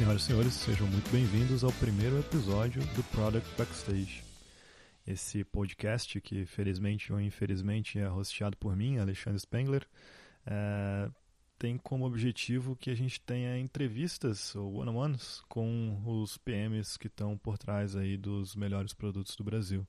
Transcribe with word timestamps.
Senhoras 0.00 0.22
e 0.22 0.24
senhores, 0.24 0.54
sejam 0.54 0.86
muito 0.86 1.10
bem-vindos 1.10 1.62
ao 1.62 1.70
primeiro 1.72 2.18
episódio 2.18 2.80
do 2.94 3.04
Product 3.10 3.46
Backstage. 3.54 4.24
Esse 5.06 5.44
podcast, 5.44 6.18
que 6.22 6.46
felizmente 6.46 7.12
ou 7.12 7.20
infelizmente 7.20 7.98
é 7.98 8.10
hosteado 8.10 8.56
por 8.56 8.74
mim, 8.74 8.96
Alexandre 8.96 9.38
Spengler, 9.38 9.86
é, 10.46 11.10
tem 11.58 11.76
como 11.76 12.06
objetivo 12.06 12.74
que 12.76 12.88
a 12.88 12.94
gente 12.94 13.20
tenha 13.20 13.58
entrevistas 13.58 14.56
ou 14.56 14.76
one-on-ones 14.76 15.42
com 15.50 16.00
os 16.06 16.38
PMs 16.38 16.96
que 16.96 17.08
estão 17.08 17.36
por 17.36 17.58
trás 17.58 17.94
aí 17.94 18.16
dos 18.16 18.56
melhores 18.56 18.94
produtos 18.94 19.36
do 19.36 19.44
Brasil. 19.44 19.86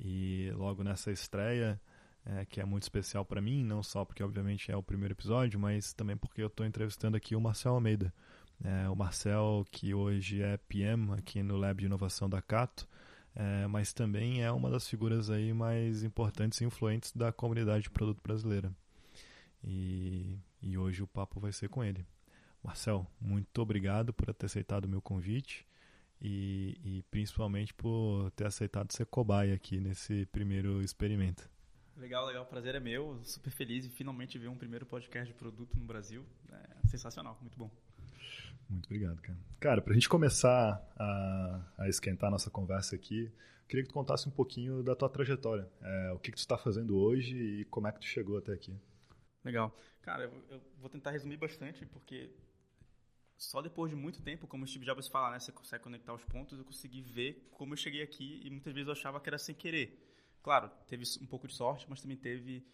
E 0.00 0.50
logo 0.54 0.82
nessa 0.82 1.12
estreia, 1.12 1.78
é, 2.24 2.46
que 2.46 2.62
é 2.62 2.64
muito 2.64 2.84
especial 2.84 3.26
para 3.26 3.42
mim, 3.42 3.62
não 3.62 3.82
só 3.82 4.06
porque 4.06 4.22
obviamente 4.22 4.72
é 4.72 4.76
o 4.76 4.82
primeiro 4.82 5.12
episódio, 5.12 5.60
mas 5.60 5.92
também 5.92 6.16
porque 6.16 6.42
eu 6.42 6.46
estou 6.46 6.64
entrevistando 6.64 7.14
aqui 7.14 7.36
o 7.36 7.40
Marcel 7.42 7.74
Almeida. 7.74 8.10
É, 8.64 8.88
o 8.88 8.96
Marcel, 8.96 9.64
que 9.70 9.94
hoje 9.94 10.42
é 10.42 10.56
PM 10.56 11.12
aqui 11.12 11.42
no 11.42 11.56
Lab 11.56 11.78
de 11.78 11.86
Inovação 11.86 12.28
da 12.28 12.42
Cato, 12.42 12.88
é, 13.34 13.66
mas 13.68 13.92
também 13.92 14.42
é 14.42 14.50
uma 14.50 14.68
das 14.68 14.88
figuras 14.88 15.30
aí 15.30 15.52
mais 15.52 16.02
importantes 16.02 16.60
e 16.60 16.64
influentes 16.64 17.12
da 17.12 17.32
comunidade 17.32 17.84
de 17.84 17.90
produto 17.90 18.20
brasileira. 18.20 18.72
E, 19.62 20.38
e 20.60 20.76
hoje 20.76 21.02
o 21.02 21.06
papo 21.06 21.38
vai 21.38 21.52
ser 21.52 21.68
com 21.68 21.84
ele. 21.84 22.04
Marcel, 22.62 23.06
muito 23.20 23.62
obrigado 23.62 24.12
por 24.12 24.32
ter 24.34 24.46
aceitado 24.46 24.86
o 24.86 24.88
meu 24.88 25.00
convite 25.00 25.64
e, 26.20 26.76
e 26.84 27.02
principalmente 27.10 27.72
por 27.72 28.30
ter 28.32 28.46
aceitado 28.46 28.92
ser 28.92 29.06
cobaia 29.06 29.54
aqui 29.54 29.78
nesse 29.78 30.26
primeiro 30.26 30.82
experimento. 30.82 31.48
Legal, 31.96 32.26
legal. 32.26 32.44
O 32.44 32.46
prazer 32.46 32.74
é 32.74 32.80
meu. 32.80 33.20
Super 33.24 33.50
feliz 33.50 33.84
de 33.84 33.90
finalmente 33.90 34.38
ver 34.38 34.48
um 34.48 34.56
primeiro 34.56 34.86
podcast 34.86 35.32
de 35.32 35.38
produto 35.38 35.76
no 35.76 35.84
Brasil. 35.84 36.24
É 36.50 36.88
sensacional, 36.88 37.36
muito 37.40 37.58
bom. 37.58 37.70
Muito 38.68 38.86
obrigado, 38.86 39.20
cara. 39.22 39.38
Cara, 39.58 39.82
para 39.82 39.92
a 39.92 39.94
gente 39.94 40.08
começar 40.08 40.80
a, 40.96 41.62
a, 41.78 41.88
esquentar 41.88 42.28
a 42.28 42.30
nossa 42.30 42.50
conversa 42.50 42.94
aqui, 42.94 43.32
queria 43.66 43.82
que 43.82 43.88
tu 43.88 43.94
contasse 43.94 44.28
um 44.28 44.30
pouquinho 44.30 44.82
da 44.82 44.94
tua 44.94 45.08
trajetória. 45.08 45.68
É, 45.80 46.12
o 46.12 46.18
que, 46.18 46.30
que 46.30 46.36
tu 46.36 46.40
está 46.40 46.56
fazendo 46.58 46.96
hoje 46.96 47.36
e 47.36 47.64
como 47.66 47.88
é 47.88 47.92
que 47.92 48.00
tu 48.00 48.06
chegou 48.06 48.38
até 48.38 48.52
aqui. 48.52 48.78
Legal. 49.44 49.74
Cara, 50.02 50.24
eu, 50.24 50.44
eu, 50.50 50.60
vou 50.78 50.90
tentar 50.90 51.10
resumir 51.10 51.36
bastante, 51.36 51.86
porque 51.86 52.30
só 53.36 53.62
depois 53.62 53.90
de 53.90 53.96
muito 53.96 54.20
tempo, 54.22 54.46
como 54.46 54.64
o 54.64 54.66
Steve 54.66 54.84
Jobs 54.84 55.08
fala, 55.08 55.30
né, 55.30 55.38
você 55.38 55.52
consegue 55.52 55.82
conectar 55.82 56.12
os 56.12 56.24
pontos, 56.24 56.58
eu 56.58 56.64
consegui 56.64 57.02
ver 57.02 57.48
como 57.52 57.72
eu 57.72 57.76
cheguei 57.76 58.02
aqui 58.02 58.40
e 58.44 58.50
muitas 58.50 58.74
vezes 58.74 58.88
eu 58.88 58.92
achava 58.92 59.20
que 59.20 59.28
era 59.28 59.38
sem 59.38 59.54
querer. 59.54 60.04
Claro, 60.42 60.70
teve 60.86 61.04
um 61.20 61.26
pouco 61.26 61.46
de 61.46 61.54
sorte, 61.54 61.86
mas 61.88 62.00
também 62.00 62.16
teve 62.16 62.66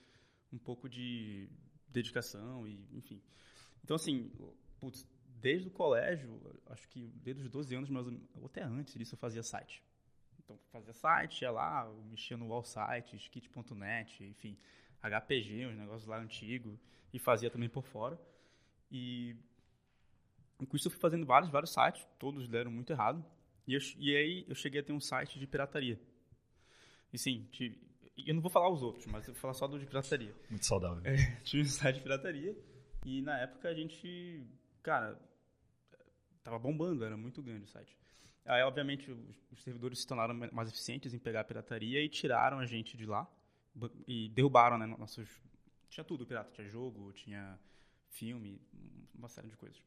um 0.53 0.59
pouco 0.59 0.89
de 0.89 1.49
dedicação 1.89 2.67
e, 2.67 2.89
enfim. 2.93 3.23
Então, 3.83 3.97
assim, 3.97 4.31
putz, 4.81 5.07
desde 5.45 5.69
o 5.69 5.71
colégio, 5.71 6.41
acho 6.71 6.89
que 6.89 7.07
desde 7.23 7.43
os 7.43 7.51
12 7.51 7.75
anos, 7.77 7.91
mas 7.91 8.07
ou 8.35 8.47
até 8.47 8.63
antes 8.63 8.95
disso, 8.95 9.15
eu 9.15 9.19
fazia 9.19 9.43
site. 9.43 9.85
Então, 10.43 10.59
fazia 10.73 10.95
site, 10.95 11.43
ia 11.43 11.51
lá, 11.51 11.87
mexia 12.11 12.35
no 12.35 12.49
wall 12.49 12.65
site, 12.65 13.15
skit.net, 13.17 14.25
enfim, 14.25 14.57
HPG, 15.03 15.67
uns 15.67 15.77
negócios 15.77 16.07
lá 16.07 16.19
antigos, 16.19 16.81
e 17.13 17.19
fazia 17.19 17.51
também 17.51 17.69
por 17.69 17.85
fora. 17.85 18.19
E 18.91 19.37
com 20.67 20.75
isso 20.75 20.89
eu 20.89 20.93
fui 20.93 21.01
fazendo 21.01 21.27
vários, 21.27 21.51
vários 21.51 21.75
sites, 21.75 22.07
todos 22.19 22.49
deram 22.49 22.71
muito 22.71 22.91
errado. 22.91 23.23
E, 23.67 23.75
eu, 23.75 23.81
e 23.99 24.17
aí 24.17 24.47
eu 24.49 24.55
cheguei 24.55 24.81
a 24.81 24.83
ter 24.83 24.95
um 24.95 25.01
site 25.01 25.39
de 25.39 25.47
pirataria. 25.47 26.01
E 27.13 27.19
sim, 27.19 27.47
tive, 27.53 27.79
eu 28.17 28.35
não 28.35 28.41
vou 28.41 28.51
falar 28.51 28.71
os 28.71 28.83
outros, 28.83 29.05
mas 29.05 29.29
eu 29.29 29.35
vou 29.35 29.41
falar 29.43 29.53
só 29.53 29.67
do 29.67 29.79
de 29.79 29.85
pirataria. 29.85 30.35
Muito 30.49 30.65
saudável. 30.65 31.03
É, 31.05 31.17
tive 31.45 31.65
um 31.65 31.67
site 31.67 31.97
de 31.97 32.03
pirataria 32.03 32.57
e 33.05 33.21
na 33.21 33.39
época 33.41 33.69
a 33.69 33.75
gente, 33.75 34.47
cara, 34.83 35.21
tava 36.45 36.59
bombando, 36.59 37.05
era 37.05 37.17
muito 37.17 37.43
grande 37.43 37.65
o 37.65 37.67
site. 37.67 37.97
Aí, 38.45 38.63
obviamente, 38.63 39.11
os, 39.11 39.19
os 39.51 39.63
servidores 39.63 40.01
se 40.01 40.07
tornaram 40.07 40.35
mais 40.53 40.69
eficientes 40.69 41.15
em 41.15 41.19
pegar 41.19 41.41
a 41.41 41.45
pirataria 41.45 42.01
e 42.03 42.09
tiraram 42.09 42.59
a 42.59 42.67
gente 42.67 42.97
de 42.97 43.07
lá 43.07 43.27
e 44.07 44.29
derrubaram, 44.29 44.79
né, 44.79 44.87
nossos... 44.87 45.29
Tinha 45.89 46.05
tudo 46.05 46.27
pirata, 46.27 46.51
tinha 46.53 46.69
jogo, 46.69 47.13
tinha 47.13 47.59
filme, 48.09 48.61
uma 49.15 49.29
série 49.29 49.49
de 49.49 49.57
coisas. 49.57 49.83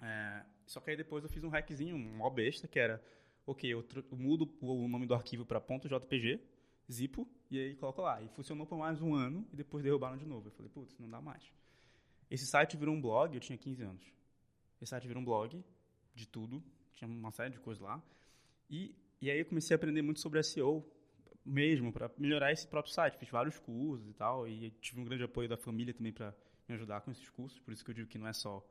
É, 0.00 0.44
só 0.66 0.80
que 0.80 0.90
aí 0.90 0.96
depois 0.96 1.22
eu 1.22 1.30
fiz 1.30 1.44
um 1.44 1.48
hackzinho, 1.48 1.96
um 1.96 2.16
mó 2.16 2.28
besta, 2.28 2.66
que 2.66 2.78
era 2.78 3.02
ok, 3.46 3.72
eu, 3.72 3.86
eu 4.10 4.16
mudo 4.16 4.52
o 4.60 4.88
nome 4.88 5.06
do 5.06 5.14
arquivo 5.14 5.46
para 5.46 5.60
.jpg, 5.60 6.40
zipo, 6.90 7.28
e 7.50 7.58
aí 7.58 7.74
coloco 7.76 8.02
lá. 8.02 8.20
E 8.22 8.28
funcionou 8.28 8.66
por 8.66 8.76
mais 8.76 9.00
um 9.00 9.14
ano, 9.14 9.46
e 9.52 9.56
depois 9.56 9.84
derrubaram 9.84 10.16
de 10.16 10.26
novo. 10.26 10.48
Eu 10.48 10.52
falei, 10.52 10.70
putz, 10.70 10.98
não 10.98 11.08
dá 11.08 11.20
mais. 11.20 11.52
Esse 12.30 12.46
site 12.46 12.76
virou 12.76 12.94
um 12.94 13.00
blog, 13.00 13.34
eu 13.34 13.40
tinha 13.40 13.56
15 13.56 13.82
anos. 13.82 14.04
Esse 14.80 14.90
site 14.90 15.06
virou 15.06 15.22
um 15.22 15.24
blog 15.24 15.64
de 16.14 16.26
tudo, 16.26 16.62
tinha 16.94 17.08
uma 17.08 17.30
série 17.30 17.50
de 17.50 17.58
coisas 17.58 17.82
lá. 17.82 18.02
E, 18.68 18.94
e 19.20 19.30
aí 19.30 19.38
eu 19.38 19.46
comecei 19.46 19.74
a 19.74 19.76
aprender 19.76 20.02
muito 20.02 20.20
sobre 20.20 20.42
SEO 20.42 20.84
mesmo, 21.44 21.92
para 21.92 22.10
melhorar 22.18 22.52
esse 22.52 22.66
próprio 22.66 22.92
site. 22.92 23.16
Fiz 23.16 23.28
vários 23.30 23.58
cursos 23.58 24.08
e 24.08 24.14
tal, 24.14 24.48
e 24.48 24.70
tive 24.80 25.00
um 25.00 25.04
grande 25.04 25.24
apoio 25.24 25.48
da 25.48 25.56
família 25.56 25.94
também 25.94 26.12
para 26.12 26.34
me 26.68 26.74
ajudar 26.74 27.00
com 27.00 27.10
esses 27.10 27.28
cursos. 27.30 27.58
Por 27.60 27.72
isso 27.72 27.84
que 27.84 27.90
eu 27.90 27.94
digo 27.94 28.08
que 28.08 28.18
não 28.18 28.26
é 28.26 28.32
só 28.32 28.64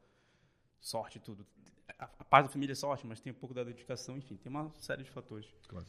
sorte 0.80 1.18
e 1.18 1.22
tudo 1.22 1.48
a, 2.00 2.06
a 2.20 2.24
parte 2.24 2.48
da 2.48 2.52
família 2.52 2.74
é 2.74 2.76
sorte, 2.76 3.06
mas 3.06 3.20
tem 3.20 3.32
um 3.32 3.36
pouco 3.36 3.54
da 3.54 3.64
dedicação, 3.64 4.18
enfim, 4.18 4.36
tem 4.38 4.50
uma 4.50 4.72
série 4.80 5.04
de 5.04 5.12
fatores. 5.12 5.48
Claro. 5.68 5.86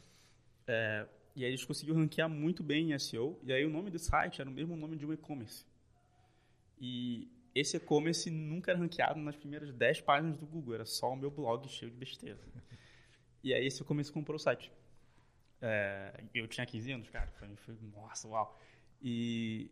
É, 0.66 1.06
e 1.34 1.44
aí 1.44 1.52
a 1.52 1.56
gente 1.56 1.66
conseguiu 1.66 1.94
ranquear 1.94 2.28
muito 2.28 2.62
bem 2.62 2.92
em 2.92 2.98
SEO, 2.98 3.38
e 3.42 3.52
aí 3.52 3.64
o 3.64 3.70
nome 3.70 3.90
do 3.90 3.98
site 3.98 4.40
era 4.40 4.48
o 4.48 4.52
mesmo 4.52 4.76
nome 4.76 4.96
de 4.96 5.06
um 5.06 5.12
e-commerce. 5.12 5.64
E 6.78 7.30
esse 7.58 7.76
e-commerce 7.78 8.30
nunca 8.30 8.70
era 8.70 8.78
ranqueado 8.78 9.18
nas 9.18 9.34
primeiras 9.34 9.72
10 9.72 10.02
páginas 10.02 10.36
do 10.36 10.46
Google, 10.46 10.74
era 10.74 10.84
só 10.84 11.12
o 11.12 11.16
meu 11.16 11.30
blog 11.30 11.66
cheio 11.68 11.90
de 11.90 11.96
besteira. 11.96 12.38
e 13.42 13.54
aí 13.54 13.66
esse 13.66 13.82
e-commerce 13.82 14.12
comprou 14.12 14.36
o 14.36 14.38
site. 14.38 14.70
É, 15.62 16.22
eu 16.34 16.46
tinha 16.46 16.66
15 16.66 16.92
anos, 16.92 17.08
cara, 17.08 17.30
foi, 17.38 17.48
foi 17.56 17.74
nossa, 17.94 18.28
uau. 18.28 18.60
E 19.00 19.70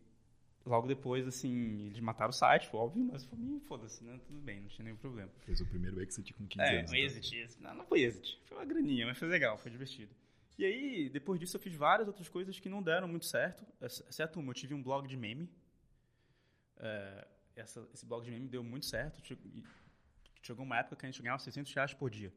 logo 0.65 0.87
depois, 0.87 1.27
assim, 1.27 1.85
eles 1.85 1.99
mataram 1.99 2.31
o 2.31 2.33
site, 2.33 2.67
foi 2.67 2.79
óbvio, 2.79 3.03
mas 3.03 3.23
foi 3.23 3.37
mim, 3.37 3.59
foda-se, 3.59 4.03
né? 4.03 4.19
Tudo 4.25 4.39
bem, 4.39 4.61
não 4.61 4.67
tinha 4.67 4.83
nenhum 4.83 4.97
problema. 4.97 5.31
Fez 5.45 5.61
o 5.61 5.65
primeiro 5.67 6.01
exit 6.01 6.33
com 6.33 6.47
15 6.47 6.65
é, 6.65 6.79
anos. 6.79 6.91
É, 6.91 6.95
um 6.95 6.97
exit. 6.97 7.37
Então. 7.37 7.69
Não, 7.69 7.75
não 7.75 7.85
foi 7.85 8.01
exit. 8.01 8.39
Foi 8.45 8.57
uma 8.57 8.65
graninha, 8.65 9.05
mas 9.05 9.17
foi 9.17 9.27
legal, 9.27 9.57
foi 9.59 9.69
divertido. 9.69 10.11
E 10.57 10.65
aí, 10.65 11.09
depois 11.09 11.39
disso, 11.39 11.57
eu 11.57 11.61
fiz 11.61 11.75
várias 11.75 12.07
outras 12.07 12.29
coisas 12.29 12.59
que 12.59 12.69
não 12.69 12.81
deram 12.81 13.07
muito 13.07 13.25
certo, 13.25 13.63
exceto 13.81 14.39
uma. 14.39 14.51
Eu 14.51 14.55
tive 14.55 14.73
um 14.73 14.81
blog 14.81 15.07
de 15.07 15.17
meme. 15.17 15.49
É, 16.77 17.27
essa, 17.55 17.87
esse 17.93 18.05
blog 18.05 18.23
de 18.23 18.31
meme 18.31 18.47
deu 18.47 18.63
muito 18.63 18.85
certo. 18.85 19.21
Chegou 20.41 20.65
uma 20.65 20.77
época 20.77 20.95
que 20.95 21.05
a 21.05 21.09
gente 21.11 21.21
ganhava 21.21 21.41
600 21.41 21.73
reais 21.73 21.93
por 21.93 22.09
dia. 22.09 22.33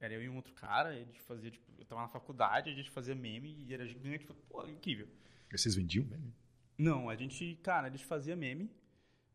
Era 0.00 0.14
eu 0.14 0.22
e 0.22 0.28
um 0.28 0.36
outro 0.36 0.52
cara, 0.54 0.90
a 0.90 0.94
gente 0.94 1.20
fazia, 1.22 1.50
tipo, 1.50 1.70
eu 1.78 1.84
tava 1.84 2.02
na 2.02 2.08
faculdade, 2.08 2.70
a 2.70 2.74
gente 2.74 2.90
fazia 2.90 3.14
meme 3.14 3.64
e 3.66 3.72
era 3.72 3.86
gigante. 3.86 4.26
Pô, 4.48 4.66
incrível. 4.66 5.08
E 5.52 5.56
vocês 5.56 5.74
vendiam 5.74 6.04
meme? 6.04 6.34
Não, 6.76 7.08
a 7.08 7.14
gente, 7.14 7.56
cara, 7.62 7.86
a 7.86 7.90
gente 7.90 8.04
fazia 8.04 8.34
meme, 8.34 8.68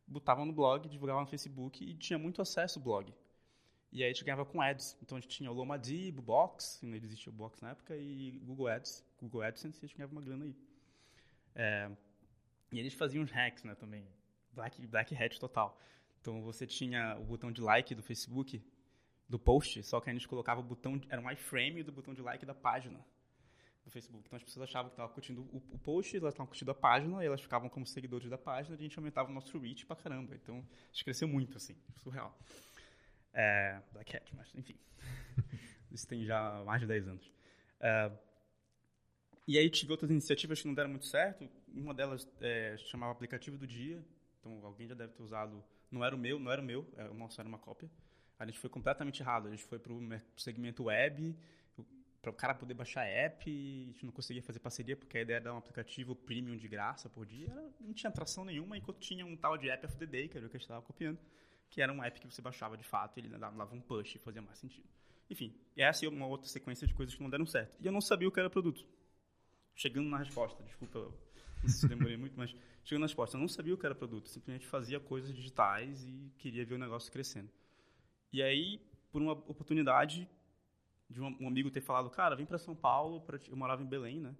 botava 0.06 0.44
no 0.44 0.52
blog, 0.52 0.88
divulgava 0.88 1.20
no 1.20 1.26
Facebook 1.26 1.82
e 1.82 1.94
tinha 1.94 2.18
muito 2.18 2.42
acesso 2.42 2.78
ao 2.78 2.84
blog. 2.84 3.12
E 3.92 4.02
aí 4.04 4.10
a 4.10 4.12
gente 4.12 4.24
ganhava 4.24 4.44
com 4.44 4.60
ads. 4.60 4.96
Então 5.02 5.16
a 5.18 5.20
gente 5.20 5.30
tinha 5.30 5.50
o 5.50 5.54
Lomadib, 5.54 6.18
o 6.18 6.22
Box, 6.22 6.80
não 6.82 6.94
existia 6.94 7.32
o 7.32 7.34
Box 7.34 7.60
na 7.60 7.70
época, 7.70 7.96
e 7.96 8.38
Google 8.44 8.68
Ads, 8.68 9.04
Google 9.20 9.42
AdSense, 9.42 9.78
a 9.82 9.86
gente 9.86 9.96
ganhava 9.96 10.12
uma 10.12 10.22
grana 10.22 10.44
aí. 10.44 10.54
É, 11.54 11.90
e 12.70 12.78
eles 12.78 12.94
faziam 12.94 13.24
uns 13.24 13.30
hacks, 13.30 13.64
né, 13.64 13.74
também. 13.74 14.06
Black, 14.52 14.86
black 14.86 15.14
hat 15.14 15.38
total. 15.38 15.78
Então 16.20 16.42
você 16.42 16.66
tinha 16.66 17.16
o 17.18 17.24
botão 17.24 17.50
de 17.50 17.60
like 17.60 17.94
do 17.94 18.02
Facebook, 18.02 18.62
do 19.28 19.38
post, 19.38 19.82
só 19.82 20.00
que 20.00 20.10
a 20.10 20.12
gente 20.12 20.26
colocava 20.26 20.60
o 20.60 20.62
botão, 20.62 21.00
era 21.08 21.20
um 21.20 21.30
iframe 21.30 21.82
do 21.82 21.92
botão 21.92 22.12
de 22.12 22.20
like 22.20 22.44
da 22.44 22.54
página 22.54 23.04
do 23.84 23.90
Facebook. 23.90 24.24
Então 24.26 24.36
as 24.36 24.42
pessoas 24.42 24.68
achavam 24.68 24.90
que 24.90 24.94
estavam 24.94 25.12
curtindo 25.14 25.42
o, 25.42 25.62
o 25.70 25.78
post, 25.78 26.16
elas 26.16 26.34
estavam 26.34 26.48
curtindo 26.48 26.70
a 26.70 26.74
página, 26.74 27.22
e 27.22 27.26
elas 27.26 27.40
ficavam 27.40 27.68
como 27.68 27.86
seguidores 27.86 28.28
da 28.28 28.36
página, 28.36 28.76
e 28.76 28.78
a 28.78 28.82
gente 28.82 28.98
aumentava 28.98 29.30
o 29.30 29.32
nosso 29.32 29.56
reach 29.58 29.86
pra 29.86 29.96
caramba. 29.96 30.34
Então 30.34 30.58
a 30.58 30.92
gente 30.92 31.04
cresceu 31.04 31.28
muito, 31.28 31.56
assim, 31.56 31.76
surreal. 31.96 32.36
É, 33.32 33.80
Black 33.92 34.16
Hat, 34.16 34.34
mas 34.34 34.52
enfim. 34.54 34.76
Isso 35.90 36.06
tem 36.06 36.24
já 36.24 36.62
mais 36.64 36.80
de 36.80 36.86
10 36.86 37.08
anos. 37.08 37.32
É, 37.80 38.10
e 39.46 39.58
aí 39.58 39.68
tive 39.70 39.90
outras 39.92 40.10
iniciativas 40.10 40.60
que 40.60 40.66
não 40.68 40.74
deram 40.74 40.90
muito 40.90 41.06
certo. 41.06 41.48
Uma 41.68 41.94
delas 41.94 42.28
é, 42.40 42.76
chamava 42.78 43.12
Aplicativo 43.12 43.56
do 43.56 43.66
Dia. 43.66 44.04
Então 44.40 44.64
alguém 44.64 44.88
já 44.88 44.94
deve 44.94 45.12
ter 45.12 45.22
usado. 45.22 45.62
Não 45.90 46.04
era 46.04 46.14
o 46.14 46.18
meu, 46.18 46.38
não 46.40 46.50
era 46.50 46.60
o 46.60 46.64
meu, 46.64 46.86
é, 46.96 47.04
o 47.08 47.14
nosso 47.14 47.40
era 47.40 47.48
uma 47.48 47.58
cópia. 47.58 47.90
A 48.38 48.46
gente 48.46 48.58
foi 48.58 48.70
completamente 48.70 49.20
errado. 49.20 49.46
A 49.46 49.50
gente 49.50 49.64
foi 49.64 49.78
para 49.78 49.92
o 49.92 50.00
segmento 50.36 50.84
web 50.84 51.36
para 52.20 52.30
o 52.30 52.34
cara 52.34 52.54
poder 52.54 52.74
baixar 52.74 53.04
app, 53.06 53.50
a 53.50 53.92
gente 53.92 54.04
não 54.04 54.12
conseguia 54.12 54.42
fazer 54.42 54.58
parceria 54.58 54.96
porque 54.96 55.16
a 55.16 55.22
ideia 55.22 55.36
era 55.36 55.44
dar 55.46 55.54
um 55.54 55.58
aplicativo 55.58 56.14
premium 56.14 56.56
de 56.56 56.68
graça 56.68 57.08
por 57.08 57.24
dia, 57.24 57.50
era, 57.50 57.70
não 57.80 57.94
tinha 57.94 58.10
atração 58.10 58.44
nenhuma, 58.44 58.76
enquanto 58.76 58.98
tinha 58.98 59.24
um 59.24 59.36
tal 59.36 59.56
de 59.56 59.70
app 59.70 60.06
day, 60.06 60.28
que 60.28 60.36
era 60.36 60.46
o 60.46 60.50
que 60.50 60.56
a 60.56 60.58
gente 60.58 60.66
estava 60.66 60.82
copiando, 60.82 61.18
que 61.70 61.80
era 61.80 61.92
um 61.92 62.02
app 62.02 62.20
que 62.20 62.26
você 62.26 62.42
baixava 62.42 62.76
de 62.76 62.84
fato, 62.84 63.18
ele 63.18 63.28
dava 63.28 63.74
um 63.74 63.80
push 63.80 64.16
e 64.16 64.18
fazia 64.18 64.42
mais 64.42 64.58
sentido. 64.58 64.86
Enfim, 65.30 65.54
essa 65.76 66.04
é 66.04 66.08
uma 66.08 66.26
outra 66.26 66.48
sequência 66.48 66.86
de 66.86 66.92
coisas 66.92 67.14
que 67.14 67.22
não 67.22 67.30
deram 67.30 67.46
certo. 67.46 67.78
E 67.80 67.86
eu 67.86 67.92
não 67.92 68.00
sabia 68.00 68.28
o 68.28 68.32
que 68.32 68.40
era 68.40 68.50
produto. 68.50 68.84
Chegando 69.74 70.10
na 70.10 70.18
resposta, 70.18 70.62
desculpa, 70.64 71.10
se 71.68 71.86
demorei 71.88 72.16
muito, 72.16 72.36
mas 72.36 72.54
chegando 72.84 73.02
na 73.02 73.06
resposta, 73.06 73.36
eu 73.36 73.40
não 73.40 73.48
sabia 73.48 73.74
o 73.74 73.78
que 73.78 73.86
era 73.86 73.94
produto, 73.94 74.28
simplesmente 74.28 74.66
fazia 74.66 74.98
coisas 74.98 75.34
digitais 75.34 76.04
e 76.04 76.32
queria 76.38 76.64
ver 76.64 76.74
o 76.74 76.78
negócio 76.78 77.10
crescendo. 77.10 77.50
E 78.32 78.42
aí, 78.42 78.80
por 79.10 79.20
uma 79.20 79.32
oportunidade 79.32 80.28
de 81.08 81.20
um, 81.20 81.36
um 81.40 81.48
amigo 81.48 81.70
ter 81.70 81.80
falado, 81.80 82.08
cara, 82.08 82.36
vem 82.36 82.46
para 82.46 82.58
São 82.58 82.74
Paulo, 82.74 83.20
pra 83.20 83.38
eu 83.48 83.56
morava 83.56 83.82
em 83.82 83.86
Belém, 83.86 84.20
né? 84.20 84.34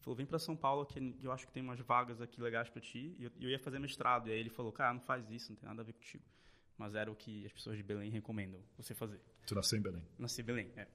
Ele 0.00 0.04
falou, 0.04 0.16
vem 0.16 0.26
para 0.26 0.38
São 0.38 0.56
Paulo, 0.56 0.86
que 0.86 1.16
eu 1.22 1.32
acho 1.32 1.46
que 1.46 1.52
tem 1.52 1.62
umas 1.62 1.78
vagas 1.80 2.20
aqui 2.20 2.40
legais 2.40 2.70
para 2.70 2.80
ti. 2.80 3.14
E 3.18 3.24
eu, 3.24 3.30
eu, 3.40 3.50
ia 3.50 3.58
fazer 3.58 3.78
mestrado. 3.78 4.28
E 4.28 4.32
aí 4.32 4.38
ele 4.40 4.48
falou, 4.48 4.72
cara, 4.72 4.94
não 4.94 5.00
faz 5.00 5.30
isso, 5.30 5.52
não 5.52 5.56
tem 5.56 5.68
nada 5.68 5.82
a 5.82 5.84
ver 5.84 5.92
contigo. 5.92 6.24
Mas 6.76 6.94
era 6.94 7.10
o 7.10 7.14
que 7.14 7.44
as 7.44 7.52
pessoas 7.52 7.76
de 7.76 7.82
Belém 7.82 8.10
recomendam 8.10 8.62
você 8.76 8.94
fazer. 8.94 9.20
Tu 9.46 9.54
nasceu 9.54 9.78
em 9.78 9.82
Belém? 9.82 10.02
Nasci 10.18 10.40
em 10.40 10.44
Belém, 10.44 10.72
é. 10.76 10.88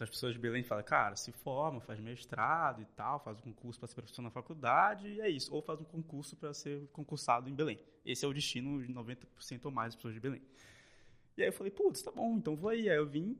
Então 0.00 0.06
as 0.06 0.10
pessoas 0.10 0.32
de 0.32 0.38
Belém 0.38 0.62
falam, 0.62 0.82
cara, 0.82 1.14
se 1.14 1.30
forma, 1.30 1.78
faz 1.78 2.00
mestrado 2.00 2.80
e 2.80 2.86
tal, 2.86 3.20
faz 3.20 3.36
um 3.36 3.42
concurso 3.42 3.78
para 3.78 3.86
ser 3.86 3.94
professor 3.96 4.22
na 4.22 4.30
faculdade 4.30 5.06
e 5.06 5.20
é 5.20 5.28
isso. 5.28 5.54
Ou 5.54 5.60
faz 5.60 5.78
um 5.78 5.84
concurso 5.84 6.34
para 6.34 6.54
ser 6.54 6.86
concursado 6.86 7.50
em 7.50 7.54
Belém. 7.54 7.78
Esse 8.02 8.24
é 8.24 8.28
o 8.28 8.32
destino 8.32 8.82
de 8.82 8.90
90% 8.94 9.66
ou 9.66 9.70
mais 9.70 9.88
das 9.88 9.96
pessoas 9.96 10.14
de 10.14 10.20
Belém. 10.20 10.40
E 11.36 11.42
aí 11.42 11.48
eu 11.48 11.52
falei, 11.52 11.70
putz, 11.70 12.00
tá 12.00 12.10
bom, 12.10 12.38
então 12.38 12.56
vou 12.56 12.70
aí. 12.70 12.88
Aí 12.88 12.96
eu 12.96 13.06
vim, 13.06 13.38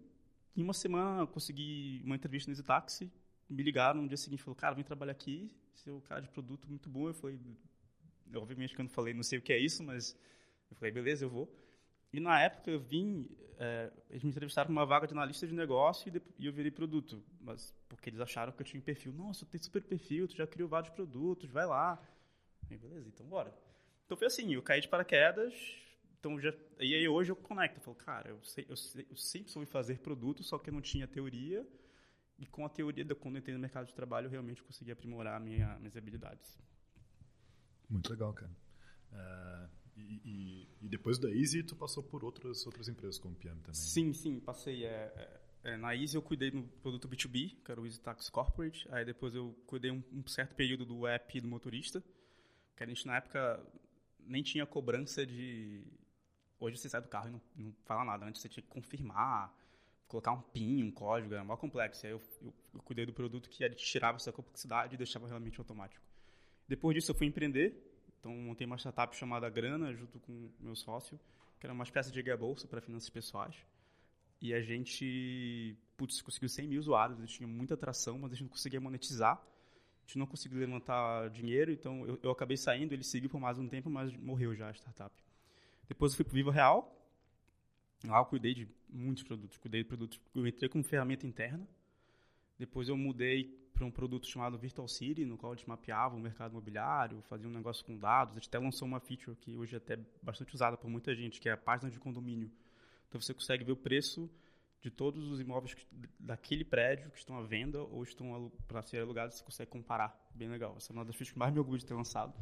em 0.55 0.62
uma 0.62 0.75
semana 0.75 1.27
consegui 1.27 2.03
uma 2.05 2.15
entrevista 2.15 2.51
no 2.51 2.53
Exitaxi, 2.53 3.11
me 3.49 3.62
ligaram 3.62 4.03
no 4.03 4.09
dia 4.09 4.19
seguinte, 4.19 4.43
falou, 4.43 4.55
cara, 4.55 4.75
vem 4.75 4.85
trabalhar 4.85 5.12
aqui, 5.12 5.51
seu 5.73 6.03
cara 6.03 6.21
de 6.21 6.29
produto 6.29 6.69
muito 6.69 6.91
bom. 6.91 7.09
Eu 7.09 7.15
falei, 7.15 7.41
obviamente 8.35 8.75
que 8.75 8.81
eu 8.83 8.85
não 8.85 8.91
falei, 8.91 9.15
não 9.15 9.23
sei 9.23 9.39
o 9.39 9.43
que 9.43 9.55
é 9.55 9.59
isso, 9.59 9.83
mas 9.83 10.15
eu 10.71 10.77
falei, 10.77 10.93
beleza, 10.93 11.25
eu 11.25 11.31
vou. 11.31 11.51
E 12.12 12.19
na 12.19 12.41
época 12.41 12.71
eu 12.71 12.81
vim, 12.81 13.29
é, 13.59 13.91
eles 14.09 14.23
me 14.23 14.31
entrevistaram 14.31 14.67
para 14.67 14.73
uma 14.73 14.87
vaga 14.87 15.07
de 15.07 15.12
analista 15.12 15.47
de 15.47 15.55
negócio 15.55 16.11
e, 16.11 16.23
e, 16.39 16.47
eu 16.47 16.53
virei 16.53 16.71
produto. 16.71 17.23
Mas 17.41 17.75
porque 17.89 18.11
eles 18.11 18.21
acharam 18.21 18.53
que 18.53 18.61
eu 18.62 18.67
tinha 18.67 18.81
um 18.81 18.85
perfil. 18.85 19.12
Nossa, 19.12 19.45
tu 19.45 19.51
tem 19.51 19.61
super 19.61 19.83
perfil, 19.83 20.27
tu 20.27 20.37
já 20.37 20.47
criou 20.47 20.69
vários 20.69 20.91
produtos, 20.91 21.51
vai 21.51 21.67
lá. 21.67 22.01
E 22.69 22.77
beleza, 22.77 23.09
então 23.09 23.27
bora. 23.27 23.55
Então 24.07 24.17
foi 24.17 24.27
assim, 24.27 24.53
eu 24.53 24.62
caí 24.62 24.81
de 24.81 24.89
paraquedas, 24.89 25.55
então 26.19 26.41
já, 26.41 26.53
e 26.81 26.95
aí 26.95 27.09
hoje 27.09 27.31
eu 27.31 27.37
conecto, 27.37 27.79
eu 27.79 27.83
falo, 27.83 27.97
cara, 27.97 28.31
eu, 28.31 28.43
sei, 28.43 28.67
eu, 28.69 28.77
sei, 28.77 29.07
eu 29.09 29.17
sempre 29.17 29.53
soube 29.53 29.67
fazer 29.67 30.01
produto, 30.01 30.43
só 30.43 30.59
que 30.59 30.69
eu 30.69 30.75
não 30.75 30.81
tinha 30.81 31.07
teoria, 31.07 31.65
e 32.37 32.45
com 32.45 32.67
a 32.67 32.69
teoria, 32.69 33.05
quando 33.15 33.37
eu 33.37 33.39
entrei 33.39 33.55
no 33.55 33.61
mercado 33.61 33.87
de 33.87 33.95
trabalho, 33.95 34.27
eu 34.27 34.31
realmente 34.31 34.65
consegui 34.65 34.91
aprimorar 34.91 35.39
minha, 35.41 35.79
minhas 35.79 35.97
habilidades. 35.97 36.59
Muito 37.89 38.11
legal, 38.11 38.33
cara. 38.33 38.51
Uh 39.12 39.80
e, 40.00 40.69
e, 40.82 40.88
depois 40.88 41.19
da 41.19 41.31
Easy, 41.31 41.62
tu 41.62 41.76
passou 41.76 42.02
por 42.02 42.25
outras, 42.25 42.64
outras 42.67 42.88
empresas 42.88 43.19
como 43.19 43.35
PM 43.35 43.61
também? 43.61 43.75
Sim, 43.75 44.12
sim, 44.12 44.41
passei. 44.41 44.85
É, 44.85 45.41
é, 45.64 45.76
na 45.76 45.94
Easy 45.94 46.17
eu 46.17 46.23
cuidei 46.23 46.50
do 46.50 46.62
produto 46.82 47.08
B2B, 47.08 47.56
que 47.64 47.70
era 47.70 47.81
o 47.81 47.87
Easy 47.87 48.00
Tax 48.00 48.29
Corporate. 48.31 48.87
Aí 48.91 49.05
depois 49.05 49.35
eu 49.35 49.55
cuidei 49.67 49.91
um, 49.91 50.02
um 50.12 50.26
certo 50.26 50.55
período 50.55 50.85
do 50.85 51.06
app 51.06 51.41
do 51.41 51.49
motorista, 51.49 52.02
que 52.76 52.82
a 52.82 52.87
gente 52.87 53.06
na 53.06 53.17
época 53.17 53.64
nem 54.20 54.43
tinha 54.43 54.67
cobrança 54.67 55.26
de... 55.26 55.85
Hoje 56.58 56.76
você 56.76 56.88
sai 56.88 57.00
do 57.00 57.08
carro 57.08 57.29
e 57.29 57.32
não, 57.32 57.41
não 57.56 57.75
fala 57.85 58.05
nada. 58.05 58.26
Antes 58.26 58.43
você 58.43 58.49
tinha 58.49 58.62
que 58.62 58.69
confirmar, 58.69 59.55
colocar 60.06 60.32
um 60.32 60.43
PIN, 60.43 60.82
um 60.82 60.91
código, 60.91 61.32
era 61.32 61.44
mó 61.44 61.56
complexo. 61.56 62.06
Aí 62.06 62.12
eu, 62.12 62.20
eu, 62.43 62.52
eu 62.75 62.82
cuidei 62.82 63.06
do 63.06 63.12
produto 63.12 63.49
que 63.49 63.69
tirava 63.70 64.17
essa 64.17 64.32
complexidade 64.32 64.94
e 64.94 64.99
deixava 64.99 65.26
realmente 65.26 65.58
automático. 65.58 66.05
Depois 66.69 66.94
disso 66.94 67.11
eu 67.11 67.14
fui 67.14 67.26
empreender, 67.26 67.90
então, 68.21 68.33
montei 68.33 68.67
uma 68.67 68.77
startup 68.77 69.17
chamada 69.17 69.49
Grana, 69.49 69.95
junto 69.95 70.21
com 70.21 70.51
meu 70.61 70.77
sócio, 70.77 71.19
que 71.59 71.67
era 71.67 71.73
uma 71.73 71.85
espécie 71.85 72.13
de 72.13 72.37
bolsa 72.37 72.69
para 72.69 72.81
finanças 72.81 73.09
pessoais. 73.09 73.57
E 74.43 74.53
a 74.53 74.61
gente, 74.61 75.77
putz, 75.97 76.21
conseguiu 76.21 76.49
100 76.49 76.69
mil 76.69 76.81
usuários, 76.81 77.19
a 77.19 77.23
gente 77.23 77.37
tinha 77.39 77.47
muita 77.47 77.75
atração, 77.75 78.19
mas 78.19 78.33
a 78.33 78.35
gente 78.35 78.45
não 78.45 78.51
conseguia 78.51 78.81
monetizar. 78.81 79.37
A 79.37 80.07
gente 80.07 80.19
não 80.19 80.27
conseguiu 80.27 80.59
levantar 80.59 81.31
dinheiro, 81.31 81.73
então 81.73 82.07
eu, 82.07 82.19
eu 82.23 82.31
acabei 82.31 82.57
saindo, 82.57 82.93
ele 82.93 83.05
seguiu 83.05 83.31
por 83.31 83.41
mais 83.41 83.59
um 83.59 83.69
tempo, 83.69 83.89
mas 83.89 84.15
morreu 84.17 84.55
já 84.55 84.69
a 84.69 84.75
startup. 84.75 85.15
Depois 85.89 86.13
eu 86.13 86.17
fui 86.17 86.25
para 86.25 86.33
o 86.33 86.35
Viva 86.35 86.53
Real, 86.53 86.97
lá 88.05 88.19
eu 88.19 88.27
cuidei 88.27 88.55
de 88.55 88.69
muitos 88.89 89.23
produtos, 89.23 89.57
cuidei 89.57 89.83
de 89.83 89.89
produtos, 89.89 90.21
eu 90.35 90.47
entrei 90.47 90.69
como 90.69 90.85
ferramenta 90.85 91.27
interna, 91.27 91.67
depois 92.59 92.89
eu 92.89 92.97
mudei 92.97 93.70
para 93.81 93.87
um 93.87 93.91
produto 93.91 94.27
chamado 94.27 94.59
Virtual 94.59 94.87
City, 94.87 95.25
no 95.25 95.38
qual 95.38 95.53
a 95.53 95.56
gente 95.56 95.67
mapeava 95.67 96.15
o 96.15 96.21
mercado 96.21 96.50
imobiliário, 96.50 97.23
fazia 97.23 97.49
um 97.49 97.53
negócio 97.53 97.82
com 97.82 97.97
dados. 97.97 98.32
A 98.32 98.38
gente 98.38 98.49
até 98.49 98.59
lançou 98.59 98.87
uma 98.87 99.00
feature 99.00 99.35
que 99.35 99.56
hoje 99.56 99.75
é 99.75 99.79
até 99.79 99.99
bastante 100.23 100.55
usada 100.55 100.77
por 100.77 100.91
muita 100.91 101.15
gente, 101.15 101.41
que 101.41 101.49
é 101.49 101.53
a 101.53 101.56
página 101.56 101.91
de 101.91 101.99
condomínio. 101.99 102.50
Então 103.09 103.19
você 103.19 103.32
consegue 103.32 103.65
ver 103.65 103.73
o 103.73 103.77
preço 103.77 104.31
de 104.82 104.91
todos 104.91 105.27
os 105.29 105.41
imóveis 105.41 105.73
que, 105.73 105.87
daquele 106.19 106.62
prédio 106.62 107.11
que 107.11 107.19
estão 107.19 107.38
à 107.38 107.43
venda 107.43 107.81
ou 107.81 108.03
estão 108.03 108.53
para 108.69 108.82
ser 108.82 109.00
alugados, 109.00 109.37
você 109.37 109.44
consegue 109.44 109.71
comparar. 109.71 110.29
Bem 110.35 110.49
legal. 110.49 110.75
Essa 110.76 110.93
é 110.93 110.94
uma 110.94 111.05
das 111.05 111.17
features 111.17 111.33
que 111.33 111.38
mais 111.38 111.50
me 111.50 111.59
orgulho 111.59 111.79
de 111.79 111.87
ter 111.87 111.94
lançado. 111.94 112.35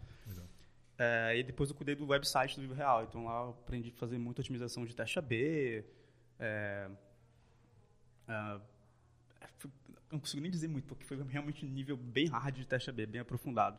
É, 0.99 1.39
e 1.39 1.45
depois 1.45 1.71
eu 1.71 1.77
cuidei 1.77 1.95
do 1.95 2.05
website 2.05 2.57
do 2.57 2.63
Vivo 2.63 2.75
Real. 2.75 3.05
Então 3.05 3.25
lá 3.25 3.45
eu 3.45 3.51
aprendi 3.51 3.91
a 3.91 3.93
fazer 3.93 4.19
muita 4.19 4.41
otimização 4.41 4.85
de 4.85 4.95
teste 4.95 5.21
AB. 5.21 5.85
É, 6.41 6.91
é, 8.27 8.61
não 10.11 10.21
consigo 10.21 10.43
nem 10.43 10.51
dizer 10.51 10.69
muito, 10.69 10.87
porque 10.87 11.05
foi 11.05 11.23
realmente 11.25 11.65
um 11.65 11.69
nível 11.69 11.97
bem 11.97 12.27
hard 12.27 12.57
de 12.57 12.67
teste 12.67 12.91
AB, 12.91 13.07
bem 13.07 13.21
aprofundado. 13.21 13.79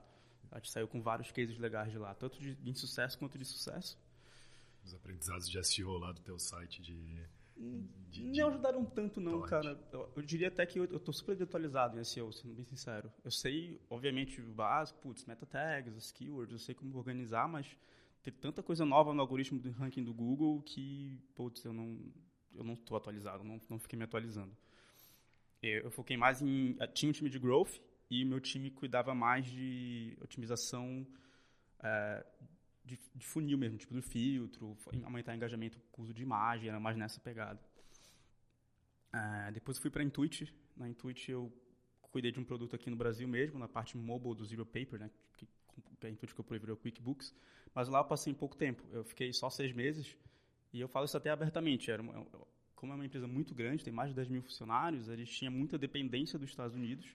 A 0.52 0.58
gente 0.58 0.72
saiu 0.72 0.88
com 0.88 1.02
vários 1.02 1.32
cases 1.32 1.58
legais 1.58 1.92
de 1.92 1.98
lá, 1.98 2.14
tanto 2.16 2.40
de 2.40 2.58
insucesso 2.68 3.18
quanto 3.18 3.38
de 3.38 3.46
sucesso. 3.46 3.98
Os 4.84 4.94
aprendizados 4.94 5.50
de 5.50 5.64
SEO 5.64 5.98
lá 5.98 6.12
do 6.12 6.22
teu 6.22 6.40
site 6.40 6.82
de... 6.82 6.96
de 8.10 8.24
não 8.24 8.32
de... 8.32 8.42
ajudaram 8.42 8.86
tanto 8.86 9.20
não, 9.20 9.42
cara. 9.42 9.80
Eu, 9.92 10.12
eu, 10.16 10.22
diria 10.24 10.48
até 10.48 10.66
que 10.66 10.80
eu, 10.80 10.86
estou 10.86 11.14
super 11.14 11.42
atualizado 11.42 12.00
em 12.00 12.04
SEO, 12.04 12.32
sendo 12.32 12.54
bem 12.54 12.66
sincero. 12.66 13.12
Eu 13.24 13.32
sei, 13.32 13.80
obviamente, 13.90 14.42
o 14.42 14.54
básico, 14.54 15.00
putz, 15.00 15.26
meta 15.26 15.46
tags, 15.46 15.96
as 15.96 16.12
keywords, 16.12 16.54
eu 16.54 16.60
sei 16.60 16.74
como 16.74 16.98
organizar, 16.98 17.48
mas 17.48 17.68
tem 18.24 18.34
tanta 18.34 18.64
coisa 18.64 18.86
nova 18.86 19.14
no 19.14 19.22
algoritmo 19.22 19.60
do 19.60 19.70
ranking 19.72 20.04
do 20.04 20.14
Google 20.14 20.62
que, 20.64 21.20
putz, 21.36 21.64
eu 21.64 21.74
não 21.74 22.00
eu 22.56 22.64
não 22.64 22.74
estou 22.74 22.98
atualizado, 22.98 23.44
não, 23.44 23.60
não 23.70 23.80
fiquei 23.80 23.98
me 23.98 24.04
atualizando. 24.04 24.56
Eu 25.62 25.92
foquei 25.92 26.16
mais 26.16 26.42
em. 26.42 26.78
Tinha 26.94 27.10
um 27.10 27.14
time 27.14 27.30
de 27.30 27.38
growth 27.38 27.80
e 28.10 28.24
meu 28.26 28.40
time 28.40 28.72
cuidava 28.72 29.14
mais 29.14 29.46
de 29.46 30.18
otimização 30.22 31.06
é, 31.80 32.26
de, 32.84 33.00
de, 33.14 33.26
funil 33.26 33.58
mesmo, 33.58 33.78
tipo 33.78 33.94
do 33.94 34.02
filtro, 34.02 34.78
aumentar 35.04 35.36
engajamento 35.36 35.80
com 35.92 36.02
uso 36.02 36.14
de 36.14 36.24
imagem, 36.24 36.70
era 36.70 36.80
mais 36.80 36.98
nessa 36.98 37.20
pegada. 37.20 37.60
É, 39.14 39.52
depois 39.52 39.78
eu 39.78 39.82
fui 39.82 39.92
para 39.92 40.02
a 40.02 40.06
Intuit. 40.06 40.54
Na 40.76 40.88
Intuit 40.88 41.32
eu 41.32 41.52
cuidei 42.02 42.32
de 42.32 42.40
um 42.40 42.44
produto 42.44 42.76
aqui 42.76 42.90
no 42.90 42.96
Brasil 42.96 43.28
mesmo, 43.28 43.60
na 43.60 43.68
parte 43.68 43.96
mobile 43.96 44.36
do 44.36 44.46
Zero 44.46 44.66
Paper, 44.66 45.00
né, 45.00 45.12
que, 45.38 45.48
que 46.00 46.08
a 46.08 46.10
Intuit 46.10 46.34
comprou 46.34 46.60
virou 46.60 46.78
QuickBooks. 46.78 47.36
Mas 47.74 47.88
lá 47.88 48.00
eu 48.00 48.06
passei 48.06 48.34
pouco 48.34 48.56
tempo. 48.58 48.84
Eu 48.92 49.04
fiquei 49.04 49.32
só 49.34 49.50
seis 49.50 49.74
meses 49.74 50.18
e 50.74 50.80
eu 50.80 50.88
falo 50.88 51.06
isso 51.06 51.18
até 51.18 51.30
abertamente. 51.30 51.92
Era 51.92 52.02
uma, 52.02 52.26
como 52.80 52.94
é 52.94 52.96
uma 52.96 53.06
empresa 53.06 53.28
muito 53.28 53.54
grande, 53.54 53.84
tem 53.84 53.92
mais 53.92 54.10
de 54.10 54.16
10 54.16 54.30
mil 54.30 54.42
funcionários, 54.42 55.10
eles 55.10 55.30
tinham 55.30 55.52
muita 55.52 55.78
dependência 55.78 56.40
dos 56.40 56.50
Estados 56.50 56.74
Unidos. 56.74 57.14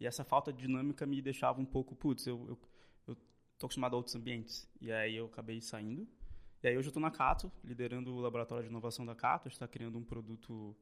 E 0.00 0.06
essa 0.06 0.24
falta 0.24 0.52
de 0.52 0.66
dinâmica 0.66 1.06
me 1.06 1.22
deixava 1.22 1.60
um 1.60 1.64
pouco, 1.64 1.94
putz, 1.94 2.26
eu, 2.26 2.58
eu 3.06 3.16
tô 3.56 3.66
acostumado 3.66 3.94
a 3.94 3.96
outros 3.96 4.16
ambientes. 4.16 4.68
E 4.80 4.90
aí 4.90 5.14
eu 5.14 5.26
acabei 5.26 5.60
saindo. 5.60 6.06
E 6.60 6.66
aí 6.66 6.76
hoje 6.76 6.88
eu 6.88 6.90
estou 6.90 7.00
na 7.00 7.12
Cato, 7.12 7.50
liderando 7.62 8.12
o 8.12 8.18
laboratório 8.18 8.64
de 8.64 8.70
inovação 8.70 9.06
da 9.06 9.14
Cato. 9.14 9.46
A 9.46 9.48
gente 9.48 9.54
está 9.54 9.68
criando 9.68 9.96
um 9.96 10.02
produto 10.02 10.76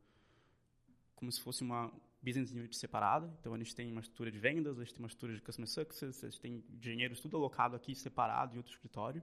como 1.15 1.31
se 1.31 1.41
fosse 1.43 1.63
uma 1.63 1.93
business 2.23 2.53
unit 2.53 2.75
separada. 2.75 3.31
Então 3.39 3.53
a 3.53 3.59
gente 3.59 3.75
tem 3.75 3.93
uma 3.93 4.01
estrutura 4.01 4.31
de 4.31 4.39
vendas, 4.39 4.79
a 4.79 4.83
gente 4.83 4.95
tem 4.95 5.03
uma 5.03 5.09
estrutura 5.09 5.35
de 5.35 5.43
customer 5.43 5.69
success, 5.69 6.25
a 6.25 6.31
gente 6.31 6.41
tem 6.41 6.65
engenheiros 6.75 7.21
tudo 7.21 7.37
alocado 7.37 7.77
aqui 7.77 7.95
separado 7.95 8.55
em 8.55 8.57
outro 8.57 8.73
escritório. 8.73 9.23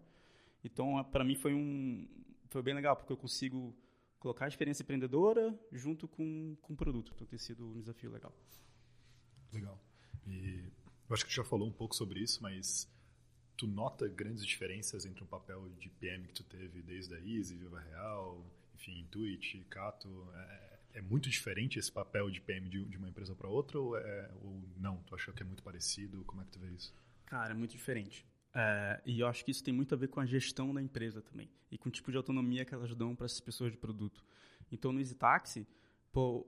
Então 0.64 1.04
para 1.06 1.24
mim 1.24 1.34
foi 1.34 1.56
um 1.56 2.08
foi 2.52 2.62
bem 2.62 2.76
legal 2.76 2.96
porque 2.96 3.12
eu 3.12 3.18
consigo 3.18 3.76
colocar 4.24 4.46
a 4.46 4.48
experiência 4.48 4.84
empreendedora 4.84 5.54
junto 5.70 6.08
com, 6.08 6.56
com 6.62 6.74
o 6.74 6.78
produto. 6.78 7.12
Então 7.14 7.28
tem 7.28 7.38
sido 7.38 7.68
um 7.68 7.82
desafio 7.82 8.10
legal. 8.10 8.34
Legal. 9.52 9.78
E 10.26 10.64
eu 11.10 11.14
acho 11.14 11.26
que 11.26 11.36
já 11.36 11.44
falou 11.44 11.68
um 11.68 11.74
pouco 11.74 11.94
sobre 11.94 12.22
isso, 12.22 12.42
mas 12.42 12.90
tu 13.58 13.68
nota 13.68 14.08
grandes 14.08 14.46
diferenças 14.46 15.06
entre 15.06 15.22
um 15.22 15.28
papel 15.28 15.68
de 15.78 15.90
PM 15.90 16.26
que 16.26 16.34
tu 16.34 16.44
teve 16.46 16.82
desde 16.82 17.14
a 17.14 17.20
Easy, 17.20 17.58
Viva 17.58 17.82
Real, 17.82 18.50
enfim, 18.76 19.02
Intuit, 19.02 19.62
Cato. 19.70 20.10
É, 20.34 20.80
é 20.94 21.02
muito 21.02 21.30
diferente 21.30 21.78
esse 21.78 21.92
papel 21.92 22.32
de 22.32 22.40
PM 22.40 22.70
de, 22.70 22.82
de 22.86 22.98
uma 22.98 23.10
empresa 23.10 23.36
para 23.36 23.50
outra 23.50 23.78
ou, 23.78 23.98
é, 23.98 24.32
ou 24.42 24.64
não? 24.78 25.04
Tu 25.04 25.14
achou 25.16 25.34
que 25.34 25.44
é 25.44 25.46
muito 25.46 25.62
parecido? 25.62 26.24
Como 26.24 26.42
é 26.42 26.46
que 26.46 26.52
tu 26.52 26.60
vê 26.60 26.70
isso? 26.70 26.96
Cara, 27.26 27.52
é 27.52 27.54
muito 27.54 27.72
diferente. 27.72 28.26
É, 28.54 29.02
e 29.06 29.20
eu 29.20 29.28
acho 29.28 29.44
que 29.44 29.52
isso 29.52 29.64
tem 29.64 29.74
muito 29.74 29.96
a 29.96 29.98
ver 29.98 30.08
com 30.10 30.20
a 30.20 30.26
gestão 30.26 30.74
da 30.74 30.82
empresa 30.82 31.22
também. 31.22 31.50
E 31.72 31.78
com 31.78 31.90
o 31.90 31.92
tipo 31.92 32.12
de 32.12 32.18
autonomia 32.18 32.64
que 32.64 32.74
elas 32.74 32.94
dão 32.96 33.16
para 33.16 33.26
essas 33.26 33.40
pessoas 33.40 33.72
de 33.72 33.78
produto. 33.78 34.24
Então, 34.72 34.92
no 34.92 35.00
Easy 35.00 35.16
Taxi, 35.16 35.68
pô, 36.12 36.46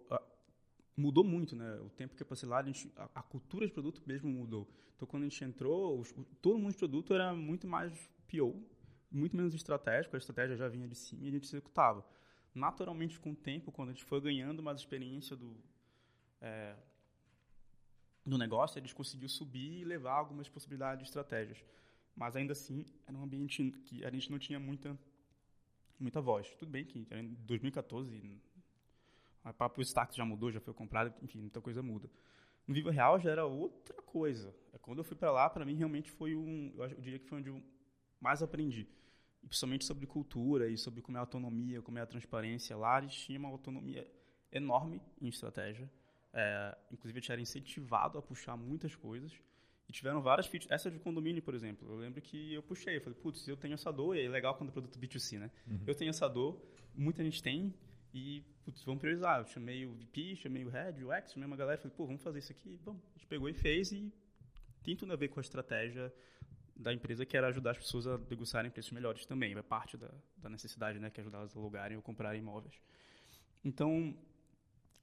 mudou 0.96 1.24
muito, 1.24 1.56
né? 1.56 1.80
O 1.82 1.90
tempo 1.90 2.16
que 2.16 2.22
eu 2.22 2.28
passei 2.28 2.48
lá, 2.48 2.60
a, 2.60 2.64
gente, 2.64 2.92
a, 2.96 3.10
a, 3.16 3.22
cultura 3.24 3.66
de 3.66 3.74
produto 3.74 4.02
mesmo 4.06 4.30
mudou. 4.30 4.70
Então, 4.96 5.08
quando 5.08 5.24
a 5.24 5.28
gente 5.28 5.44
entrou, 5.44 6.00
os, 6.00 6.14
todo 6.42 6.58
mundo 6.58 6.72
de 6.72 6.78
produto 6.78 7.14
era 7.14 7.34
muito 7.34 7.68
mais 7.68 7.92
PO, 8.30 8.64
muito 9.12 9.36
menos 9.36 9.54
estratégico, 9.54 10.16
a 10.16 10.20
estratégia 10.20 10.56
já 10.56 10.68
vinha 10.68 10.88
de 10.88 10.96
cima 10.96 11.26
e 11.26 11.28
a 11.28 11.32
gente 11.32 11.46
executava. 11.46 12.06
Naturalmente, 12.54 13.20
com 13.20 13.32
o 13.32 13.36
tempo, 13.36 13.72
quando 13.72 13.90
a 13.90 13.92
gente 13.92 14.06
foi 14.06 14.22
ganhando 14.22 14.64
mais 14.64 14.80
experiência 14.80 15.36
do, 15.36 15.58
é, 16.40 16.76
do 18.26 18.38
negócio, 18.38 18.78
a 18.78 18.82
gente 18.82 18.96
conseguiu 18.96 19.28
subir 19.28 19.82
e 19.82 19.84
levar 19.84 20.14
algumas 20.14 20.48
possibilidades 20.48 21.04
de 21.04 21.10
estratégias. 21.10 21.64
Mas 22.16 22.36
ainda 22.36 22.54
assim, 22.54 22.86
era 23.06 23.18
um 23.18 23.24
ambiente 23.24 23.72
que 23.86 24.06
a 24.06 24.10
gente 24.10 24.32
não 24.32 24.40
tinha 24.40 24.60
muita 24.60 24.98
muita 26.00 26.22
voz. 26.22 26.54
Tudo 26.56 26.70
bem 26.70 26.86
que 26.86 27.00
em 27.00 27.34
2014 27.46 28.42
a 29.44 29.54
próprio 29.54 29.84
status 29.84 30.16
já 30.16 30.26
mudou, 30.26 30.52
já 30.52 30.60
foi 30.60 30.74
comprado, 30.74 31.14
enfim, 31.22 31.40
muita 31.40 31.62
coisa 31.62 31.82
muda. 31.82 32.10
No 32.68 32.74
Viva 32.74 32.92
Real 32.92 33.20
já 33.20 33.30
era 33.30 33.46
outra 33.46 34.02
coisa. 34.02 34.56
É, 34.74 34.78
quando 34.80 34.98
eu 35.00 35.04
fui 35.04 35.16
para 35.16 35.32
lá, 35.32 35.50
para 35.50 35.64
mim 35.64 35.76
realmente 35.76 36.10
foi 36.12 36.36
um, 36.36 36.74
eu, 36.76 36.88
diria 37.00 37.20
que 37.20 37.28
foi 37.28 37.38
onde 37.38 37.50
eu 37.50 37.62
mais 38.20 38.42
aprendi. 38.42 38.88
E 39.44 39.48
principalmente 39.48 39.86
sobre 39.86 40.08
cultura 40.08 40.68
e 40.68 40.78
sobre 40.78 41.02
como 41.02 41.18
é 41.18 41.20
a 41.20 41.22
autonomia, 41.22 41.82
como 41.82 42.00
é 42.00 42.02
a 42.02 42.08
transparência. 42.08 42.76
Lá 42.76 42.98
eles 42.98 43.14
tinham 43.14 43.42
uma 43.42 43.50
autonomia 43.50 44.10
enorme 44.52 45.00
em 45.22 45.28
estratégia. 45.28 45.90
É, 46.34 46.76
inclusive, 46.92 47.20
eles 47.20 47.30
eram 47.30 47.42
incentivados 47.42 48.18
a 48.18 48.22
puxar 48.22 48.58
muitas 48.58 48.96
coisas. 48.96 49.32
E 49.88 49.94
tiveram 49.94 50.22
várias 50.22 50.48
features. 50.48 50.72
Essa 50.72 50.90
de 50.90 51.00
condomínio, 51.00 51.42
por 51.42 51.54
exemplo. 51.54 51.88
Eu 51.90 51.98
lembro 51.98 52.22
que 52.22 52.54
eu 52.54 52.64
puxei. 52.64 52.98
Eu 52.98 53.02
falei, 53.02 53.18
putz, 53.20 53.48
eu 53.48 53.56
tenho 53.56 53.76
essa 53.76 53.92
dor. 53.92 54.16
E 54.16 54.26
é 54.26 54.30
legal 54.30 54.56
quando 54.56 54.70
é 54.70 54.72
produto 54.72 55.00
B2C, 55.00 55.38
né? 55.38 55.52
Uhum. 55.68 55.84
Eu 55.86 55.96
tenho 55.96 56.10
essa 56.10 56.28
dor. 56.28 56.60
Muita 56.96 57.24
gente 57.24 57.42
tem. 57.42 57.74
E, 58.14 58.44
putz, 58.64 58.84
vamos 58.84 59.00
priorizar. 59.00 59.40
Eu 59.40 59.46
chamei 59.46 59.86
o 59.86 59.94
VP, 59.94 60.36
chamei 60.38 60.66
o 60.66 60.70
Head, 60.70 61.04
o 61.04 61.12
X, 61.12 61.34
chamei 61.34 61.46
uma 61.46 61.56
galera. 61.56 61.78
Falei, 61.78 61.96
pô, 61.96 62.06
vamos 62.06 62.24
fazer 62.24 62.40
isso 62.40 62.52
aqui. 62.52 62.80
Bom, 62.84 63.00
a 63.14 63.18
gente 63.18 63.28
pegou 63.28 63.48
e 63.48 63.54
fez. 63.54 63.92
E 63.92 64.12
tem 64.84 64.96
tudo 64.96 65.14
a 65.14 65.16
ver 65.16 65.28
com 65.28 65.40
a 65.40 65.42
estratégia 65.42 66.12
da 66.76 66.94
empresa, 66.94 67.26
que 67.26 67.38
era 67.38 67.48
ajudar 67.48 67.72
as 67.72 67.78
pessoas 67.78 68.08
a 68.08 68.18
degustarem 68.18 68.72
preços 68.72 68.92
melhores 68.92 69.26
também. 69.26 69.56
É 69.56 69.62
parte 69.62 69.98
da, 69.98 70.12
da 70.38 70.50
necessidade, 70.50 71.00
né? 71.00 71.10
Que 71.10 71.20
é 71.20 71.22
ajudar 71.22 71.40
elas 71.40 71.56
a 71.56 71.60
alugarem 71.60 71.96
ou 71.96 72.02
comprarem 72.02 72.42
imóveis. 72.42 72.80
Então, 73.64 74.18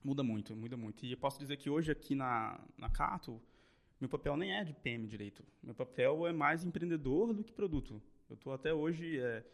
muda 0.02 0.22
muito, 0.22 0.56
muda 0.56 0.76
muito. 0.76 1.04
E 1.06 1.12
eu 1.12 1.18
posso 1.18 1.38
dizer 1.38 1.56
que 1.56 1.70
hoje 1.70 1.92
aqui 1.92 2.14
na, 2.14 2.60
na 2.76 2.90
Cato 2.90 3.40
meu 4.02 4.08
papel 4.08 4.36
nem 4.36 4.52
é 4.52 4.64
de 4.64 4.72
PM 4.72 5.06
direito. 5.06 5.44
Meu 5.62 5.76
papel 5.76 6.26
é 6.26 6.32
mais 6.32 6.64
empreendedor 6.64 7.32
do 7.32 7.44
que 7.44 7.52
produto. 7.52 8.02
Eu 8.28 8.34
estou 8.34 8.52
até 8.52 8.74
hoje 8.74 9.20
é, 9.20 9.44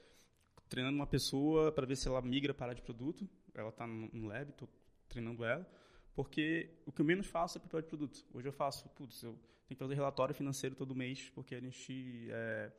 treinando 0.71 0.97
uma 0.97 1.07
pessoa 1.07 1.71
para 1.71 1.85
ver 1.85 1.97
se 1.97 2.09
ela 2.09 2.23
migra 2.23 2.55
para 2.55 2.73
de 2.73 2.81
produto. 2.81 3.28
Ela 3.55 3.69
está 3.69 3.87
no 3.87 4.26
lab, 4.26 4.49
estou 4.49 4.67
treinando 5.07 5.45
ela. 5.45 5.71
Porque 6.14 6.71
o 6.87 6.90
que 6.90 7.02
eu 7.02 7.05
menos 7.05 7.26
faço 7.26 7.59
é 7.59 7.61
papel 7.61 7.83
de 7.83 7.88
produto. 7.88 8.25
Hoje 8.33 8.49
eu 8.49 8.52
faço, 8.52 8.88
putz, 8.88 9.23
eu 9.23 9.33
tenho 9.67 9.76
que 9.76 9.85
fazer 9.85 9.95
relatório 9.95 10.35
financeiro 10.35 10.75
todo 10.75 10.95
mês, 10.95 11.28
porque 11.35 11.55
a 11.55 11.61
gente 11.61 12.28
é, 12.31 12.73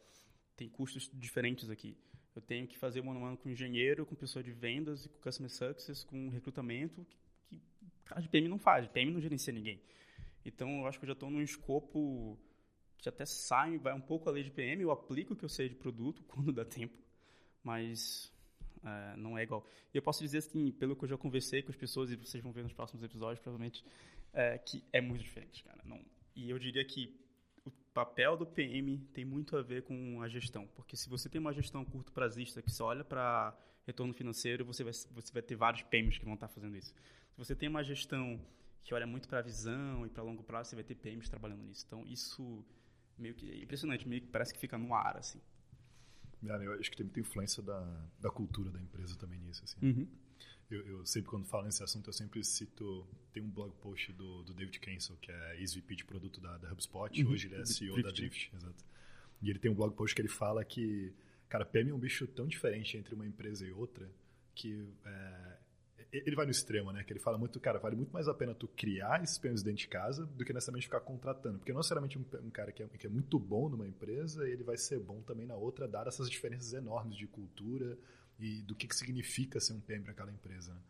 tem 0.56 0.68
custos 0.68 1.08
diferentes 1.14 1.70
aqui. 1.70 1.96
Eu 2.36 2.42
tenho 2.42 2.66
que 2.66 2.80
fazer 2.80 3.00
um 3.02 3.12
ano 3.12 3.26
a 3.26 3.28
ano 3.28 3.38
com 3.38 3.48
engenheiro, 3.48 4.08
com 4.08 4.16
pessoa 4.16 4.42
de 4.42 4.52
vendas, 4.52 5.06
com 5.06 5.20
customer 5.20 5.52
success, 5.52 6.04
com 6.04 6.30
recrutamento, 6.30 7.06
que, 7.48 7.62
que 8.06 8.22
de 8.22 8.28
PM 8.28 8.48
não 8.48 8.58
faz. 8.58 8.88
PM 8.88 9.12
não 9.12 9.22
gerencia 9.22 9.54
ninguém. 9.54 9.80
Então, 10.46 10.80
eu 10.80 10.88
acho 10.88 11.00
que 11.00 11.06
eu 11.06 11.08
já 11.08 11.14
estou 11.14 11.30
num 11.30 11.42
escopo 11.42 12.38
que 12.98 13.08
até 13.08 13.26
sai, 13.26 13.78
vai 13.78 13.94
um 13.94 14.02
pouco 14.02 14.30
além 14.30 14.44
de 14.44 14.52
PM. 14.52 14.82
Eu 14.82 14.92
aplico 14.92 15.34
o 15.34 15.36
que 15.36 15.46
eu 15.46 15.50
sei 15.50 15.70
de 15.70 15.76
produto 15.76 16.24
quando 16.28 16.52
dá 16.52 16.66
tempo, 16.66 16.98
mas 17.64 18.32
é, 18.84 19.16
não 19.18 19.38
é 19.38 19.44
igual. 19.44 19.66
E 19.94 19.98
eu 19.98 20.02
posso 20.02 20.22
dizer, 20.22 20.40
assim, 20.40 20.72
pelo 20.72 20.96
que 20.96 21.04
eu 21.04 21.10
já 21.10 21.18
conversei 21.18 21.62
com 21.62 21.72
as 21.72 21.78
pessoas, 21.78 22.12
e 22.12 22.16
vocês 22.16 22.44
vão 22.44 22.52
ver 22.52 22.64
nos 22.64 22.74
próximos 22.74 23.04
episódios, 23.04 23.40
provavelmente, 23.40 23.84
é, 24.34 24.58
que 24.58 24.84
é 24.92 25.02
muito 25.02 25.24
diferente, 25.24 25.64
cara. 25.64 25.82
Não, 25.86 26.00
e 26.36 26.50
eu 26.50 26.60
diria 26.60 26.84
que 26.86 27.20
o 27.66 27.72
papel 27.94 28.38
do 28.38 28.46
PM 28.46 28.98
tem 29.14 29.26
muito 29.26 29.58
a 29.58 29.62
ver 29.62 29.84
com 29.84 30.22
a 30.22 30.28
gestão, 30.28 30.68
porque 30.76 30.96
se 30.96 31.10
você 31.10 31.28
tem 31.30 31.40
uma 31.40 31.54
gestão 31.54 31.84
curto 31.84 32.12
prazista 32.12 32.62
que 32.62 32.72
só 32.72 32.86
olha 32.88 33.04
para 33.04 33.58
retorno 33.86 34.14
financeiro, 34.14 34.64
você 34.64 34.84
vai, 34.84 34.94
você 34.94 35.34
vai 35.34 35.42
ter 35.42 35.56
vários 35.56 35.84
PMs 35.84 36.20
que 36.20 36.26
vão 36.26 36.36
estar 36.36 36.48
fazendo 36.48 36.78
isso. 36.78 36.94
Se 37.32 37.38
você 37.38 37.56
tem 37.56 37.68
uma 37.68 37.84
gestão 37.84 38.40
que 38.84 38.94
olha 38.94 39.06
muito 39.06 39.28
para 39.28 39.40
a 39.40 39.42
visão 39.42 40.06
e 40.06 40.10
para 40.10 40.24
longo 40.24 40.44
prazo, 40.44 40.70
você 40.70 40.76
vai 40.76 40.84
ter 40.84 40.96
PMs 40.96 41.30
trabalhando 41.30 41.64
nisso. 41.64 41.84
Então, 41.86 42.06
isso 42.08 42.66
meio 43.18 43.36
que 43.36 43.50
é 43.52 43.64
impressionante, 43.64 44.08
meio 44.08 44.22
que 44.22 44.28
parece 44.28 44.54
que 44.54 44.60
fica 44.60 44.78
no 44.78 44.94
ar, 44.94 45.18
assim. 45.18 45.40
Eu 46.42 46.74
acho 46.80 46.90
que 46.90 46.96
tem 46.96 47.06
muita 47.06 47.20
influência 47.20 47.62
da, 47.62 48.08
da 48.20 48.30
cultura 48.30 48.72
da 48.72 48.82
empresa 48.82 49.16
também 49.18 49.40
nisso, 49.40 49.64
assim. 49.64 49.78
Uhum. 49.82 50.08
Eu, 50.72 50.86
eu, 50.88 51.06
sempre, 51.06 51.30
quando 51.30 51.46
falo 51.46 51.66
nesse 51.66 51.84
assunto, 51.84 52.08
eu 52.08 52.14
sempre 52.14 52.44
cito... 52.44 53.06
Tem 53.34 53.44
um 53.44 53.50
blog 53.50 53.74
post 53.82 54.14
do, 54.14 54.44
do 54.44 54.54
David 54.54 54.80
Kensel, 54.80 55.18
que 55.18 55.32
é 55.32 55.60
ex-VP 55.60 55.96
de 55.96 56.06
produto 56.06 56.40
da, 56.40 56.58
da 56.58 56.72
HubSpot. 56.72 57.24
Uhum. 57.24 57.32
Hoje 57.32 57.48
ele 57.48 57.56
é 57.56 57.66
CEO 57.66 57.96
Drift. 57.96 58.04
da 58.04 58.12
Drift, 58.12 58.56
exato. 58.56 58.86
E 59.42 59.50
ele 59.50 59.60
tem 59.60 59.70
um 59.70 59.76
blog 59.76 59.94
post 59.96 60.16
que 60.16 60.22
ele 60.22 60.30
fala 60.30 60.64
que... 60.64 61.14
Cara, 61.50 61.66
PM 61.66 61.90
é 61.90 61.94
um 61.94 62.00
bicho 62.00 62.28
tão 62.28 62.48
diferente 62.48 62.96
entre 62.96 63.16
uma 63.16 63.26
empresa 63.26 63.66
e 63.66 63.72
outra 63.72 64.10
que 64.54 64.88
é, 65.04 65.58
ele 66.12 66.36
vai 66.36 66.46
no 66.46 66.52
extremo, 66.52 66.92
né? 66.92 67.04
Que 67.04 67.14
ele 67.14 67.20
fala 67.20 67.38
muito, 67.38 67.60
cara, 67.60 67.78
vale 67.80 67.96
muito 67.96 68.12
mais 68.12 68.28
a 68.28 68.34
pena 68.34 68.54
tu 68.54 68.68
criar 68.68 69.24
esses 69.24 69.38
PMs 69.38 69.64
dentro 69.64 69.80
de 69.80 69.88
casa 69.88 70.26
do 70.26 70.44
que 70.44 70.52
necessariamente 70.52 70.88
ficar 70.88 71.02
contratando. 71.02 71.60
Porque 71.60 71.72
não 71.72 71.80
necessariamente 71.80 72.18
um, 72.18 72.26
um 72.44 72.50
cara 72.50 72.72
que 72.72 72.82
é, 72.82 72.88
que 72.88 73.06
é, 73.06 73.10
muito 73.10 73.38
bom 73.38 73.70
numa 73.70 73.88
empresa, 73.88 74.48
ele 74.48 74.64
vai 74.64 74.78
ser 74.78 75.00
bom 75.00 75.22
também 75.22 75.46
na 75.46 75.56
outra, 75.56 75.88
dar 75.88 76.08
essas 76.08 76.30
diferenças 76.30 76.74
enormes 76.74 77.16
de 77.16 77.28
cultura 77.28 77.98
e 78.40 78.62
do 78.64 78.74
que, 78.74 78.88
que 78.88 78.96
significa 78.96 79.60
ser 79.60 79.74
um 79.74 79.80
PM 79.80 80.04
para 80.04 80.14
aquela 80.14 80.32
empresa. 80.32 80.74
Né? 80.74 80.82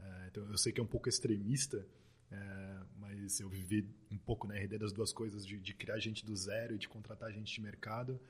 É, 0.00 0.28
então, 0.28 0.50
eu 0.50 0.58
sei 0.58 0.72
que 0.72 0.80
é 0.80 0.82
um 0.82 0.88
pouco 0.88 1.08
extremista, 1.08 1.86
é, 2.30 2.78
mas 2.98 3.38
eu 3.40 3.48
vivi 3.48 3.88
um 4.10 4.18
pouco 4.18 4.46
na 4.46 4.54
né, 4.54 4.64
RD 4.64 4.78
das 4.78 4.92
duas 4.92 5.12
coisas, 5.12 5.46
de, 5.46 5.58
de, 5.58 5.74
criar 5.74 5.98
gente 5.98 6.24
do 6.24 6.34
zero 6.34 6.74
e 6.74 6.78
de 6.78 6.88
contratar 6.88 7.30
gente 7.32 7.54
de 7.54 7.60
mercado. 7.60 8.20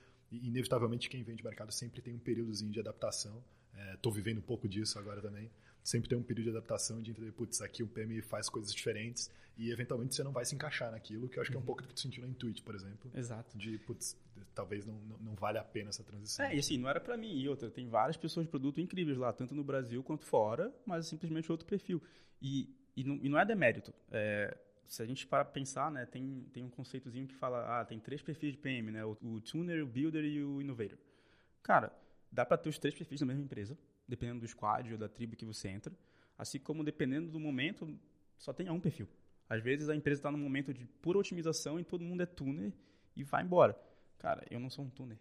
E, 0.43 0.49
inevitavelmente, 0.49 1.09
quem 1.09 1.23
vem 1.23 1.37
de 1.37 1.45
mercado 1.45 1.73
sempre 1.73 2.01
tem 2.01 2.15
um 2.15 2.19
períodozinho 2.19 2.73
de 2.73 2.81
adaptação. 2.81 3.43
Estou 3.95 4.13
é, 4.13 4.15
vivendo 4.15 4.39
um 4.39 4.43
pouco 4.43 4.69
disso 4.69 4.99
agora 4.99 5.21
também 5.21 5.51
sempre 5.85 6.09
tem 6.09 6.17
um 6.17 6.23
período 6.23 6.45
de 6.45 6.51
adaptação 6.57 7.01
de 7.03 7.11
entender, 7.11 7.31
putz, 7.33 7.61
aqui 7.61 7.83
o 7.83 7.87
PM 7.87 8.21
faz 8.23 8.49
coisas 8.49 8.75
diferentes 8.75 9.31
e 9.57 9.71
eventualmente 9.71 10.15
você 10.15 10.25
não 10.25 10.33
vai 10.33 10.45
se 10.45 10.55
encaixar 10.55 10.91
naquilo, 10.91 11.29
que 11.29 11.39
eu 11.39 11.43
acho 11.43 11.51
que 11.51 11.57
é 11.57 11.59
um 11.59 11.61
uhum. 11.61 11.67
pouco 11.67 11.83
do 11.83 11.89
que 11.89 11.95
tu 11.95 12.01
sentiu 12.01 12.23
na 12.23 12.29
Intuit, 12.29 12.63
por 12.63 12.75
exemplo. 12.75 13.11
Exato. 13.15 13.57
De, 13.57 13.79
putz, 13.79 14.17
talvez 14.55 14.85
não, 14.85 14.95
não, 14.95 15.19
não 15.19 15.35
vale 15.35 15.59
a 15.59 15.63
pena 15.63 15.91
essa 15.91 16.03
transição. 16.03 16.47
É, 16.47 16.57
e 16.57 16.59
assim, 16.59 16.79
não 16.79 16.89
era 16.89 16.99
para 16.99 17.17
mim. 17.17 17.39
E 17.39 17.49
outra, 17.49 17.71
tem 17.71 17.87
várias 17.89 18.17
pessoas 18.17 18.47
de 18.47 18.51
produto 18.51 18.81
incríveis 18.81 19.19
lá, 19.19 19.33
tanto 19.33 19.55
no 19.55 19.63
Brasil 19.63 20.03
quanto 20.03 20.25
fora, 20.25 20.75
mas 20.87 21.07
é 21.07 21.09
simplesmente 21.11 21.53
outro 21.53 21.67
perfil. 21.67 22.03
E, 22.41 22.75
e, 22.97 23.05
não, 23.05 23.17
e 23.23 23.29
não 23.29 23.39
é 23.39 23.45
demérito. 23.45 23.93
É, 24.11 24.57
se 24.87 25.03
a 25.03 25.07
gente 25.07 25.27
para 25.27 25.45
pensar, 25.45 25.91
né, 25.91 26.07
tem, 26.07 26.47
tem 26.53 26.65
um 26.65 26.71
conceitozinho 26.71 27.27
que 27.27 27.35
fala, 27.35 27.81
ah, 27.81 27.85
tem 27.85 27.99
três 27.99 28.23
perfis 28.23 28.53
de 28.53 28.59
PM, 28.59 28.91
né, 28.91 29.05
o, 29.05 29.17
o 29.23 29.41
tuner, 29.41 29.83
o 29.83 29.87
builder 29.87 30.25
e 30.25 30.43
o 30.43 30.61
innovator. 30.61 30.99
Cara, 31.63 31.93
dá 32.31 32.45
para 32.45 32.57
ter 32.59 32.69
os 32.69 32.79
três 32.79 32.95
perfis 32.95 33.21
na 33.21 33.27
mesma 33.27 33.43
empresa, 33.43 33.77
dependendo 34.07 34.41
do 34.41 34.49
squad 34.49 34.93
ou 34.93 34.99
da 34.99 35.09
tribo 35.09 35.37
que 35.37 35.45
você 35.45 35.69
entra. 35.69 35.93
Assim 36.37 36.59
como, 36.59 36.85
dependendo 36.85 37.31
do 37.31 37.41
momento, 37.41 37.99
só 38.37 38.53
tem 38.53 38.69
um 38.69 38.81
perfil. 38.81 39.09
Às 39.49 39.63
vezes 39.63 39.89
a 39.89 39.95
empresa 39.95 40.19
está 40.21 40.31
num 40.31 40.39
momento 40.39 40.73
de 40.73 40.85
pura 40.85 41.19
otimização 41.19 41.79
e 41.79 41.85
todo 41.85 42.03
mundo 42.03 42.23
é 42.23 42.27
tuner 42.27 42.73
e 43.17 43.23
vai 43.23 43.43
embora. 43.43 43.79
Cara, 44.19 44.45
eu 44.51 44.59
não 44.59 44.71
sou 44.71 44.85
um 44.85 44.91
tuner. 44.91 45.19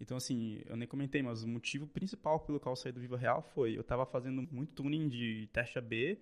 Então, 0.00 0.16
assim, 0.16 0.60
eu 0.66 0.76
nem 0.76 0.88
comentei, 0.88 1.22
mas 1.22 1.42
o 1.42 1.48
motivo 1.48 1.86
principal 1.86 2.40
pelo 2.40 2.58
qual 2.58 2.72
eu 2.72 2.76
saí 2.76 2.92
do 2.92 3.00
Viva 3.00 3.16
Real 3.16 3.42
foi 3.42 3.76
eu 3.76 3.80
estava 3.80 4.04
fazendo 4.04 4.42
muito 4.50 4.72
tuning 4.74 5.08
de 5.08 5.48
teste 5.52 5.78
e 5.78 6.18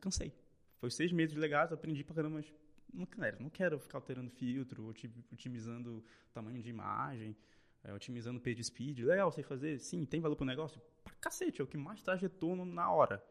cansei. 0.00 0.32
Foi 0.78 0.90
seis 0.90 1.12
meses 1.12 1.36
legais, 1.36 1.72
aprendi 1.72 2.04
pra 2.04 2.14
caramba, 2.14 2.36
mas 2.36 2.52
não 2.92 3.06
quero, 3.06 3.42
não 3.42 3.50
quero 3.50 3.78
ficar 3.78 3.98
alterando 3.98 4.30
filtro, 4.30 4.94
otimizando 5.32 6.04
tamanho 6.32 6.62
de 6.62 6.70
imagem 6.70 7.36
é, 7.84 7.92
otimizando 7.92 8.40
page 8.40 8.62
speed. 8.64 9.00
Legal, 9.00 9.30
sei 9.32 9.44
fazer? 9.44 9.78
Sim, 9.78 10.04
tem 10.04 10.20
valor 10.20 10.36
pro 10.36 10.44
negócio? 10.44 10.80
Pra 11.04 11.14
cacete, 11.14 11.60
é 11.60 11.64
o 11.64 11.66
que 11.66 11.76
mais 11.76 12.02
traz 12.02 12.20
retorno 12.20 12.64
na 12.64 12.90
hora. 12.90 13.22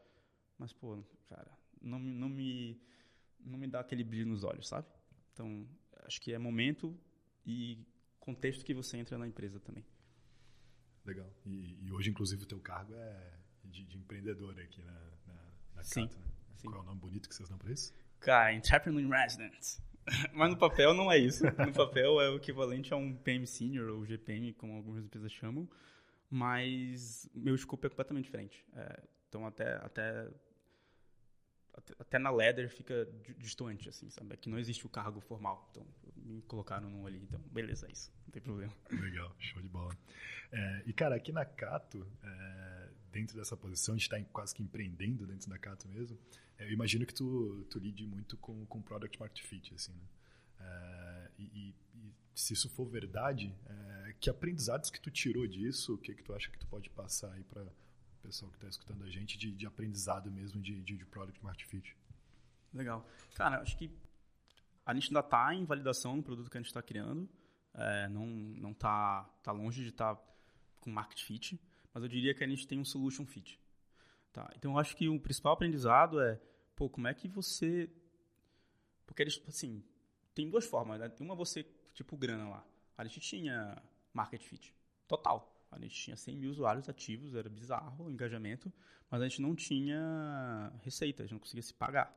Mas, 0.58 0.74
pô, 0.74 1.04
cara, 1.30 1.52
não, 1.82 2.00
não, 2.00 2.30
me, 2.30 2.82
não 3.40 3.58
me 3.58 3.68
dá 3.68 3.80
aquele 3.80 4.04
brilho 4.04 4.28
nos 4.28 4.44
olhos, 4.44 4.68
sabe? 4.68 4.88
Então, 5.34 5.68
acho 6.06 6.20
que 6.22 6.34
é 6.34 6.38
momento 6.38 6.98
e 7.46 7.86
contexto 8.20 8.66
que 8.66 8.74
você 8.74 8.98
entra 8.98 9.18
na 9.18 9.28
empresa 9.28 9.60
também. 9.60 9.86
Legal. 11.06 11.32
E, 11.46 11.86
e 11.86 11.92
hoje, 11.92 12.10
inclusive, 12.10 12.44
o 12.44 12.48
teu 12.48 12.60
cargo 12.60 12.94
é 12.96 13.34
de, 13.64 13.86
de 13.86 13.98
empreendedor 13.98 14.60
aqui 14.60 14.82
na, 14.82 15.00
na, 15.26 15.54
na 15.76 15.84
Sim. 15.84 16.08
Cato, 16.08 16.20
né? 16.20 16.28
Sim. 16.58 16.70
Qual 16.70 16.82
é 16.82 16.84
o 16.84 16.86
nome 16.86 17.00
bonito 17.00 17.30
que 17.30 17.36
vocês 17.36 17.50
dão 17.50 17.58
para 17.58 17.72
isso? 17.72 17.94
Cara, 18.20 18.54
Entrepreneur 18.54 19.02
in 19.02 19.10
Residence. 19.10 19.82
Mas 20.34 20.50
no 20.50 20.58
papel 20.58 20.94
não 20.94 21.12
é 21.12 21.18
isso. 21.18 21.44
No 21.44 21.74
papel 21.74 22.22
é 22.22 22.30
o 22.30 22.38
equivalente 22.38 22.94
a 22.94 22.98
um 22.98 23.16
PM 23.16 23.46
Senior 23.46 23.90
ou 23.90 24.06
GPM, 24.06 24.54
como 24.54 24.74
algumas 24.74 25.04
empresas 25.04 25.32
chamam. 25.32 25.70
Mas 26.30 27.30
meu 27.34 27.56
escopo 27.56 27.86
é 27.86 27.90
completamente 27.90 28.26
diferente. 28.26 28.66
É, 28.76 29.04
então 29.30 29.46
até, 29.46 29.76
até, 29.76 30.30
até 32.00 32.20
na 32.20 32.30
ladder 32.30 32.70
fica 32.70 33.08
distante, 33.38 33.88
assim, 33.90 34.10
sabe? 34.10 34.34
É 34.34 34.38
que 34.38 34.50
não 34.50 34.58
existe 34.58 34.86
o 34.86 34.90
cargo 34.90 35.20
formal. 35.22 35.68
Então 35.72 35.86
me 36.16 36.42
colocaram 36.44 36.90
num 36.90 37.06
ali. 37.06 37.20
Então, 37.20 37.40
beleza, 37.52 37.88
é 37.88 37.92
isso. 37.92 38.12
Não 38.26 38.32
tem 38.32 38.42
problema. 38.42 38.74
Legal, 38.92 39.34
show 39.40 39.62
de 39.62 39.70
bola. 39.70 39.96
É, 40.52 40.84
e 40.86 40.94
cara, 40.94 41.16
aqui 41.16 41.32
na 41.32 41.46
Cato, 41.46 42.06
é, 42.24 42.57
dentro 43.18 43.36
dessa 43.36 43.58
posição, 43.58 43.96
a 43.96 43.98
gente 43.98 44.14
está 44.14 44.24
quase 44.32 44.54
que 44.54 44.62
empreendendo 44.62 45.26
dentro 45.26 45.50
da 45.50 45.58
Cato 45.58 45.88
mesmo. 45.88 46.18
Eu 46.60 46.72
imagino 46.72 47.04
que 47.04 47.14
tu, 47.14 47.66
tu 47.68 47.80
lide 47.80 48.06
muito 48.06 48.38
com, 48.38 48.64
com 48.68 48.80
Product 48.80 49.20
Market 49.20 49.44
Fit, 49.44 49.74
assim, 49.74 49.94
né? 49.94 50.08
É, 50.60 51.32
e, 51.40 51.44
e, 51.44 51.76
se 52.36 52.54
isso 52.54 52.70
for 52.70 52.86
verdade, 52.86 53.56
é, 53.66 54.16
que 54.20 54.30
aprendizados 54.30 54.92
que 54.92 55.02
tu 55.02 55.10
tirou 55.10 55.48
disso, 55.48 55.96
o 55.96 55.98
que 55.98 56.14
que 56.14 56.24
tu 56.24 56.34
acha 56.34 56.52
que 56.52 56.60
tu 56.60 56.68
pode 56.68 56.90
passar 56.92 57.32
aí 57.34 57.44
para 57.44 57.64
o 57.64 58.22
pessoal 58.22 58.52
que 58.52 58.58
está 58.58 58.68
escutando 58.68 59.04
a 59.04 59.10
gente 59.10 59.36
de, 59.38 59.52
de 59.52 59.66
aprendizado 59.66 60.32
mesmo 60.32 60.62
de, 60.62 60.80
de, 60.84 60.98
de, 60.98 61.06
Product 61.06 61.44
Market 61.44 61.68
Fit? 61.68 61.98
Legal. 62.72 63.08
Cara, 63.34 63.62
acho 63.62 63.76
que 63.78 63.90
a 64.86 64.94
gente 64.94 65.08
ainda 65.08 65.22
está 65.22 65.54
em 65.56 65.66
validação 65.66 66.16
no 66.16 66.22
produto 66.22 66.52
que 66.52 66.58
a 66.58 66.62
gente 66.62 66.68
está 66.68 66.84
criando, 66.84 67.28
é, 67.74 68.08
não 68.10 68.28
não 68.28 68.74
tá, 68.74 69.24
tá 69.44 69.52
longe 69.52 69.82
de 69.82 69.90
estar 69.90 70.16
tá 70.16 70.22
com 70.80 70.92
Market 70.92 71.24
Fit, 71.24 71.60
mas 71.98 72.04
eu 72.04 72.10
diria 72.10 72.32
que 72.32 72.44
a 72.44 72.48
gente 72.48 72.68
tem 72.68 72.80
um 72.80 72.86
solution 72.86 73.26
fit. 73.26 73.60
Tá? 74.32 74.48
Então, 74.56 74.74
eu 74.74 74.78
acho 74.78 74.96
que 74.96 75.10
o 75.10 75.20
principal 75.20 75.54
aprendizado 75.54 76.22
é, 76.22 76.40
pô, 76.76 76.88
como 76.88 77.08
é 77.08 77.14
que 77.16 77.28
você... 77.28 77.90
Porque, 79.08 79.24
assim, 79.24 79.84
tem 80.36 80.48
duas 80.48 80.64
formas, 80.64 81.00
né? 81.00 81.12
Uma 81.20 81.34
você, 81.34 81.66
tipo, 81.96 82.16
grana 82.16 82.48
lá. 82.48 82.64
A 82.96 83.04
gente 83.04 83.20
tinha 83.20 83.82
market 84.14 84.44
fit, 84.44 84.76
total. 85.08 85.60
A 85.72 85.80
gente 85.80 85.96
tinha 85.96 86.16
100 86.16 86.38
mil 86.38 86.52
usuários 86.52 86.88
ativos, 86.88 87.34
era 87.34 87.50
bizarro 87.50 88.06
o 88.06 88.12
engajamento, 88.12 88.72
mas 89.10 89.20
a 89.20 89.28
gente 89.28 89.42
não 89.42 89.56
tinha 89.56 90.72
receita, 90.84 91.24
a 91.24 91.26
gente 91.26 91.34
não 91.34 91.40
conseguia 91.40 91.64
se 91.64 91.74
pagar. 91.74 92.16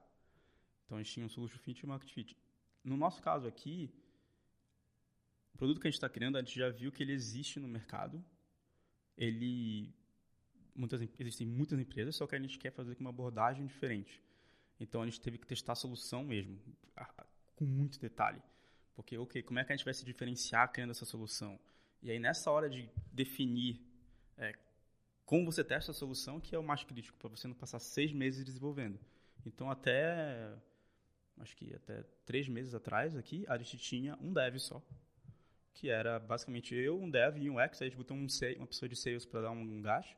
Então, 0.85 0.99
a 0.99 1.03
gente 1.03 1.15
tinha 1.15 1.25
um 1.25 1.31
solution 1.31 1.57
fit 1.57 1.81
e 1.81 1.87
um 1.87 1.89
market 1.89 2.13
fit. 2.13 2.37
No 2.85 2.99
nosso 2.99 3.23
caso 3.23 3.49
aqui, 3.49 3.91
o 5.55 5.57
produto 5.57 5.81
que 5.81 5.89
a 5.89 5.91
gente 5.91 5.97
está 5.97 6.09
criando, 6.11 6.37
a 6.37 6.43
gente 6.43 6.59
já 6.59 6.69
viu 6.69 6.93
que 6.93 7.03
ele 7.03 7.13
existe 7.15 7.59
no 7.59 7.67
mercado. 7.67 8.23
Ele 9.21 9.95
muitas, 10.75 11.01
existem 11.19 11.47
muitas 11.47 11.79
empresas, 11.79 12.17
só 12.17 12.27
que 12.27 12.35
a 12.35 12.39
gente 12.41 12.59
quer 12.59 12.73
fazer 12.73 12.95
com 12.95 13.03
uma 13.03 13.11
abordagem 13.11 13.67
diferente. 13.67 14.21
Então 14.81 15.03
a 15.03 15.05
gente 15.05 15.21
teve 15.21 15.37
que 15.39 15.47
testar 15.47 15.73
a 15.73 15.77
solução 15.77 16.25
mesmo, 16.25 16.59
com 17.55 17.67
muito 17.67 18.01
detalhe. 18.01 18.43
Porque, 18.95 19.17
ok, 19.17 19.43
como 19.43 19.59
é 19.59 19.65
que 19.65 19.73
a 19.73 19.77
gente 19.77 19.85
vai 19.85 19.95
se 19.95 20.05
diferenciar 20.05 20.73
criando 20.73 20.91
essa 20.91 21.05
solução? 21.05 21.61
E 22.03 22.11
aí 22.11 22.19
nessa 22.19 22.51
hora 22.51 22.69
de 22.69 22.89
definir 23.13 23.79
é, 24.39 24.55
como 25.27 25.45
você 25.45 25.63
testa 25.63 25.91
a 25.91 25.95
solução, 25.95 26.41
que 26.41 26.55
é 26.55 26.59
o 26.59 26.63
mais 26.63 26.83
crítico, 26.83 27.19
para 27.19 27.29
você 27.29 27.47
não 27.47 27.55
passar 27.55 27.79
seis 27.79 28.13
meses 28.13 28.45
desenvolvendo. 28.45 28.99
Então 29.45 29.71
até, 29.71 30.55
acho 31.39 31.55
que 31.57 31.75
até 31.75 32.03
três 32.25 32.49
meses 32.49 32.75
atrás 32.75 33.15
aqui, 33.17 33.45
a 33.49 33.59
gente 33.59 33.77
tinha 33.79 34.19
um 34.21 34.33
dev 34.33 34.59
só. 34.59 34.83
Que 35.73 35.89
era 35.89 36.19
basicamente 36.19 36.75
eu, 36.75 37.01
um 37.01 37.11
dev 37.11 37.39
e 37.39 37.49
um 37.49 37.59
X, 37.61 37.81
aí 37.81 37.87
a 37.87 37.91
gente 37.91 37.99
botou 37.99 38.17
um, 38.17 38.27
uma 38.57 38.67
pessoa 38.67 38.89
de 38.89 38.97
sales 38.97 39.25
para 39.25 39.43
dar 39.43 39.51
um 39.51 39.81
gás 39.81 40.15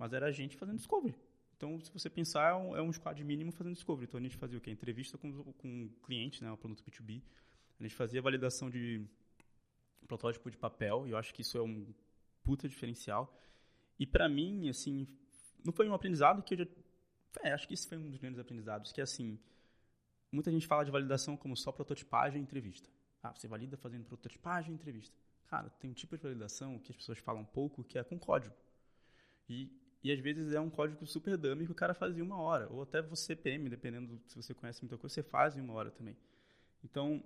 mas 0.00 0.14
era 0.14 0.26
a 0.26 0.32
gente 0.32 0.56
fazendo 0.56 0.78
discovery. 0.78 1.14
Então, 1.54 1.78
se 1.78 1.92
você 1.92 2.08
pensar, 2.08 2.52
é 2.52 2.54
um, 2.54 2.74
é 2.74 2.80
um 2.80 2.90
squad 2.90 3.22
mínimo 3.22 3.52
fazendo 3.52 3.74
discovery. 3.74 4.06
Então, 4.08 4.18
a 4.18 4.22
gente 4.22 4.34
fazia 4.38 4.56
o 4.56 4.60
quê? 4.62 4.70
Entrevista 4.70 5.18
com, 5.18 5.52
com 5.52 5.90
cliente, 6.02 6.42
né, 6.42 6.50
o 6.50 6.56
produto 6.56 6.82
B2B. 6.82 7.22
A 7.78 7.82
gente 7.82 7.94
fazia 7.94 8.22
validação 8.22 8.70
de 8.70 9.04
protótipo 10.08 10.50
de 10.50 10.56
papel, 10.56 11.06
e 11.06 11.10
eu 11.10 11.18
acho 11.18 11.34
que 11.34 11.42
isso 11.42 11.58
é 11.58 11.62
um 11.62 11.86
puta 12.42 12.66
diferencial. 12.66 13.38
E 13.98 14.06
para 14.06 14.26
mim, 14.26 14.70
assim, 14.70 15.06
não 15.62 15.70
foi 15.70 15.86
um 15.86 15.92
aprendizado 15.92 16.42
que 16.42 16.54
eu 16.54 16.58
já... 16.60 16.66
É, 17.42 17.52
acho 17.52 17.68
que 17.68 17.74
isso 17.74 17.86
foi 17.86 17.98
um 17.98 18.08
dos 18.08 18.16
grandes 18.16 18.40
aprendizados, 18.40 18.92
que 18.92 19.02
assim, 19.02 19.38
muita 20.32 20.50
gente 20.50 20.66
fala 20.66 20.82
de 20.82 20.90
validação 20.90 21.36
como 21.36 21.54
só 21.54 21.70
prototipagem 21.70 22.40
e 22.40 22.42
entrevista. 22.42 22.88
Ah, 23.22 23.32
você 23.32 23.46
valida 23.46 23.76
fazendo 23.76 24.04
prototipagem 24.04 24.72
e 24.72 24.74
entrevista. 24.74 25.16
Cara, 25.48 25.68
tem 25.70 25.90
um 25.90 25.94
tipo 25.94 26.16
de 26.16 26.22
validação 26.22 26.78
que 26.78 26.92
as 26.92 26.96
pessoas 26.96 27.18
falam 27.18 27.44
pouco, 27.44 27.84
que 27.84 27.98
é 27.98 28.04
com 28.04 28.18
código. 28.18 28.54
E 29.48 29.70
e 30.02 30.10
às 30.10 30.18
vezes 30.18 30.52
é 30.52 30.60
um 30.60 30.70
código 30.70 31.06
super 31.06 31.36
dummy 31.36 31.66
que 31.66 31.72
o 31.72 31.74
cara 31.74 31.92
faz 31.92 32.16
em 32.16 32.22
uma 32.22 32.40
hora. 32.40 32.68
Ou 32.72 32.82
até 32.82 33.02
você, 33.02 33.36
PM, 33.36 33.68
dependendo 33.68 34.20
se 34.26 34.34
você 34.34 34.54
conhece 34.54 34.82
muita 34.82 34.96
coisa, 34.96 35.14
você 35.14 35.22
faz 35.22 35.56
em 35.56 35.60
uma 35.60 35.74
hora 35.74 35.90
também. 35.90 36.16
Então, 36.82 37.22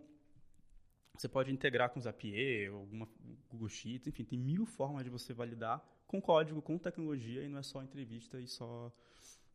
você 1.17 1.29
pode 1.29 1.53
integrar 1.53 1.91
com 1.91 2.01
Zapier, 2.01 2.73
alguma 2.73 3.09
Google 3.49 3.69
Sheets, 3.69 4.09
enfim, 4.09 4.25
tem 4.25 4.39
mil 4.39 4.67
formas 4.67 5.05
de 5.05 5.11
você 5.11 5.33
validar 5.33 5.81
com 6.09 6.21
código, 6.21 6.61
com 6.61 6.77
tecnologia, 6.77 7.45
e 7.45 7.49
não 7.49 7.59
é 7.59 7.63
só 7.63 7.81
entrevista 7.81 8.41
e 8.41 8.49
só 8.49 8.93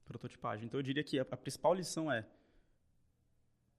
prototipagem. 0.06 0.68
Então, 0.68 0.80
eu 0.80 0.84
diria 0.84 1.04
que 1.04 1.20
a, 1.20 1.24
a 1.24 1.38
principal 1.38 1.74
lição 1.74 2.10
é 2.10 2.26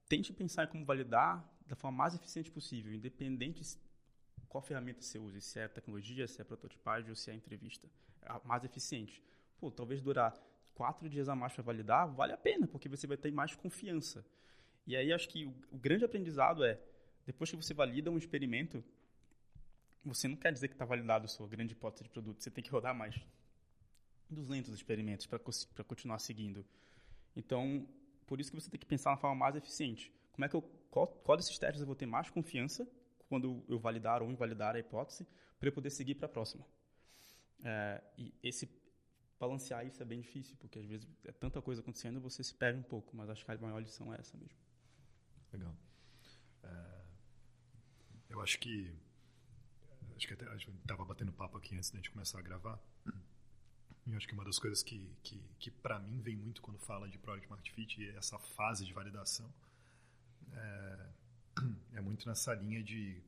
tente 0.07 0.35
pensar 0.35 0.65
em 0.65 0.67
como 0.67 0.85
validar 0.85 1.43
da 1.71 1.77
forma 1.77 1.97
mais 1.97 2.17
eficiente 2.17 2.51
possível, 2.51 2.93
independente 2.93 3.63
qual 4.49 4.61
ferramenta 4.61 5.01
você 5.01 5.21
usa, 5.21 5.41
se 5.41 5.61
é 5.61 5.69
tecnologia, 5.69 6.27
se 6.27 6.41
é 6.41 6.45
prototipagem 6.45 7.09
ou 7.09 7.15
se 7.15 7.31
é 7.31 7.35
entrevista. 7.35 7.89
É 8.23 8.29
mais 8.45 8.65
eficiente. 8.65 9.23
Pô, 9.57 9.71
talvez 9.71 10.03
durar 10.03 10.37
quatro 10.75 11.09
dias 11.09 11.29
a 11.29 11.37
mais 11.37 11.53
para 11.53 11.63
validar, 11.63 12.13
vale 12.13 12.33
a 12.33 12.37
pena, 12.37 12.67
porque 12.67 12.89
você 12.89 13.07
vai 13.07 13.17
ter 13.17 13.31
mais 13.31 13.55
confiança. 13.55 14.27
E 14.85 14.97
aí 14.97 15.13
acho 15.13 15.29
que 15.29 15.47
o, 15.47 15.55
o 15.71 15.79
grande 15.79 16.05
aprendizado 16.05 16.65
é, 16.65 16.81
depois 17.25 17.49
que 17.49 17.57
você 17.57 17.73
valida 17.73 18.11
um 18.11 18.19
experimento, 18.19 18.83
você 20.05 20.27
não 20.27 20.35
quer 20.37 20.53
dizer 20.53 20.67
que 20.67 20.75
está 20.75 20.85
validado 20.85 21.27
a 21.27 21.29
sua 21.29 21.47
grande 21.47 21.75
hipótese 21.75 22.03
de 22.03 22.11
produto, 22.11 22.43
você 22.43 22.51
tem 22.51 22.65
que 22.65 22.71
rodar 22.71 22.93
mais 22.93 23.15
200 24.29 24.75
experimentos 24.75 25.27
para 25.27 25.85
continuar 25.85 26.19
seguindo. 26.19 26.67
Então, 27.37 27.87
por 28.27 28.41
isso 28.41 28.51
que 28.51 28.61
você 28.61 28.69
tem 28.69 28.81
que 28.81 28.87
pensar 28.87 29.11
na 29.11 29.17
forma 29.17 29.37
mais 29.37 29.55
eficiente. 29.55 30.13
Como 30.33 30.45
é 30.45 30.49
que 30.49 30.57
eu, 30.57 30.80
qual, 30.91 31.07
qual 31.07 31.37
desses 31.37 31.59
testes 31.59 31.81
eu 31.81 31.87
vou 31.87 31.97
ter 31.97 32.07
mais 32.07 32.29
confiança 32.31 32.89
quando 33.29 33.65
eu 33.69 33.79
validar 33.79 34.23
ou 34.23 34.31
invalidar 34.31 34.75
a 34.75 34.79
hipótese, 34.79 35.27
para 35.59 35.69
eu 35.69 35.73
poder 35.73 35.91
seguir 35.91 36.17
para 36.17 36.27
a 36.27 36.29
próxima. 36.29 36.67
É, 37.63 38.03
e 38.19 38.35
esse 38.43 38.69
balancear 39.39 39.87
isso 39.87 40.03
é 40.03 40.05
bem 40.05 40.21
difícil, 40.21 40.57
porque 40.59 40.79
às 40.79 40.87
vezes 40.87 41.09
é 41.25 41.33
tanta 41.33 41.63
coisa 41.63 41.81
acontecendo 41.81 42.21
você 42.21 42.43
se 42.43 42.55
perde 42.55 42.81
um 42.81 42.83
pouco, 42.83 43.17
mas 43.17 43.31
acho 43.31 43.45
que 43.45 43.51
a 43.51 43.57
maior 43.59 43.79
lição 43.79 44.13
é 44.13 44.19
essa 44.19 44.37
mesmo. 44.37 44.59
Legal. 45.53 45.75
É, 46.65 47.01
eu 48.29 48.41
acho 48.41 48.59
que 48.59 48.93
acho 50.17 50.27
que 50.27 50.35
até 50.35 50.47
a 50.47 50.57
gente 50.57 50.71
estava 50.77 51.05
batendo 51.05 51.33
papo 51.33 51.57
aqui 51.57 51.75
antes 51.75 51.91
da 51.91 51.97
gente 51.97 52.11
começar 52.11 52.39
a 52.39 52.43
gravar. 52.43 52.79
E 54.07 54.15
acho 54.15 54.27
que 54.27 54.35
uma 54.35 54.45
das 54.45 54.59
coisas 54.59 54.83
que, 54.83 55.17
que, 55.23 55.41
que 55.59 55.71
para 55.71 55.99
mim 55.99 56.21
vem 56.21 56.37
muito 56.37 56.61
quando 56.61 56.79
fala 56.79 57.09
de 57.09 57.17
Product 57.17 57.49
Market 57.49 57.73
Fit 57.73 58.09
é 58.09 58.17
essa 58.17 58.39
fase 58.39 58.85
de 58.85 58.93
validação. 58.93 59.51
É, 60.55 61.07
é 61.99 62.01
muito 62.01 62.29
nessa 62.29 62.55
linha 62.55 62.83
de. 62.83 63.23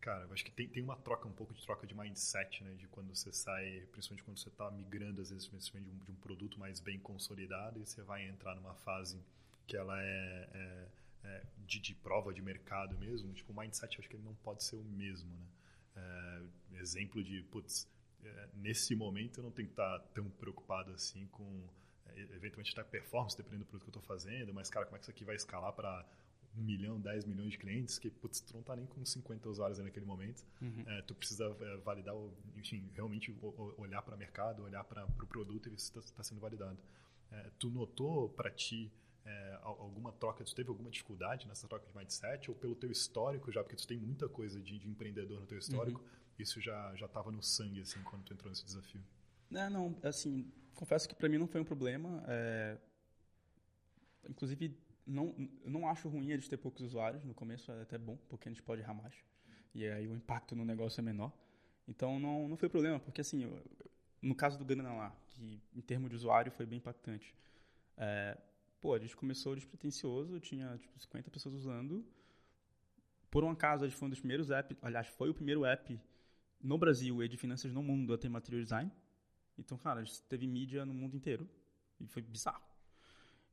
Cara, 0.00 0.24
eu 0.24 0.32
acho 0.34 0.44
que 0.44 0.50
tem, 0.50 0.68
tem 0.68 0.82
uma 0.82 0.96
troca, 0.96 1.26
um 1.26 1.32
pouco 1.32 1.54
de 1.54 1.62
troca 1.62 1.86
de 1.86 1.94
mindset, 1.94 2.62
né? 2.62 2.74
De 2.74 2.86
quando 2.88 3.14
você 3.14 3.32
sai, 3.32 3.86
principalmente 3.90 4.22
quando 4.22 4.38
você 4.38 4.48
está 4.48 4.70
migrando, 4.70 5.22
às 5.22 5.30
vezes, 5.30 5.46
de 5.46 5.76
um, 5.78 5.80
de 5.80 6.10
um 6.10 6.16
produto 6.16 6.58
mais 6.58 6.78
bem 6.78 6.98
consolidado 6.98 7.80
e 7.80 7.86
você 7.86 8.02
vai 8.02 8.26
entrar 8.28 8.54
numa 8.54 8.74
fase 8.74 9.18
que 9.66 9.76
ela 9.76 9.98
é, 10.02 10.48
é, 10.52 10.88
é 11.24 11.42
de, 11.66 11.80
de, 11.80 11.94
prova 11.94 12.34
de 12.34 12.42
mercado 12.42 12.98
mesmo. 12.98 13.32
Tipo, 13.32 13.52
o 13.52 13.56
mindset, 13.56 13.96
eu 13.96 14.00
acho 14.00 14.10
que 14.10 14.16
ele 14.16 14.24
não 14.24 14.34
pode 14.36 14.62
ser 14.62 14.76
o 14.76 14.84
mesmo, 14.84 15.30
né? 15.30 15.46
É, 15.96 16.42
exemplo 16.80 17.22
de, 17.22 17.42
putz, 17.44 17.88
é, 18.22 18.48
nesse 18.54 18.94
momento 18.94 19.38
eu 19.38 19.44
não 19.44 19.50
tenho 19.50 19.68
que 19.68 19.72
estar 19.72 19.98
tá 19.98 20.04
tão 20.12 20.28
preocupado 20.30 20.92
assim 20.92 21.26
com 21.28 21.66
é, 22.06 22.20
eventualmente 22.34 22.72
até 22.72 22.82
performance, 22.82 23.36
dependendo 23.36 23.64
do 23.64 23.68
produto 23.68 23.84
que 23.84 23.96
eu 23.96 24.00
estou 24.00 24.16
fazendo, 24.16 24.52
mas, 24.52 24.70
cara, 24.70 24.84
como 24.86 24.96
é 24.96 24.98
que 24.98 25.04
isso 25.04 25.10
aqui 25.10 25.24
vai 25.24 25.36
escalar 25.36 25.72
para 25.72 26.04
um 26.56 26.62
milhão, 26.62 27.00
dez 27.00 27.24
milhões 27.24 27.52
de 27.52 27.58
clientes, 27.58 27.98
que 27.98 28.10
putz, 28.10 28.40
tu 28.40 28.54
não 28.54 28.62
tá 28.62 28.76
nem 28.76 28.86
com 28.86 29.04
50 29.04 29.48
usuários 29.48 29.78
naquele 29.78 30.06
momento. 30.06 30.44
Uhum. 30.60 30.84
É, 30.86 31.02
tu 31.02 31.14
precisa 31.14 31.44
é, 31.44 31.76
validar, 31.78 32.14
enfim, 32.56 32.88
realmente 32.94 33.34
olhar 33.76 34.02
para 34.02 34.14
o 34.14 34.18
mercado, 34.18 34.62
olhar 34.62 34.84
para 34.84 35.04
o 35.04 35.12
pro 35.12 35.26
produto 35.26 35.66
e 35.66 35.70
ver 35.70 35.78
se 35.78 35.86
está 35.96 36.00
tá 36.16 36.22
sendo 36.22 36.40
validado. 36.40 36.78
É, 37.30 37.50
tu 37.58 37.70
notou 37.70 38.28
para 38.28 38.50
ti 38.50 38.92
é, 39.24 39.58
alguma 39.62 40.12
troca, 40.12 40.44
tu 40.44 40.54
teve 40.54 40.68
alguma 40.68 40.90
dificuldade 40.90 41.48
nessa 41.48 41.66
troca 41.66 41.86
de 41.86 41.96
mindset 41.96 42.50
ou 42.50 42.56
pelo 42.56 42.74
teu 42.74 42.90
histórico 42.90 43.50
já, 43.50 43.62
porque 43.62 43.76
tu 43.76 43.86
tem 43.86 43.98
muita 43.98 44.28
coisa 44.28 44.60
de, 44.60 44.78
de 44.78 44.88
empreendedor 44.88 45.40
no 45.40 45.46
teu 45.46 45.58
histórico, 45.58 46.00
uhum. 46.00 46.08
isso 46.38 46.60
já 46.60 46.94
já 46.94 47.06
estava 47.06 47.32
no 47.32 47.42
sangue 47.42 47.80
assim 47.80 48.00
quando 48.02 48.24
tu 48.24 48.32
entrou 48.32 48.50
nesse 48.50 48.64
desafio? 48.64 49.02
Não, 49.50 49.70
não, 49.70 49.98
assim, 50.02 50.50
confesso 50.74 51.08
que 51.08 51.14
para 51.14 51.28
mim 51.28 51.38
não 51.38 51.46
foi 51.46 51.60
um 51.60 51.64
problema. 51.64 52.22
É... 52.26 52.78
Inclusive 54.28 54.76
não, 55.06 55.34
não 55.64 55.88
acho 55.88 56.08
ruim 56.08 56.30
eles 56.30 56.48
ter 56.48 56.56
poucos 56.56 56.82
usuários. 56.82 57.24
No 57.24 57.34
começo 57.34 57.70
é 57.70 57.82
até 57.82 57.98
bom, 57.98 58.16
porque 58.28 58.48
a 58.48 58.52
gente 58.52 58.62
pode 58.62 58.80
errar 58.80 58.94
mais. 58.94 59.14
E 59.74 59.86
aí 59.86 60.06
o 60.06 60.14
impacto 60.14 60.54
no 60.54 60.64
negócio 60.64 61.00
é 61.00 61.02
menor. 61.02 61.32
Então 61.86 62.18
não, 62.18 62.48
não 62.48 62.56
foi 62.56 62.68
problema, 62.68 62.98
porque 62.98 63.20
assim, 63.20 63.46
no 64.22 64.34
caso 64.34 64.58
do 64.58 64.64
Grana 64.64 64.92
lá, 64.94 65.16
que 65.28 65.60
em 65.74 65.80
termos 65.80 66.08
de 66.08 66.16
usuário 66.16 66.50
foi 66.50 66.64
bem 66.64 66.78
impactante. 66.78 67.34
É, 67.96 68.38
pô, 68.80 68.94
a 68.94 68.98
gente 68.98 69.16
começou 69.16 69.54
despretensioso, 69.54 70.40
tinha 70.40 70.78
tipo 70.78 70.98
50 70.98 71.30
pessoas 71.30 71.54
usando. 71.54 72.04
Por 73.30 73.44
um 73.44 73.50
acaso, 73.50 73.84
a 73.84 73.88
gente 73.88 73.98
foi 73.98 74.06
um 74.06 74.10
dos 74.10 74.20
primeiros 74.20 74.50
apps, 74.50 74.76
aliás, 74.80 75.08
foi 75.08 75.28
o 75.28 75.34
primeiro 75.34 75.64
app 75.64 76.00
no 76.62 76.78
Brasil 76.78 77.22
e 77.22 77.28
de 77.28 77.36
finanças 77.36 77.72
no 77.72 77.82
mundo 77.82 78.14
a 78.14 78.18
ter 78.18 78.28
material 78.28 78.62
design. 78.62 78.90
Então, 79.58 79.76
cara, 79.76 80.00
a 80.00 80.04
gente 80.04 80.22
teve 80.22 80.46
mídia 80.46 80.86
no 80.86 80.94
mundo 80.94 81.16
inteiro. 81.16 81.48
E 82.00 82.06
foi 82.06 82.22
bizarro. 82.22 82.64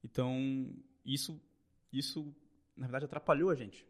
Então, 0.04 0.74
isso, 1.06 1.42
isso, 1.92 2.36
na 2.76 2.88
verdade, 2.88 3.06
atrapalhou 3.06 3.50
a 3.50 3.56
gente. 3.56 3.86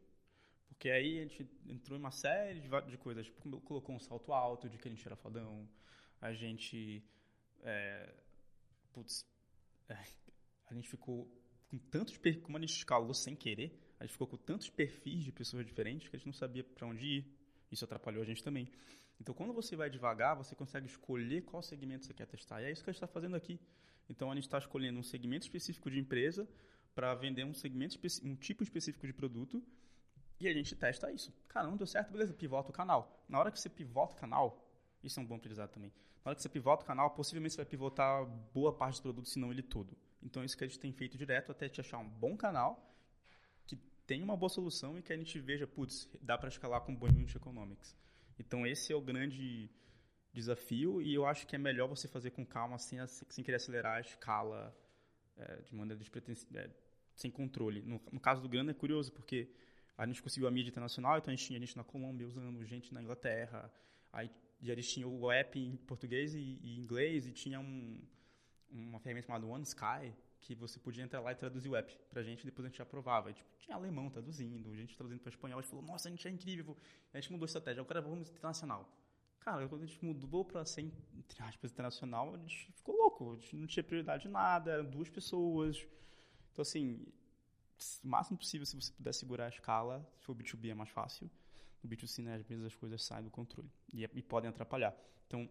Porque 0.68 0.90
aí 0.90 1.20
a 1.20 1.22
gente 1.24 1.48
entrou 1.68 1.98
em 1.98 2.00
uma 2.00 2.12
série 2.12 2.60
de, 2.60 2.70
de 2.90 2.98
coisas. 2.98 3.26
Tipo, 3.26 3.62
colocou 3.62 3.96
um 3.96 4.00
salto 4.00 4.34
alto 4.34 4.68
de 4.68 4.78
que 4.78 4.88
a 4.88 4.92
gente 4.92 5.06
era 5.06 5.16
fadão. 5.16 5.70
A 6.20 6.34
gente. 6.34 7.04
É, 7.62 8.12
putz. 8.92 9.24
É, 9.88 9.98
a 10.68 10.74
gente 10.74 10.90
ficou 10.90 11.30
com 11.70 11.78
tantos. 11.78 12.18
Como 12.42 12.58
a 12.58 12.60
gente 12.60 12.74
escalou 12.74 13.14
sem 13.14 13.36
querer, 13.36 13.80
a 14.00 14.06
gente 14.06 14.14
ficou 14.14 14.26
com 14.26 14.38
tantos 14.38 14.70
perfis 14.70 15.24
de 15.24 15.32
pessoas 15.32 15.66
diferentes 15.66 16.10
que 16.10 16.16
a 16.16 16.18
gente 16.20 16.26
não 16.26 16.34
sabia 16.34 16.64
para 16.64 16.88
onde 16.88 17.06
ir. 17.06 17.38
Isso 17.72 17.86
atrapalhou 17.86 18.24
a 18.24 18.26
gente 18.26 18.44
também. 18.44 18.68
Então, 19.20 19.36
quando 19.36 19.54
você 19.54 19.76
vai 19.76 19.88
devagar, 19.88 20.36
você 20.36 20.56
consegue 20.56 20.88
escolher 20.88 21.44
qual 21.44 21.62
segmento 21.62 22.06
você 22.06 22.14
quer 22.14 22.26
testar. 22.26 22.60
E 22.60 22.66
é 22.66 22.72
isso 22.72 22.84
que 22.84 22.90
a 22.90 22.94
gente 22.94 23.04
está 23.04 23.08
fazendo 23.08 23.36
aqui. 23.36 23.60
Então, 24.10 24.32
a 24.32 24.34
gente 24.34 24.46
está 24.46 24.58
escolhendo 24.58 25.00
um 25.00 25.04
segmento 25.04 25.46
específico 25.46 25.92
de 25.92 26.00
empresa 26.00 26.50
para 26.94 27.14
vender 27.16 27.46
um 27.46 27.54
segmento, 27.54 27.98
um 28.24 28.36
tipo 28.36 28.64
específico 28.64 29.08
de 29.08 29.14
produto 29.14 29.64
e 30.40 30.48
a 30.48 30.54
gente 30.54 30.76
testa 30.76 31.12
isso. 31.12 31.32
Cara, 31.48 31.68
não 31.68 31.78
deu 31.78 31.86
certo, 31.86 32.12
beleza, 32.12 32.34
pivota 32.34 32.72
o 32.72 32.74
canal. 32.74 33.24
Na 33.30 33.40
hora 33.40 33.52
que 33.52 33.60
você 33.60 33.70
pivota 33.70 34.16
o 34.16 34.18
canal, 34.18 34.68
isso 35.04 35.20
é 35.20 35.24
um 35.24 35.26
bom 35.26 35.36
aprendizado 35.36 35.70
também. 35.70 35.94
Na 36.24 36.30
hora 36.30 36.36
que 36.36 36.42
você 36.42 36.50
pivota 36.50 36.84
o 36.84 36.88
canal, 36.88 37.12
possivelmente 37.12 37.54
você 37.54 37.62
vai 37.62 37.66
pivotar 37.66 38.26
boa 38.54 38.74
parte 38.76 38.98
do 38.98 39.04
produto, 39.04 39.30
se 39.30 39.40
não 39.40 39.52
ele 39.52 39.62
todo. 39.62 39.96
Então, 40.22 40.44
isso 40.44 40.58
que 40.58 40.64
a 40.64 40.68
gente 40.68 40.80
tem 40.80 40.92
feito 40.92 41.18
direto 41.18 41.52
até 41.52 41.68
te 41.70 41.80
achar 41.82 41.98
um 41.98 42.08
bom 42.08 42.36
canal 42.36 42.96
que 43.66 43.76
tem 44.06 44.22
uma 44.22 44.36
boa 44.36 44.50
solução 44.50 44.98
e 44.98 45.02
que 45.02 45.14
a 45.14 45.18
gente 45.18 45.40
veja, 45.40 45.66
putz, 45.66 46.10
dá 46.22 46.38
para 46.38 46.50
escalar 46.50 46.82
com 46.82 46.96
bom 46.96 47.08
unit 47.08 47.36
economics. 47.36 47.96
Então, 48.40 48.66
esse 48.66 48.92
é 48.92 48.96
o 48.96 49.02
grande 49.02 49.70
desafio 50.34 51.02
e 51.02 51.14
eu 51.14 51.26
acho 51.26 51.46
que 51.46 51.56
é 51.56 51.60
melhor 51.60 51.88
você 51.88 52.08
fazer 52.08 52.32
com 52.32 52.46
calma, 52.46 52.78
sem, 52.78 53.00
sem 53.08 53.44
querer 53.44 53.58
acelerar 53.58 53.98
a 53.98 54.02
escala 54.02 54.76
é, 55.42 55.62
de 55.62 55.76
maneira 55.76 56.02
é, 56.56 56.70
sem 57.16 57.32
controle. 57.32 57.82
No, 57.82 58.02
no, 58.12 58.20
caso 58.20 58.42
do 58.42 58.50
Grana 58.50 58.72
é 58.72 58.74
curioso, 58.74 59.12
porque 59.12 59.50
a 59.98 60.06
gente 60.06 60.22
conseguiu 60.22 60.48
a 60.48 60.52
mídia 60.52 60.70
internacional, 60.70 61.18
então 61.18 61.32
a 61.32 61.36
gente 61.36 61.46
tinha 61.46 61.60
gente 61.60 61.76
na 61.76 61.84
Colômbia 61.84 62.28
usando, 62.28 62.64
gente 62.66 62.94
na 62.94 63.02
Inglaterra, 63.02 63.72
aí 64.12 64.30
já 64.62 64.74
eles 64.74 64.92
tinham 64.92 65.14
o 65.14 65.32
app 65.32 65.60
em 65.60 65.76
português 65.76 66.36
e, 66.36 66.60
e 66.62 66.80
inglês 66.80 67.26
e 67.26 67.32
tinha 67.32 67.60
um, 67.60 68.00
uma 68.70 69.00
ferramenta 69.00 69.28
chamada 69.28 69.46
OneSky, 69.46 70.14
que 70.40 70.56
você 70.56 70.80
podia 70.80 71.04
entrar 71.04 71.20
lá 71.22 71.32
e 71.32 71.36
traduzir 71.36 71.70
o 71.70 71.76
app 71.76 71.96
pra 72.10 72.24
gente 72.24 72.42
e 72.42 72.46
depois 72.46 72.66
a 72.66 72.70
gente 72.70 72.82
aprovava. 72.82 73.30
E, 73.30 73.34
tipo, 73.34 73.50
tinha 73.58 73.76
alemão 73.76 74.10
traduzindo, 74.10 74.76
gente 74.76 74.96
traduzindo 74.96 75.22
para 75.22 75.30
espanhol. 75.30 75.60
A 75.60 75.62
gente 75.62 75.70
falou, 75.70 75.86
nossa, 75.86 76.08
a 76.08 76.12
gente 76.12 76.28
é 76.28 76.32
incrível. 76.32 76.76
A 77.14 77.20
gente 77.20 77.32
mudou 77.32 77.46
a 77.46 77.48
estratégia. 77.48 77.82
Agora 77.82 78.02
vamos 78.02 78.30
internacional. 78.30 78.90
Cara, 79.42 79.68
quando 79.68 79.84
a 79.84 79.86
gente 79.88 80.06
mudou 80.06 80.46
para 80.46 80.64
ser, 80.64 80.82
entre 81.18 81.42
aspas, 81.44 81.72
internacional, 81.72 82.34
a 82.34 82.38
gente 82.38 82.72
ficou 82.74 82.96
louco. 82.96 83.34
A 83.34 83.36
gente 83.38 83.56
não 83.56 83.68
tinha 83.68 83.84
prioridade 83.84 84.24
de 84.24 84.30
nada, 84.30 84.72
eram 84.72 84.90
duas 84.90 85.10
pessoas. 85.10 85.86
Então, 86.52 86.62
assim, 86.62 87.04
o 88.04 88.08
máximo 88.08 88.38
possível, 88.38 88.66
se 88.66 88.76
você 88.76 88.94
puder 88.94 89.14
segurar 89.14 89.46
a 89.46 89.50
escala, 89.50 90.08
se 90.20 90.26
for 90.26 90.36
B2B 90.36 90.70
é 90.70 90.74
mais 90.76 90.92
fácil. 90.92 91.30
No 91.84 91.90
B2C, 91.90 92.22
né, 92.22 92.36
às 92.36 92.46
vezes 92.46 92.64
as 92.64 92.76
coisas 92.76 93.04
saem 93.04 93.24
do 93.24 93.32
controle 93.32 93.68
e, 93.92 94.04
e 94.04 94.22
podem 94.22 94.48
atrapalhar. 94.48 94.96
Então, 95.26 95.50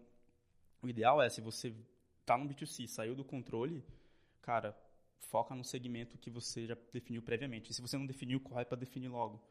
o 0.81 0.89
ideal 0.89 1.21
é, 1.21 1.29
se 1.29 1.41
você 1.41 1.75
tá 2.25 2.39
no 2.39 2.49
B2C, 2.49 2.87
saiu 2.87 3.17
do 3.17 3.25
controle, 3.25 3.85
cara, 4.41 4.77
foca 5.19 5.53
no 5.53 5.65
segmento 5.65 6.17
que 6.17 6.31
você 6.31 6.65
já 6.65 6.77
definiu 6.93 7.23
previamente. 7.23 7.73
E 7.73 7.75
se 7.75 7.83
você 7.83 7.99
não 7.99 8.07
definiu, 8.07 8.39
corre 8.39 8.65
para 8.65 8.79
definir 8.79 9.09
logo. 9.09 9.43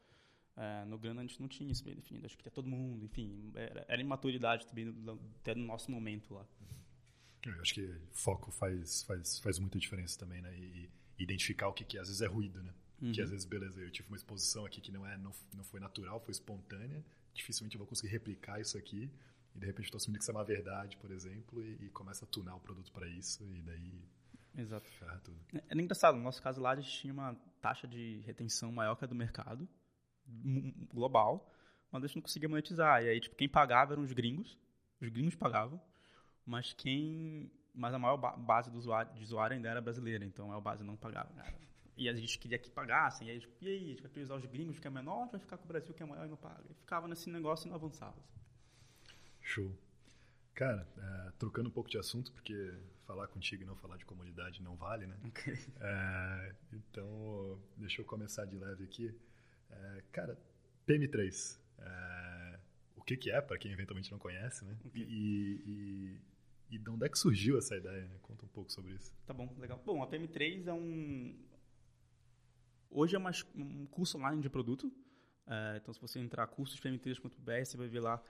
É, 0.56 0.84
no 0.84 0.98
Grana 0.98 1.20
a 1.20 1.24
gente 1.24 1.40
não 1.40 1.48
tinha 1.48 1.70
isso 1.70 1.84
bem 1.84 1.94
definido, 1.94 2.26
acho 2.26 2.36
que 2.36 2.42
tinha 2.42 2.52
todo 2.52 2.68
mundo, 2.68 3.04
enfim, 3.04 3.50
era, 3.54 3.84
era 3.88 4.00
imaturidade 4.00 4.66
também 4.66 4.94
até 5.40 5.54
no 5.54 5.64
nosso 5.64 5.90
momento 5.90 6.34
lá. 6.34 6.46
Eu 7.46 7.60
acho 7.60 7.74
que 7.74 7.94
foco 8.12 8.50
faz, 8.50 9.02
faz, 9.04 9.38
faz 9.38 9.58
muita 9.58 9.78
diferença 9.78 10.18
também, 10.18 10.42
né? 10.42 10.54
E, 10.58 10.90
e 11.18 11.22
identificar 11.22 11.68
o 11.68 11.72
que, 11.72 11.84
que 11.84 11.98
às 11.98 12.08
vezes 12.08 12.20
é 12.20 12.26
ruído, 12.26 12.62
né? 12.62 12.74
Uhum. 13.00 13.12
Que 13.12 13.22
às 13.22 13.30
vezes, 13.30 13.46
beleza, 13.46 13.80
eu 13.80 13.90
tive 13.90 14.08
uma 14.08 14.16
exposição 14.16 14.66
aqui 14.66 14.80
que 14.80 14.92
não, 14.92 15.06
é, 15.06 15.16
não, 15.16 15.32
não 15.54 15.64
foi 15.64 15.80
natural, 15.80 16.20
foi 16.20 16.32
espontânea, 16.32 17.02
dificilmente 17.32 17.76
eu 17.76 17.78
vou 17.78 17.86
conseguir 17.86 18.12
replicar 18.12 18.60
isso 18.60 18.76
aqui, 18.76 19.10
e 19.54 19.58
de 19.58 19.66
repente 19.66 19.86
estou 19.86 19.96
assumindo 19.96 20.18
que 20.18 20.24
isso 20.24 20.30
é 20.30 20.34
uma 20.34 20.44
verdade, 20.44 20.98
por 20.98 21.10
exemplo, 21.10 21.62
e, 21.62 21.86
e 21.86 21.88
começa 21.88 22.26
a 22.26 22.28
tunar 22.28 22.54
o 22.54 22.60
produto 22.60 22.92
para 22.92 23.08
isso, 23.08 23.42
e 23.54 23.62
daí 23.62 24.04
Exato. 24.56 24.86
É, 25.54 25.62
é 25.68 25.80
engraçado, 25.80 26.16
no 26.16 26.22
nosso 26.22 26.42
caso 26.42 26.60
lá 26.60 26.72
a 26.72 26.76
gente 26.76 26.90
tinha 26.90 27.12
uma 27.12 27.34
taxa 27.60 27.86
de 27.86 28.20
retenção 28.26 28.72
maior 28.72 28.96
que 28.96 29.04
a 29.04 29.08
do 29.08 29.14
mercado, 29.14 29.68
global, 30.92 31.52
mas 31.90 32.02
a 32.02 32.06
gente 32.06 32.16
não 32.16 32.22
conseguia 32.22 32.48
monetizar. 32.48 33.02
E 33.02 33.08
aí, 33.08 33.20
tipo, 33.20 33.36
quem 33.36 33.48
pagava 33.48 33.94
eram 33.94 34.02
os 34.02 34.12
gringos, 34.12 34.58
os 35.00 35.08
gringos 35.08 35.34
pagavam, 35.34 35.80
mas 36.44 36.72
quem. 36.72 37.50
Mas 37.72 37.94
a 37.94 37.98
maior 37.98 38.16
base 38.16 38.70
do 38.70 38.78
usuário, 38.78 39.14
de 39.14 39.22
usuário 39.22 39.54
ainda 39.54 39.68
era 39.68 39.80
brasileira, 39.80 40.24
então 40.24 40.52
a 40.52 40.60
base 40.60 40.82
não 40.82 40.96
pagava. 40.96 41.30
E 41.96 42.08
a 42.08 42.14
gente 42.14 42.38
queria 42.38 42.58
que 42.58 42.70
pagassem, 42.70 43.28
e 43.28 43.30
aí, 43.30 43.40
tipo, 43.40 43.54
e 43.60 43.68
aí, 43.68 43.84
a 43.84 43.88
gente 43.88 44.02
vai 44.02 44.10
priorizar 44.10 44.36
os 44.36 44.44
gringos 44.46 44.78
que 44.78 44.86
é 44.86 44.90
menor, 44.90 45.28
vai 45.30 45.38
ficar 45.38 45.56
com 45.56 45.64
o 45.64 45.68
Brasil 45.68 45.94
que 45.94 46.02
é 46.02 46.06
maior 46.06 46.26
e 46.26 46.28
não 46.28 46.36
paga. 46.36 46.64
E 46.68 46.74
ficava 46.74 47.06
nesse 47.06 47.30
negócio 47.30 47.66
e 47.66 47.68
não 47.68 47.76
avançava. 47.76 48.16
Show. 49.40 49.76
Cara, 50.54 50.86
é, 50.96 51.30
trocando 51.38 51.68
um 51.68 51.72
pouco 51.72 51.88
de 51.88 51.98
assunto, 51.98 52.32
porque 52.32 52.74
falar 53.06 53.26
contigo 53.28 53.62
e 53.62 53.66
não 53.66 53.76
falar 53.76 53.96
de 53.96 54.04
comunidade 54.04 54.62
não 54.62 54.76
vale, 54.76 55.06
né? 55.06 55.16
Okay. 55.28 55.58
É, 55.80 56.54
então, 56.72 57.60
deixa 57.76 58.00
eu 58.00 58.04
começar 58.04 58.44
de 58.44 58.56
leve 58.56 58.84
aqui. 58.84 59.14
É, 59.70 60.02
cara, 60.12 60.38
PM3. 60.86 61.58
É, 61.78 62.58
o 62.96 63.02
que, 63.02 63.16
que 63.16 63.30
é, 63.30 63.40
para 63.40 63.58
quem 63.58 63.72
eventualmente 63.72 64.10
não 64.10 64.18
conhece, 64.18 64.64
né? 64.64 64.76
Okay. 64.84 65.02
E, 65.02 65.62
e, 66.70 66.74
e, 66.74 66.78
de 66.78 66.90
onde 66.90 67.06
é 67.06 67.08
que 67.08 67.18
surgiu 67.18 67.58
essa 67.58 67.76
ideia? 67.76 68.02
Né? 68.02 68.18
Conta 68.22 68.44
um 68.44 68.48
pouco 68.48 68.72
sobre 68.72 68.92
isso. 68.94 69.14
Tá 69.26 69.32
bom, 69.32 69.54
legal. 69.58 69.82
Bom, 69.84 70.02
a 70.02 70.08
PM3 70.08 70.66
é 70.66 70.72
um. 70.72 71.36
Hoje 72.90 73.14
é 73.14 73.18
uma, 73.18 73.30
um 73.54 73.86
curso 73.86 74.18
online 74.18 74.42
de 74.42 74.50
produto. 74.50 74.92
É, 75.46 75.78
então, 75.78 75.92
se 75.92 76.00
você 76.00 76.18
entrar 76.18 76.46
cursosPM3.br, 76.48 77.64
você 77.64 77.76
vai 77.76 77.88
ver 77.88 78.00
lá 78.00 78.22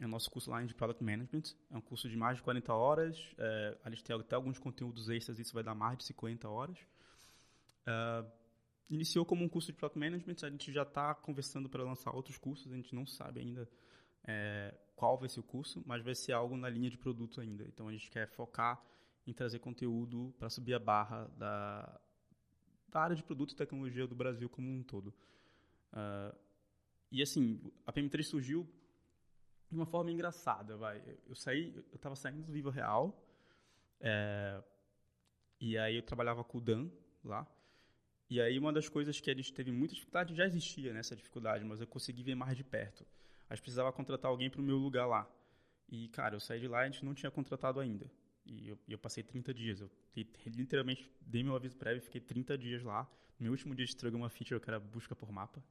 é 0.00 0.06
o 0.06 0.08
nosso 0.08 0.30
curso 0.30 0.50
online 0.50 0.66
de 0.66 0.74
Product 0.74 1.02
Management. 1.02 1.54
É 1.70 1.76
um 1.76 1.80
curso 1.80 2.08
de 2.08 2.16
mais 2.16 2.36
de 2.36 2.42
40 2.42 2.72
horas. 2.74 3.16
É, 3.38 3.78
a 3.84 3.90
gente 3.90 4.02
tem 4.02 4.16
até 4.16 4.34
alguns 4.34 4.58
conteúdos 4.58 5.08
extras, 5.08 5.38
isso 5.38 5.54
vai 5.54 5.62
dar 5.62 5.74
mais 5.74 5.98
de 5.98 6.04
50 6.04 6.48
horas. 6.48 6.76
Uh, 7.86 8.28
iniciou 8.88 9.24
como 9.24 9.44
um 9.44 9.48
curso 9.48 9.72
de 9.72 9.78
Product 9.78 9.98
Management, 9.98 10.36
a 10.42 10.50
gente 10.50 10.72
já 10.72 10.82
está 10.82 11.14
conversando 11.14 11.68
para 11.68 11.82
lançar 11.82 12.14
outros 12.14 12.38
cursos, 12.38 12.72
a 12.72 12.76
gente 12.76 12.94
não 12.94 13.06
sabe 13.06 13.40
ainda 13.40 13.68
é, 14.24 14.74
qual 14.94 15.18
vai 15.18 15.28
ser 15.28 15.40
o 15.40 15.42
curso, 15.42 15.82
mas 15.86 16.02
vai 16.02 16.14
ser 16.14 16.32
algo 16.32 16.56
na 16.56 16.68
linha 16.68 16.90
de 16.90 16.98
produto 16.98 17.40
ainda. 17.40 17.64
Então 17.64 17.88
a 17.88 17.92
gente 17.92 18.10
quer 18.10 18.28
focar 18.28 18.82
em 19.26 19.32
trazer 19.32 19.58
conteúdo 19.58 20.34
para 20.38 20.50
subir 20.50 20.74
a 20.74 20.78
barra 20.78 21.26
da, 21.36 22.00
da, 22.88 23.00
área 23.00 23.16
de 23.16 23.22
produto 23.22 23.52
e 23.52 23.56
tecnologia 23.56 24.06
do 24.06 24.14
Brasil 24.14 24.48
como 24.48 24.68
um 24.68 24.82
todo. 24.82 25.14
Uh, 25.92 26.36
e 27.10 27.22
assim, 27.22 27.60
a 27.86 27.92
PM3 27.92 28.22
surgiu 28.22 28.68
de 29.70 29.76
uma 29.76 29.86
forma 29.86 30.10
engraçada, 30.10 30.76
vai. 30.76 31.02
Eu 31.26 31.34
saí, 31.34 31.74
eu 31.74 31.96
estava 31.96 32.14
saindo 32.14 32.42
do 32.42 32.52
Viva 32.52 32.70
Real, 32.70 33.18
é, 34.00 34.62
e 35.60 35.78
aí 35.78 35.96
eu 35.96 36.02
trabalhava 36.02 36.44
com 36.44 36.58
o 36.58 36.60
Dan 36.60 36.90
lá, 37.24 37.46
e 38.30 38.40
aí 38.40 38.58
uma 38.58 38.72
das 38.72 38.88
coisas 38.88 39.20
que 39.20 39.30
a 39.30 39.34
gente 39.34 39.52
teve 39.52 39.70
muita 39.70 39.94
dificuldade, 39.94 40.34
já 40.34 40.46
existia 40.46 40.92
nessa 40.92 41.14
dificuldade, 41.14 41.64
mas 41.64 41.80
eu 41.80 41.86
consegui 41.86 42.22
ver 42.22 42.34
mais 42.34 42.56
de 42.56 42.64
perto. 42.64 43.06
A 43.48 43.54
gente 43.54 43.62
precisava 43.62 43.92
contratar 43.92 44.30
alguém 44.30 44.48
para 44.48 44.60
o 44.60 44.64
meu 44.64 44.76
lugar 44.76 45.06
lá. 45.06 45.28
E, 45.88 46.08
cara, 46.08 46.34
eu 46.34 46.40
saí 46.40 46.58
de 46.60 46.66
lá 46.66 46.82
e 46.82 46.88
a 46.88 46.90
gente 46.90 47.04
não 47.04 47.14
tinha 47.14 47.30
contratado 47.30 47.78
ainda. 47.78 48.10
E 48.46 48.68
eu, 48.68 48.78
eu 48.88 48.98
passei 48.98 49.22
30 49.22 49.52
dias. 49.52 49.80
Eu 49.80 49.90
literalmente 50.46 51.10
dei 51.20 51.42
meu 51.42 51.54
aviso 51.54 51.76
prévio 51.76 51.98
e 51.98 52.00
fiquei 52.00 52.20
30 52.20 52.56
dias 52.56 52.82
lá. 52.82 53.02
No 53.38 53.44
meu 53.44 53.52
último 53.52 53.74
dia 53.74 53.84
de 53.84 53.90
estragou 53.90 54.18
uma 54.18 54.30
feature 54.30 54.58
que 54.58 54.70
era 54.70 54.80
busca 54.80 55.14
por 55.14 55.30
mapa. 55.30 55.62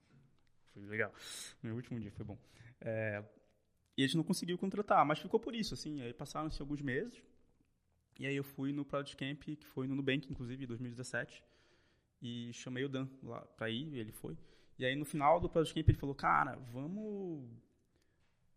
Foi 0.73 0.85
legal. 0.85 1.13
Meu 1.61 1.75
último 1.75 1.99
dia 1.99 2.11
foi 2.11 2.23
bom. 2.23 2.37
É, 2.79 3.23
e 3.97 4.03
a 4.03 4.07
gente 4.07 4.17
não 4.17 4.23
conseguiu 4.23 4.57
contratar, 4.57 5.03
mas 5.05 5.19
ficou 5.19 5.39
por 5.39 5.55
isso, 5.55 5.73
assim. 5.73 6.01
Aí 6.01 6.13
passaram-se 6.13 6.61
alguns 6.61 6.81
meses. 6.81 7.21
E 8.19 8.27
aí 8.27 8.35
eu 8.35 8.43
fui 8.43 8.71
no 8.71 8.85
Product 8.85 9.17
Camp, 9.17 9.41
que 9.41 9.65
foi 9.65 9.87
no 9.87 9.95
Nubank, 9.95 10.29
inclusive, 10.29 10.63
em 10.63 10.67
2017 10.67 11.43
e 12.23 12.53
chamei 12.53 12.86
o 12.86 12.89
Dan 12.89 13.07
lá 13.21 13.41
pra 13.57 13.69
ir, 13.69 13.93
ele 13.93 14.13
foi. 14.13 14.38
E 14.79 14.86
aí 14.86 14.95
no 14.95 15.03
final 15.03 15.41
do 15.41 15.49
Project 15.49 15.75
Camp 15.75 15.89
ele 15.89 15.97
falou, 15.97 16.15
cara, 16.15 16.55
vamos 16.71 17.47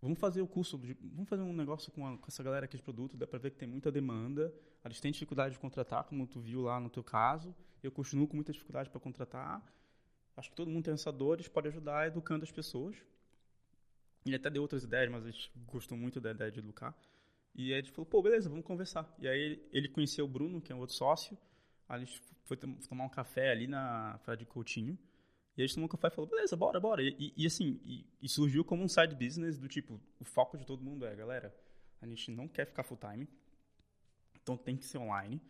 vamos 0.00 0.20
fazer 0.20 0.40
o 0.40 0.46
curso, 0.46 0.78
de, 0.78 0.94
vamos 1.02 1.28
fazer 1.28 1.42
um 1.42 1.52
negócio 1.52 1.90
com, 1.90 2.06
a, 2.06 2.16
com, 2.16 2.26
essa 2.28 2.42
galera 2.42 2.66
aqui 2.66 2.76
de 2.76 2.82
produto, 2.82 3.16
dá 3.16 3.26
pra 3.26 3.40
ver 3.40 3.50
que 3.50 3.56
tem 3.56 3.66
muita 3.68 3.90
demanda, 3.90 4.54
eles 4.84 5.00
têm 5.00 5.10
dificuldade 5.10 5.54
de 5.54 5.58
contratar, 5.58 6.04
como 6.04 6.26
tu 6.28 6.38
viu 6.38 6.62
lá 6.62 6.78
no 6.78 6.88
teu 6.88 7.02
caso, 7.02 7.52
eu 7.82 7.90
continuo 7.90 8.28
com 8.28 8.36
muita 8.36 8.52
dificuldade 8.52 8.88
para 8.88 9.00
contratar, 9.00 9.60
acho 10.36 10.50
que 10.50 10.54
todo 10.54 10.70
mundo 10.70 10.84
tem 10.84 10.94
essa 10.94 11.10
dor, 11.10 11.34
eles 11.34 11.48
podem 11.48 11.72
ajudar 11.72 12.06
educando 12.06 12.44
as 12.44 12.52
pessoas. 12.52 12.96
Ele 14.24 14.36
até 14.36 14.50
deu 14.50 14.62
outras 14.62 14.84
ideias, 14.84 15.10
mas 15.10 15.24
eles 15.24 15.50
gostam 15.66 15.96
muito 15.96 16.20
da 16.20 16.30
ideia 16.32 16.50
de 16.50 16.58
educar. 16.58 16.96
E 17.54 17.72
aí 17.72 17.78
ele 17.78 17.88
falou, 17.88 18.06
pô, 18.06 18.20
beleza, 18.20 18.48
vamos 18.48 18.64
conversar. 18.64 19.12
E 19.18 19.26
aí 19.26 19.66
ele 19.72 19.88
conheceu 19.88 20.24
o 20.24 20.28
Bruno, 20.28 20.60
que 20.60 20.72
é 20.72 20.74
um 20.74 20.80
outro 20.80 20.94
sócio, 20.94 21.38
a 21.88 21.98
gente 21.98 22.20
foi 22.44 22.56
tomar 22.56 23.04
um 23.04 23.08
café 23.08 23.50
ali 23.50 23.66
na 23.66 24.18
Praia 24.24 24.36
de 24.36 24.46
Coutinho. 24.46 24.98
E 25.56 25.62
a 25.62 25.66
gente 25.66 25.74
tomou 25.74 25.86
um 25.86 25.88
café 25.88 26.08
e 26.08 26.10
falou, 26.10 26.28
beleza, 26.28 26.56
bora, 26.56 26.78
bora. 26.78 27.02
E, 27.02 27.32
e 27.36 27.46
assim, 27.46 27.80
e, 27.84 28.06
e, 28.20 28.28
surgiu 28.28 28.64
como 28.64 28.82
um 28.82 28.88
side 28.88 29.14
business 29.14 29.58
do 29.58 29.68
tipo, 29.68 30.00
o 30.20 30.24
foco 30.24 30.58
de 30.58 30.66
todo 30.66 30.82
mundo 30.82 31.06
é, 31.06 31.14
galera, 31.14 31.54
a 32.00 32.06
gente 32.06 32.30
não 32.30 32.46
quer 32.46 32.66
ficar 32.66 32.82
full 32.82 32.98
time, 32.98 33.26
então 34.34 34.56
tem 34.56 34.76
que 34.76 34.84
ser 34.84 34.98
online. 34.98 35.40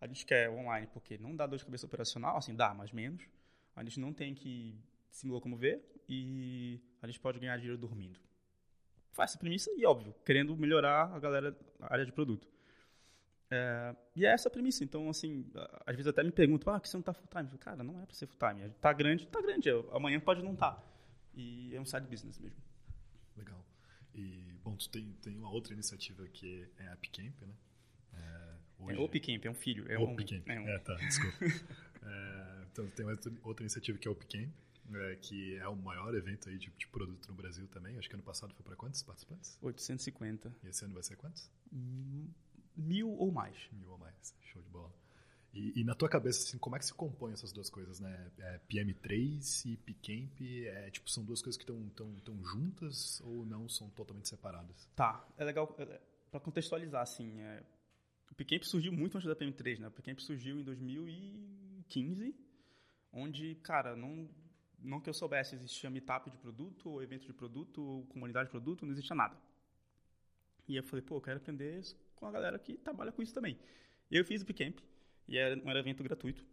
A 0.00 0.06
gente 0.06 0.26
quer 0.26 0.50
online 0.50 0.86
porque 0.92 1.16
não 1.16 1.34
dá 1.34 1.46
dor 1.46 1.58
de 1.58 1.64
cabeça 1.64 1.86
operacional, 1.86 2.36
assim, 2.36 2.54
dá, 2.54 2.74
mas 2.74 2.92
menos. 2.92 3.26
A 3.74 3.82
gente 3.82 3.98
não 3.98 4.12
tem 4.12 4.34
que 4.34 4.78
se 5.08 5.26
locomover 5.26 5.82
e 6.08 6.78
a 7.00 7.06
gente 7.06 7.18
pode 7.18 7.38
ganhar 7.38 7.56
dinheiro 7.56 7.78
dormindo. 7.78 8.20
Faz 9.12 9.30
essa 9.30 9.38
premissa 9.38 9.70
e, 9.76 9.86
óbvio, 9.86 10.14
querendo 10.24 10.54
melhorar 10.56 11.14
a 11.14 11.18
galera, 11.18 11.56
a 11.80 11.92
área 11.92 12.04
de 12.04 12.12
produto. 12.12 12.46
É, 13.54 13.96
e 14.16 14.26
é 14.26 14.30
essa 14.30 14.48
a 14.48 14.50
premissa. 14.50 14.82
Então, 14.82 15.08
assim, 15.08 15.46
às 15.86 15.94
vezes 15.94 16.08
até 16.08 16.24
me 16.24 16.32
perguntam, 16.32 16.74
ah, 16.74 16.80
que 16.80 16.88
você 16.88 16.96
não 16.96 17.00
está 17.00 17.14
full 17.14 17.28
time? 17.28 17.46
Falo, 17.46 17.58
Cara, 17.58 17.84
não 17.84 18.00
é 18.00 18.04
para 18.04 18.14
ser 18.14 18.26
full 18.26 18.38
time. 18.38 18.66
Está 18.66 18.92
grande, 18.92 19.24
está 19.24 19.40
grande. 19.40 19.70
Amanhã 19.92 20.18
pode 20.18 20.42
não 20.42 20.54
estar. 20.54 20.72
Tá. 20.72 20.82
E 21.34 21.74
é 21.74 21.80
um 21.80 21.84
side 21.84 22.06
business 22.08 22.38
mesmo. 22.38 22.60
Legal. 23.36 23.64
E, 24.12 24.58
bom, 24.64 24.76
tu 24.76 24.88
tem, 24.90 25.12
tem 25.22 25.36
uma 25.36 25.50
outra 25.50 25.72
iniciativa 25.72 26.26
que 26.28 26.68
é 26.78 26.88
a 26.88 26.94
Upcamp, 26.94 27.42
né? 27.42 27.54
É, 28.12 28.54
hoje... 28.80 28.98
é 28.98 29.04
Upcamp, 29.04 29.44
é 29.44 29.50
um 29.50 29.54
filho. 29.54 29.90
É 29.90 29.98
Upcamp. 29.98 30.48
Um, 30.48 30.52
é, 30.52 30.60
um... 30.60 30.68
é, 30.68 30.78
tá, 30.80 30.94
desculpa. 30.94 31.44
é, 32.02 32.66
então, 32.72 32.88
tem 32.90 33.06
outra, 33.06 33.32
outra 33.42 33.62
iniciativa 33.62 33.98
que 33.98 34.08
é 34.08 34.10
o 34.10 34.14
Upcamp. 34.14 34.50
é, 34.94 35.16
que 35.16 35.56
é 35.58 35.68
o 35.68 35.76
maior 35.76 36.12
evento 36.14 36.48
aí 36.48 36.58
de, 36.58 36.70
de, 36.76 36.86
produto 36.88 37.28
no 37.28 37.34
Brasil 37.34 37.68
também. 37.68 37.98
Acho 37.98 38.08
que 38.08 38.16
ano 38.16 38.24
passado 38.24 38.52
foi 38.52 38.64
para 38.64 38.74
quantos 38.74 39.02
participantes? 39.02 39.56
850. 39.62 40.52
E 40.62 40.68
esse 40.68 40.84
ano 40.84 40.94
vai 40.94 41.02
ser 41.02 41.16
quantos? 41.16 41.50
Mil 42.76 43.10
ou 43.10 43.30
mais. 43.30 43.56
Mil 43.72 43.90
ou 43.90 43.98
mais. 43.98 44.34
Show 44.42 44.62
de 44.62 44.68
bola. 44.68 44.92
E, 45.54 45.80
e, 45.80 45.84
na 45.84 45.94
tua 45.94 46.08
cabeça, 46.08 46.42
assim, 46.42 46.58
como 46.58 46.74
é 46.74 46.80
que 46.80 46.84
se 46.84 46.92
compõe 46.92 47.32
essas 47.32 47.52
duas 47.52 47.70
coisas, 47.70 48.00
né? 48.00 48.30
É, 48.38 48.60
PM3 48.68 49.66
e 49.66 49.76
Pcamp, 49.76 50.40
é, 50.40 50.90
tipo, 50.90 51.08
são 51.08 51.24
duas 51.24 51.40
coisas 51.40 51.56
que 51.56 51.62
estão 51.62 51.88
tão, 51.90 52.12
tão 52.20 52.44
juntas 52.44 53.20
ou 53.20 53.46
não 53.46 53.68
são 53.68 53.88
totalmente 53.90 54.28
separadas? 54.28 54.88
Tá, 54.96 55.24
é 55.38 55.44
legal, 55.44 55.72
é, 55.78 56.00
para 56.28 56.40
contextualizar, 56.40 57.02
assim, 57.02 57.40
é, 57.40 57.62
o 58.28 58.34
Pcamp 58.34 58.64
surgiu 58.64 58.92
muito 58.92 59.16
antes 59.16 59.28
da 59.28 59.36
PM3, 59.36 59.78
né? 59.78 59.86
O 59.86 59.92
Pcamp 59.92 60.18
surgiu 60.18 60.58
em 60.58 60.64
2015, 60.64 62.34
onde, 63.12 63.54
cara, 63.62 63.94
não, 63.94 64.28
não 64.80 65.00
que 65.00 65.08
eu 65.08 65.14
soubesse, 65.14 65.54
existia 65.54 65.88
meetup 65.88 66.28
de 66.30 66.38
produto, 66.38 66.90
ou 66.90 67.00
evento 67.00 67.26
de 67.26 67.32
produto, 67.32 67.80
ou 67.80 68.06
comunidade 68.06 68.46
de 68.46 68.50
produto, 68.50 68.84
não 68.84 68.92
existia 68.92 69.14
nada. 69.14 69.36
E 70.66 70.74
eu 70.74 70.82
falei, 70.82 71.04
pô, 71.04 71.16
eu 71.16 71.20
quero 71.20 71.36
aprender 71.36 71.80
com 72.16 72.26
a 72.26 72.30
galera 72.30 72.58
que 72.58 72.76
trabalha 72.78 73.12
com 73.12 73.22
isso 73.22 73.34
também. 73.34 73.58
Eu 74.10 74.24
fiz 74.24 74.42
o 74.42 74.46
Pcamp, 74.46 74.78
e 75.26 75.38
era 75.38 75.60
um 75.62 75.70
evento 75.70 76.02
gratuito. 76.02 76.44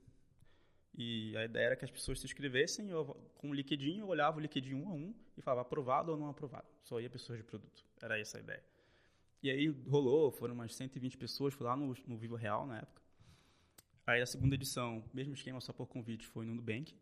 E 0.94 1.36
a 1.38 1.46
ideia 1.46 1.68
era 1.68 1.76
que 1.76 1.86
as 1.86 1.92
pessoas 1.92 2.20
se 2.20 2.26
inscrevessem, 2.26 2.90
eu, 2.90 3.06
com 3.38 3.50
o 3.50 3.54
LinkedIn, 3.54 4.00
eu 4.00 4.08
olhava 4.08 4.38
o 4.38 4.40
LinkedIn 4.40 4.74
um 4.74 4.90
a 4.90 4.94
um 4.94 5.14
e 5.38 5.42
falava 5.42 5.62
aprovado 5.62 6.12
ou 6.12 6.18
não 6.18 6.30
aprovado. 6.30 6.68
Só 6.84 7.00
ia 7.00 7.10
pessoas 7.10 7.38
de 7.38 7.44
produto. 7.44 7.86
Era 8.02 8.20
essa 8.20 8.38
a 8.38 8.42
ideia. 8.42 8.64
E 9.42 9.50
aí 9.50 9.68
rolou, 9.68 10.32
foram 10.32 10.54
umas 10.54 10.76
120 10.76 11.18
pessoas, 11.18 11.54
fui 11.54 11.66
lá 11.66 11.76
no, 11.76 11.96
no 12.06 12.18
Vivo 12.18 12.36
Real 12.36 12.66
na 12.68 12.80
época. 12.80 13.02
Aí 14.06 14.22
a 14.22 14.26
segunda 14.26 14.56
edição, 14.56 15.04
mesmo 15.14 15.34
esquema, 15.34 15.62
só 15.62 15.72
por 15.72 15.88
convite, 15.88 16.28
foi 16.28 16.46
no 16.46 16.54
Nubank. 16.54 16.94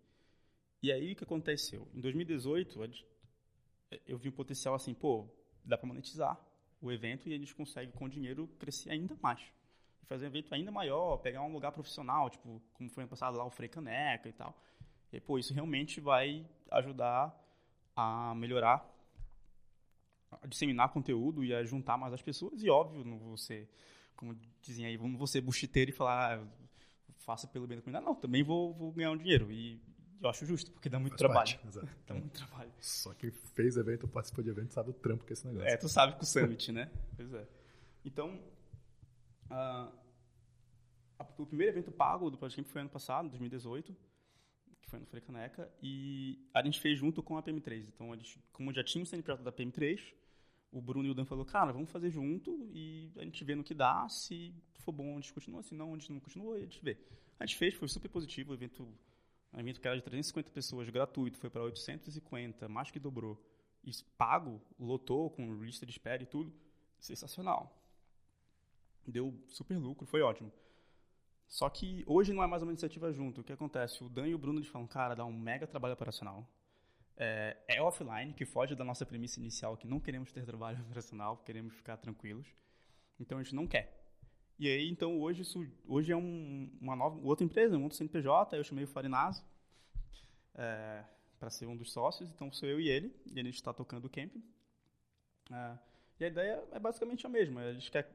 E 0.81 0.91
aí 0.91 1.11
o 1.11 1.15
que 1.15 1.23
aconteceu? 1.23 1.87
Em 1.93 1.99
2018, 1.99 2.79
eu 4.07 4.17
vi 4.17 4.29
um 4.29 4.31
potencial 4.33 4.75
assim, 4.75 4.93
pô, 4.93 5.27
dá 5.65 5.77
para 5.77 5.87
monetizar 5.87 6.39
o 6.81 6.91
evento 6.91 7.27
e 7.27 7.33
a 7.33 7.37
gente 7.37 7.53
consegue 7.53 7.91
com 7.91 8.05
o 8.05 8.09
dinheiro 8.09 8.47
crescer 8.59 8.91
ainda 8.91 9.15
mais 9.21 9.41
fazer 10.09 10.25
um 10.25 10.29
evento 10.29 10.53
ainda 10.55 10.71
maior, 10.71 11.17
pegar 11.17 11.43
um 11.43 11.53
lugar 11.53 11.71
profissional, 11.71 12.31
tipo, 12.31 12.59
como 12.73 12.89
foi 12.89 13.03
ano 13.03 13.09
passado 13.09 13.37
lá 13.37 13.45
o 13.45 13.51
Frei 13.51 13.69
Caneca 13.69 14.27
e 14.27 14.33
tal. 14.33 14.59
E, 15.13 15.19
pô, 15.19 15.37
isso 15.37 15.53
realmente 15.53 16.01
vai 16.01 16.43
ajudar 16.71 17.31
a 17.95 18.33
melhorar, 18.35 18.83
a 20.31 20.47
disseminar 20.47 20.89
conteúdo 20.89 21.45
e 21.45 21.53
a 21.53 21.63
juntar 21.63 21.95
mais 21.95 22.11
as 22.11 22.23
pessoas. 22.23 22.63
E, 22.63 22.69
óbvio, 22.71 23.05
não 23.05 23.19
você, 23.19 23.69
como 24.15 24.35
dizem 24.63 24.87
aí, 24.87 24.97
vamos 24.97 25.19
você 25.19 25.39
buchiteiro 25.39 25.91
e 25.91 25.93
falar, 25.93 26.39
ah, 26.39 26.47
faça 27.19 27.47
pelo 27.47 27.67
bem 27.67 27.77
da 27.77 27.83
comunidade. 27.83 28.05
Não, 28.05 28.15
também 28.15 28.41
vou, 28.41 28.73
vou 28.73 28.91
ganhar 28.91 29.11
um 29.11 29.17
dinheiro. 29.17 29.51
E 29.51 29.79
eu 30.21 30.29
acho 30.29 30.45
justo, 30.45 30.71
porque 30.71 30.89
dá 30.89 30.99
muito 30.99 31.11
Faz 31.11 31.19
trabalho. 31.19 31.59
Parte. 31.59 31.87
Dá 32.07 32.13
muito 32.13 32.33
trabalho. 32.33 32.71
Só 32.79 33.13
quem 33.13 33.31
fez 33.31 33.77
evento, 33.77 34.07
participou 34.07 34.43
de 34.43 34.49
evento, 34.49 34.73
sabe 34.73 34.89
o 34.89 34.93
trampo 34.93 35.25
que 35.25 35.31
é 35.31 35.33
esse 35.33 35.47
negócio. 35.47 35.67
É, 35.67 35.77
tu 35.77 35.87
sabe 35.89 36.13
com 36.13 36.23
o 36.23 36.25
Summit, 36.25 36.71
né? 36.71 36.91
Pois 37.15 37.33
é. 37.33 37.47
Então, 38.05 38.39
Uh, 39.49 39.91
o 41.37 41.45
primeiro 41.45 41.73
evento 41.73 41.91
pago 41.91 42.29
do 42.29 42.37
Podcast 42.37 42.71
foi 42.71 42.81
ano 42.81 42.89
passado, 42.89 43.29
2018, 43.29 43.95
que 44.81 44.89
foi 44.89 44.99
no 44.99 45.05
Freio 45.05 45.25
Caneca, 45.25 45.71
e 45.81 46.47
a 46.53 46.63
gente 46.63 46.79
fez 46.79 46.97
junto 46.97 47.21
com 47.23 47.37
a 47.37 47.43
PM3. 47.43 47.89
Então, 47.93 48.13
a 48.13 48.15
gente, 48.15 48.39
como 48.53 48.71
já 48.71 48.83
tinha 48.83 49.03
o 49.03 49.07
CNPJ 49.07 49.43
da 49.43 49.51
PM3, 49.51 50.13
o 50.71 50.81
Bruno 50.81 51.07
e 51.07 51.11
o 51.11 51.13
Dan 51.15 51.25
falou, 51.25 51.45
cara, 51.45 51.73
vamos 51.73 51.89
fazer 51.89 52.11
junto 52.11 52.69
e 52.71 53.11
a 53.17 53.23
gente 53.23 53.43
vê 53.43 53.55
no 53.55 53.63
que 53.63 53.73
dá, 53.73 54.07
se 54.07 54.53
for 54.75 54.91
bom 54.91 55.13
a 55.13 55.15
gente 55.15 55.33
continua, 55.33 55.63
se 55.63 55.73
não 55.73 55.93
a 55.93 55.97
gente 55.97 56.13
não 56.13 56.19
continua, 56.19 56.55
a 56.55 56.59
gente 56.59 56.79
vê. 56.83 56.97
A 57.39 57.45
gente 57.45 57.57
fez, 57.57 57.73
foi 57.73 57.87
super 57.87 58.09
positivo, 58.09 58.51
o 58.51 58.53
evento, 58.53 58.87
um 59.53 59.59
evento 59.59 59.81
que 59.81 59.87
era 59.87 59.95
de 59.95 60.03
350 60.03 60.51
pessoas, 60.51 60.89
gratuito, 60.89 61.37
foi 61.37 61.49
para 61.49 61.63
850, 61.63 62.69
mais 62.69 62.91
que 62.91 62.99
dobrou. 62.99 63.41
Isso 63.83 64.05
pago, 64.17 64.61
lotou 64.79 65.29
com 65.29 65.53
lista 65.55 65.85
de 65.85 65.91
espera 65.91 66.21
e 66.21 66.25
tudo, 66.25 66.53
sensacional 66.99 67.79
deu 69.09 69.33
super 69.47 69.77
lucro, 69.77 70.05
foi 70.05 70.21
ótimo. 70.21 70.51
Só 71.47 71.67
que 71.69 72.03
hoje 72.05 72.31
não 72.31 72.43
é 72.43 72.47
mais 72.47 72.61
uma 72.61 72.71
iniciativa 72.71 73.11
junto. 73.11 73.41
O 73.41 73.43
que 73.43 73.51
acontece? 73.51 74.03
O 74.03 74.09
Dan 74.09 74.27
e 74.27 74.35
o 74.35 74.37
Bruno 74.37 74.63
falam, 74.65 74.87
cara, 74.87 75.15
dá 75.15 75.25
um 75.25 75.33
mega 75.33 75.65
trabalho 75.65 75.95
operacional. 75.95 76.47
É, 77.17 77.57
é, 77.67 77.81
offline, 77.81 78.33
que 78.33 78.45
foge 78.45 78.75
da 78.75 78.83
nossa 78.83 79.05
premissa 79.05 79.39
inicial, 79.39 79.75
que 79.75 79.87
não 79.87 79.99
queremos 79.99 80.31
ter 80.31 80.45
trabalho 80.45 80.79
operacional, 80.85 81.37
queremos 81.37 81.73
ficar 81.73 81.97
tranquilos. 81.97 82.47
Então 83.19 83.39
a 83.39 83.43
gente 83.43 83.55
não 83.55 83.67
quer. 83.67 83.98
E 84.59 84.67
aí, 84.67 84.89
então, 84.89 85.21
hoje, 85.21 85.43
isso, 85.43 85.65
hoje 85.87 86.11
é 86.11 86.17
um, 86.17 86.69
uma 86.81 86.93
nova, 86.93 87.17
outra 87.23 87.45
empresa, 87.45 87.77
um 87.77 87.83
outro 87.83 87.97
CNPJ, 87.97 88.57
eu 88.57 88.63
chamei 88.63 88.83
o 88.83 88.87
Farinazo 88.87 89.41
é, 90.53 91.01
para 91.39 91.49
ser 91.49 91.65
um 91.65 91.77
dos 91.77 91.93
sócios, 91.93 92.29
então 92.29 92.51
sou 92.51 92.67
eu 92.67 92.77
e 92.77 92.89
ele, 92.89 93.15
e 93.25 93.39
a 93.39 93.43
gente 93.43 93.55
está 93.55 93.73
tocando 93.73 94.05
o 94.05 94.09
camping. 94.09 94.43
É, 95.49 95.77
e 96.19 96.25
a 96.25 96.27
ideia 96.27 96.63
é 96.73 96.77
basicamente 96.77 97.25
a 97.25 97.29
mesma, 97.29 97.61
a 97.61 97.73
gente 97.73 97.89
quer 97.89 98.13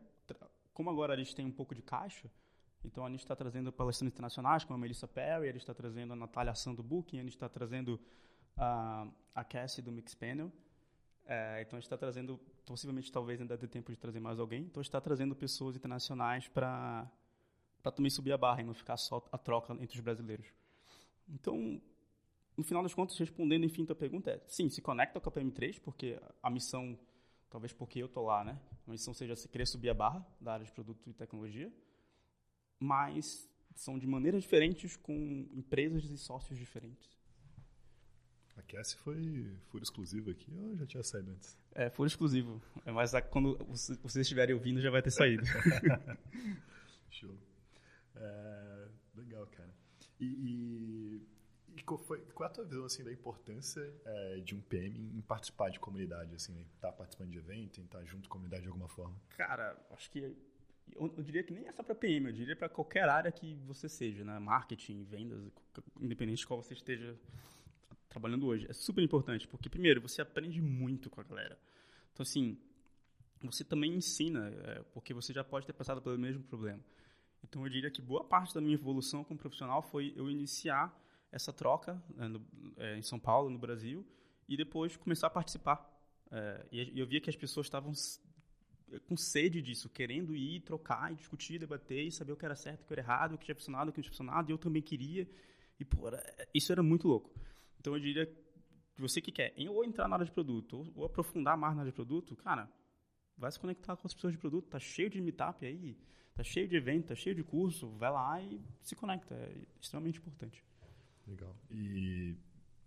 como 0.75 0.91
agora 0.91 1.15
a 1.15 1.17
gente 1.17 1.35
tem 1.35 1.47
um 1.47 1.53
pouco 1.53 1.75
de 1.75 1.81
caixa, 1.81 2.31
então 2.85 3.07
a 3.07 3.11
gente 3.11 3.21
está 3.21 3.35
trazendo 3.35 3.73
palestrantes 3.73 4.15
internacionais 4.15 4.65
como 4.65 4.77
a 4.77 4.79
Melissa 4.79 5.09
Perry, 5.09 5.49
a 5.49 5.53
gente 5.53 5.63
está 5.63 5.73
trazendo 5.73 6.13
a 6.13 6.17
Natália 6.17 6.53
Assan 6.53 6.75
do 6.75 6.83
Booking, 6.83 7.21
a 7.21 7.23
gente 7.23 7.33
está 7.33 7.49
trazendo 7.49 7.99
a, 8.55 9.07
a 9.35 9.45
Cassie 9.45 9.83
do 9.83 9.91
Mixpanel. 9.91 10.53
É, 11.27 11.63
então 11.63 11.77
a 11.77 11.81
gente 11.81 11.87
está 11.87 11.97
trazendo, 11.97 12.39
possivelmente 12.67 13.11
talvez 13.11 13.41
ainda 13.41 13.57
dê 13.57 13.67
tempo 13.67 13.91
de 13.91 13.99
trazer 13.99 14.21
mais 14.21 14.39
alguém, 14.39 14.63
então 14.65 14.81
a 14.81 14.83
gente 14.83 14.91
está 14.91 15.01
trazendo 15.01 15.35
pessoas 15.35 15.75
internacionais 15.75 16.49
para 16.49 17.11
também 17.95 18.11
subir 18.11 18.33
a 18.33 18.39
barra 18.39 18.61
e 18.61 18.65
não 18.65 18.75
ficar 18.75 18.97
só 18.97 19.27
a 19.33 19.39
troca 19.39 19.73
entre 19.75 19.97
os 19.97 20.01
brasileiros. 20.01 20.47
Então, 21.29 21.81
no 22.57 22.63
final 22.63 22.83
das 22.83 22.93
contas, 22.93 23.19
respondendo 23.19 23.65
enfim 23.65 23.85
a 23.85 23.87
tua 23.87 23.97
pergunta 23.97 24.31
é, 24.31 24.43
sim, 24.47 24.69
se 24.69 24.83
conecta 24.83 25.19
com 25.19 25.29
a 25.29 25.33
PM3, 25.33 25.81
porque 25.81 26.21
a 26.43 26.51
missão 26.51 26.99
talvez 27.49 27.73
porque 27.73 28.03
eu 28.03 28.09
tô 28.09 28.23
lá, 28.23 28.45
né? 28.45 28.59
A 28.87 28.91
missão 28.91 29.15
seja 29.15 29.35
querer 29.49 29.67
subir 29.67 29.89
a 29.89 29.95
barra 29.95 30.27
da 30.41 30.55
área 30.55 30.67
de 30.67 30.73
produto 30.73 31.09
e 31.09 31.15
tecnologia, 31.15 31.73
mas 32.79 33.49
são 33.77 33.99
de 33.99 34.07
maneiras 34.07 34.43
diferentes 34.43 34.97
com 34.97 35.49
empresas 35.53 36.05
e 36.05 36.19
sócios 36.19 36.59
diferentes. 36.59 37.09
A 38.57 38.63
Cassie 38.63 38.97
foi 38.99 39.57
furo 39.69 39.83
exclusivo 39.83 40.31
aqui 40.31 40.53
ou 40.57 40.77
já 40.77 40.87
tinha 40.87 41.03
saído 41.03 41.31
antes? 41.33 41.59
É, 41.75 41.91
furo 41.91 42.07
exclusivo. 42.07 42.63
É, 42.85 42.93
mas 42.93 43.13
quando 43.31 43.57
vocês 43.67 44.17
estiverem 44.17 44.55
ouvindo 44.55 44.81
já 44.81 44.91
vai 44.91 45.03
ter 45.03 45.11
saído. 45.11 45.45
Show. 47.11 47.37
É, 48.17 48.89
legal, 49.17 49.47
cara. 49.49 49.75
E, 50.21 50.27
e 50.27 51.35
e 51.77 51.83
qual, 51.83 51.99
foi, 51.99 52.21
qual 52.33 52.49
é 52.49 52.51
a 52.51 52.55
tua 52.55 52.65
visão 52.65 52.85
assim, 52.85 53.03
da 53.03 53.13
importância 53.13 53.83
é, 54.05 54.41
de 54.41 54.55
um 54.55 54.61
PM 54.61 54.97
em 54.97 55.21
participar 55.21 55.71
de 55.71 55.81
comunidade, 55.81 56.35
assim, 56.35 56.61
estar 56.77 56.89
tá 56.89 56.93
participando 56.93 57.31
de 57.31 57.39
evento, 57.39 57.81
em 57.81 57.85
estar 57.85 57.99
tá 57.99 58.05
junto 58.05 58.29
com 58.29 58.35
a 58.35 58.39
comunidade 58.39 58.63
de 58.63 58.69
alguma 58.69 58.89
forma? 58.89 59.17
Cara, 59.37 59.77
acho 59.91 60.11
que 60.11 60.21
eu, 60.21 61.13
eu 61.17 61.23
diria 61.23 61.43
que 61.43 61.53
nem 61.53 61.67
é 61.67 61.73
só 61.73 61.83
para 61.83 61.95
PM, 61.95 62.27
eu 62.27 62.33
diria 62.33 62.55
para 62.55 62.69
qualquer 62.69 63.09
área 63.09 63.33
que 63.33 63.55
você 63.67 63.89
seja, 63.89 64.25
né? 64.25 64.39
Marketing, 64.39 65.03
vendas, 65.05 65.51
independente 66.01 66.39
de 66.39 66.47
qual 66.47 66.63
você 66.63 66.75
esteja 66.75 67.17
trabalhando 68.15 68.47
hoje. 68.47 68.67
É 68.71 68.73
super 68.73 69.03
importante, 69.03 69.47
porque 69.49 69.69
primeiro, 69.69 70.01
você 70.01 70.23
aprende 70.23 70.63
muito 70.63 71.11
com 71.11 71.21
a 71.21 71.25
galera. 71.25 71.59
Então, 72.13 72.23
assim, 72.23 72.57
você 73.43 73.65
também 73.65 73.93
ensina, 73.93 74.49
é, 74.49 74.83
porque 74.95 75.13
você 75.13 75.33
já 75.33 75.43
pode 75.43 75.67
ter 75.67 75.73
passado 75.73 76.01
pelo 76.01 76.17
mesmo 76.17 76.43
problema. 76.45 76.81
Então, 77.43 77.65
eu 77.67 77.69
diria 77.69 77.91
que 77.91 78.01
boa 78.01 78.25
parte 78.25 78.55
da 78.55 78.61
minha 78.61 78.75
evolução 78.75 79.25
como 79.25 79.39
profissional 79.39 79.83
foi 79.83 80.15
eu 80.17 80.31
iniciar 80.31 80.97
essa 81.31 81.53
troca 81.53 82.01
né, 82.15 82.29
no, 82.29 82.47
é, 82.77 82.97
em 82.97 83.03
São 83.03 83.19
Paulo, 83.19 83.51
no 83.51 83.59
Brasil, 83.59 84.07
e 84.49 84.57
depois 84.57 84.97
começar 84.97 85.27
a 85.27 85.31
participar. 85.31 85.91
É, 86.31 86.67
e 86.71 86.99
eu 86.99 87.07
via 87.07 87.21
que 87.21 87.29
as 87.29 87.37
pessoas 87.37 87.67
estavam 87.67 87.93
com 89.09 89.17
sede 89.17 89.61
disso, 89.61 89.89
querendo 89.89 90.37
ir, 90.37 90.61
trocar, 90.61 91.13
e 91.13 91.17
discutir, 91.17 91.59
debater, 91.59 92.07
e 92.07 92.13
saber 92.13 92.33
o 92.33 92.37
que 92.37 92.45
era 92.45 92.55
certo, 92.55 92.83
o 92.83 92.87
que 92.87 92.93
era 92.93 93.03
errado, 93.03 93.35
o 93.35 93.39
que 93.39 93.47
tinha 93.47 93.55
funcionado, 93.55 93.91
o 93.91 93.93
que 93.93 93.99
não 93.99 94.03
tinha 94.03 94.13
funcionado, 94.13 94.51
e 94.51 94.53
eu 94.53 94.59
também 94.59 94.81
queria. 94.81 95.29
E, 95.81 95.85
pô, 95.85 96.07
era, 96.07 96.49
isso 96.55 96.71
era 96.71 96.83
muito 96.83 97.09
louco. 97.09 97.35
Então, 97.85 97.95
eu 97.95 98.01
diria 98.01 98.25
que 98.25 99.03
você 99.03 99.21
que 99.21 99.31
quer 99.31 99.53
ou 99.69 99.85
entrar 99.85 100.09
na 100.09 100.17
área 100.17 100.25
de 100.25 100.33
produto, 100.33 100.79
ou, 100.79 100.93
ou 100.97 101.05
aprofundar 101.05 101.55
mais 101.55 101.75
na 101.75 101.83
área 101.83 101.93
de 101.93 101.95
produto, 101.95 102.35
cara, 102.35 102.67
vai 103.37 103.53
se 103.53 103.61
conectar 103.61 103.95
com 103.95 104.07
as 104.07 104.15
pessoas 104.15 104.33
de 104.33 104.39
produto. 104.39 104.71
Tá 104.71 104.79
cheio 104.79 105.11
de 105.11 105.21
meetup 105.21 105.67
aí, 105.67 105.95
tá 106.35 106.43
cheio 106.43 106.67
de 106.67 106.77
evento, 106.77 107.09
tá 107.09 107.15
cheio 107.15 107.37
de 107.37 107.43
curso. 107.45 107.91
Vai 107.99 108.11
lá 108.11 108.41
e 108.41 108.59
se 108.81 108.97
conecta. 108.97 109.35
É 109.35 109.67
extremamente 109.79 110.19
importante. 110.19 110.65
Legal. 111.27 111.55
E, 111.71 112.35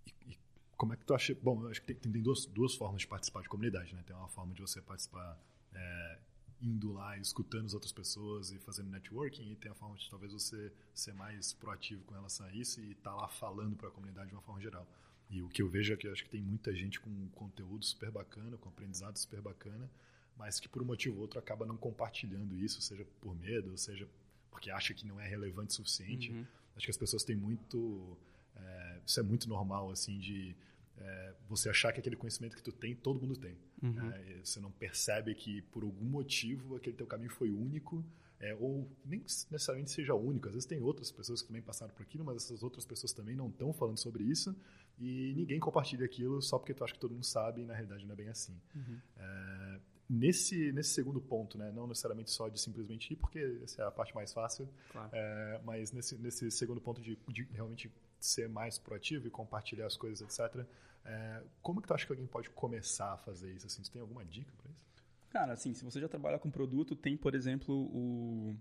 e, 0.07 0.31
e, 0.31 0.38
como 0.75 0.93
é 0.93 0.97
que 0.97 1.05
tu 1.05 1.13
acha? 1.13 1.38
Bom, 1.43 1.62
eu 1.62 1.69
acho 1.69 1.79
que 1.79 1.93
tem, 1.93 2.12
tem, 2.12 2.19
duas, 2.19 2.47
duas 2.47 2.73
formas 2.73 3.01
de 3.01 3.07
participar 3.07 3.43
de 3.43 3.49
comunidade, 3.49 3.93
né? 3.93 4.01
Tem 4.01 4.15
uma 4.15 4.29
forma 4.29 4.51
de 4.55 4.62
você 4.62 4.81
participar 4.81 5.39
é, 5.75 6.19
indo 6.62 6.91
lá, 6.91 7.17
escutando 7.17 7.65
as 7.65 7.74
outras 7.74 7.91
pessoas 7.91 8.52
e 8.52 8.60
fazendo 8.60 8.89
networking, 8.89 9.52
e 9.52 9.56
tem 9.56 9.72
a 9.72 9.76
forma 9.76 9.96
de 9.96 10.10
talvez 10.10 10.34
você 10.34 10.72
ser 10.93 11.13
mais 11.13 11.54
proativo 11.54 12.04
com 12.06 12.13
relação 12.13 12.46
a 12.46 12.52
isso 12.52 12.82
e 12.82 12.91
estar 12.91 13.12
tá 13.12 13.15
lá 13.15 13.28
falando 13.28 13.76
para 13.76 13.89
a 13.89 13.91
comunidade 13.91 14.30
de 14.30 14.36
uma 14.36 14.41
forma 14.41 14.62
geral. 14.62 14.88
E 15.30 15.41
o 15.41 15.50
que 15.50 15.62
eu 15.62 15.70
vejo 15.70 15.93
é 15.93 15.98
que 15.98 16.08
eu 16.08 16.12
acho 16.12 16.24
que 16.24 16.30
tem 16.30 16.41
muita 16.41 16.74
gente 16.74 17.00
com 17.00 17.30
conteúdo 17.30 17.84
super 17.86 18.10
bacana, 18.10 18.58
com 18.58 18.70
aprendizado 18.70 19.17
super 19.17 19.41
bacana, 19.41 19.89
mas 20.38 20.60
que 20.60 20.70
por 20.70 20.82
um 20.82 20.86
motivo 20.86 21.15
ou 21.15 21.22
outro 21.22 21.38
acaba 21.39 21.65
não 21.65 21.76
compartilhando 21.76 22.58
isso, 22.58 22.82
seja 22.82 23.06
por 23.20 23.36
medo, 23.36 23.78
seja 23.78 24.08
porque 24.50 24.72
acha 24.72 24.93
que 24.93 25.06
não 25.06 25.20
é 25.20 25.28
relevante 25.28 25.72
o 25.72 25.76
suficiente. 25.76 26.32
Uhum. 26.32 26.46
Acho 26.76 26.86
que 26.86 26.91
as 26.91 26.98
pessoas 26.98 27.24
têm 27.24 27.36
muito 27.36 28.17
é, 28.56 29.02
isso 29.06 29.20
é 29.20 29.24
muito 29.24 29.48
normal, 29.48 29.91
assim, 29.91 30.17
de 30.17 30.56
é, 30.99 31.33
você 31.47 31.69
achar 31.69 31.91
que 31.91 31.99
aquele 31.99 32.15
conhecimento 32.15 32.55
que 32.55 32.63
tu 32.63 32.71
tem, 32.71 32.95
todo 32.95 33.19
mundo 33.19 33.38
tem. 33.38 33.57
Uhum. 33.81 33.91
Né? 33.93 34.39
Você 34.43 34.60
não 34.60 34.71
percebe 34.71 35.33
que, 35.36 35.62
por 35.63 35.83
algum 35.83 36.05
motivo, 36.05 36.75
aquele 36.75 36.95
teu 36.95 37.05
caminho 37.05 37.31
foi 37.31 37.51
único, 37.51 38.03
é, 38.39 38.53
ou 38.55 38.88
nem 39.05 39.19
necessariamente 39.19 39.91
seja 39.91 40.13
único. 40.13 40.47
Às 40.47 40.53
vezes 40.53 40.67
tem 40.67 40.81
outras 40.81 41.12
pessoas 41.12 41.41
que 41.41 41.47
também 41.47 41.62
passaram 41.62 41.93
por 41.93 42.03
aquilo, 42.03 42.23
mas 42.23 42.38
essas 42.38 42.63
outras 42.63 42.86
pessoas 42.86 43.13
também 43.13 43.36
não 43.36 43.49
estão 43.49 43.73
falando 43.73 43.97
sobre 43.97 44.23
isso, 44.23 44.55
e 44.99 45.33
ninguém 45.36 45.60
compartilha 45.60 46.05
aquilo 46.05 46.41
só 46.41 46.57
porque 46.57 46.73
tu 46.73 46.83
acha 46.83 46.93
que 46.93 46.99
todo 46.99 47.13
mundo 47.13 47.25
sabe, 47.25 47.62
e 47.62 47.65
na 47.65 47.73
realidade 47.73 48.05
não 48.05 48.13
é 48.13 48.15
bem 48.15 48.29
assim. 48.29 48.60
Uhum. 48.75 48.99
É, 49.17 49.79
nesse, 50.10 50.71
nesse 50.71 50.89
segundo 50.91 51.19
ponto, 51.19 51.57
né, 51.57 51.71
não 51.71 51.88
necessariamente 51.88 52.31
só 52.31 52.47
de 52.47 52.60
simplesmente 52.60 53.13
ir, 53.13 53.15
porque 53.15 53.60
essa 53.63 53.83
é 53.83 53.86
a 53.86 53.91
parte 53.91 54.13
mais 54.13 54.33
fácil, 54.33 54.67
claro. 54.91 55.10
é, 55.13 55.62
mas 55.63 55.91
nesse, 55.91 56.15
nesse 56.17 56.49
segundo 56.51 56.81
ponto 56.81 57.01
de, 57.01 57.17
de 57.27 57.43
realmente 57.53 57.91
ser 58.19 58.49
mais 58.49 58.77
proativo 58.77 59.27
e 59.27 59.30
compartilhar 59.30 59.86
as 59.86 59.97
coisas, 59.97 60.21
etc. 60.21 60.65
É, 61.06 61.43
como 61.62 61.82
que 61.82 61.88
tu 61.88 61.93
acha 61.93 62.06
que 62.06 62.12
alguém 62.12 62.27
pode 62.27 62.49
começar 62.49 63.13
a 63.13 63.17
fazer 63.17 63.53
isso? 63.53 63.67
Assim, 63.67 63.82
tu 63.82 63.91
tem 63.91 64.01
alguma 64.01 64.25
dica 64.25 64.51
para 64.58 64.71
isso? 64.71 64.86
Cara, 65.30 65.53
assim, 65.53 65.73
se 65.73 65.84
você 65.84 65.99
já 65.99 66.08
trabalha 66.08 66.39
com 66.39 66.49
produto, 66.49 66.95
tem, 66.95 67.15
por 67.15 67.36
exemplo, 67.36 67.75
o, 67.75 68.56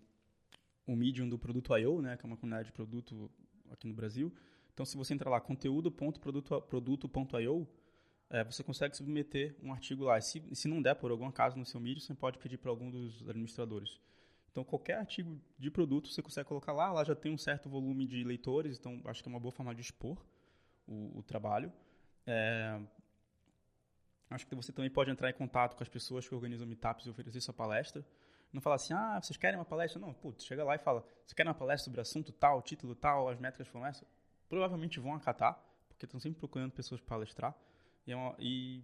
o 0.86 0.94
Medium 0.94 1.28
do 1.28 1.38
Produto 1.38 1.76
I.O., 1.76 2.02
né, 2.02 2.16
que 2.16 2.24
é 2.24 2.26
uma 2.26 2.36
comunidade 2.36 2.68
de 2.68 2.72
produto 2.72 3.30
aqui 3.70 3.86
no 3.86 3.94
Brasil. 3.94 4.32
Então, 4.72 4.84
se 4.84 4.96
você 4.96 5.14
entrar 5.14 5.30
lá, 5.30 5.40
conteúdo.produto.io, 5.40 7.68
é, 8.28 8.44
você 8.44 8.62
consegue 8.62 8.96
submeter 8.96 9.56
um 9.62 9.72
artigo 9.72 10.04
lá. 10.04 10.18
E 10.18 10.22
se, 10.22 10.42
se 10.54 10.68
não 10.68 10.82
der 10.82 10.94
por 10.94 11.10
algum 11.10 11.30
caso 11.30 11.56
no 11.56 11.64
seu 11.64 11.80
Medium, 11.80 12.00
você 12.00 12.14
pode 12.14 12.38
pedir 12.38 12.58
para 12.58 12.70
algum 12.70 12.90
dos 12.90 13.22
administradores. 13.28 13.98
Então, 14.56 14.64
qualquer 14.64 14.96
artigo 14.96 15.38
de 15.58 15.70
produto 15.70 16.08
você 16.08 16.22
consegue 16.22 16.48
colocar 16.48 16.72
lá. 16.72 16.90
Lá 16.90 17.04
já 17.04 17.14
tem 17.14 17.30
um 17.30 17.36
certo 17.36 17.68
volume 17.68 18.06
de 18.06 18.24
leitores, 18.24 18.78
então 18.78 19.02
acho 19.04 19.22
que 19.22 19.28
é 19.28 19.30
uma 19.30 19.38
boa 19.38 19.52
forma 19.52 19.74
de 19.74 19.82
expor 19.82 20.16
o, 20.86 21.18
o 21.18 21.22
trabalho. 21.22 21.70
É, 22.26 22.80
acho 24.30 24.46
que 24.46 24.54
você 24.54 24.72
também 24.72 24.90
pode 24.90 25.10
entrar 25.10 25.28
em 25.28 25.34
contato 25.34 25.76
com 25.76 25.82
as 25.82 25.90
pessoas 25.90 26.26
que 26.26 26.34
organizam 26.34 26.66
meetups 26.66 27.04
e 27.04 27.10
oferecer 27.10 27.38
sua 27.42 27.52
palestra. 27.52 28.02
Não 28.50 28.62
falar 28.62 28.76
assim, 28.76 28.94
ah, 28.94 29.20
vocês 29.20 29.36
querem 29.36 29.58
uma 29.58 29.64
palestra? 29.66 30.00
Não, 30.00 30.14
putz, 30.14 30.46
chega 30.46 30.64
lá 30.64 30.74
e 30.74 30.78
fala, 30.78 31.02
vocês 31.18 31.34
querem 31.34 31.50
uma 31.50 31.58
palestra 31.58 31.84
sobre 31.84 32.00
assunto 32.00 32.32
tal, 32.32 32.62
título 32.62 32.94
tal, 32.94 33.28
as 33.28 33.38
métricas 33.38 33.68
foram 33.68 33.84
essas? 33.84 34.08
Provavelmente 34.48 34.98
vão 34.98 35.12
acatar, 35.12 35.62
porque 35.86 36.06
estão 36.06 36.18
sempre 36.18 36.38
procurando 36.38 36.72
pessoas 36.72 36.98
para 36.98 37.10
palestrar. 37.10 37.54
E, 38.06 38.12
é 38.12 38.16
uma, 38.16 38.34
e 38.38 38.82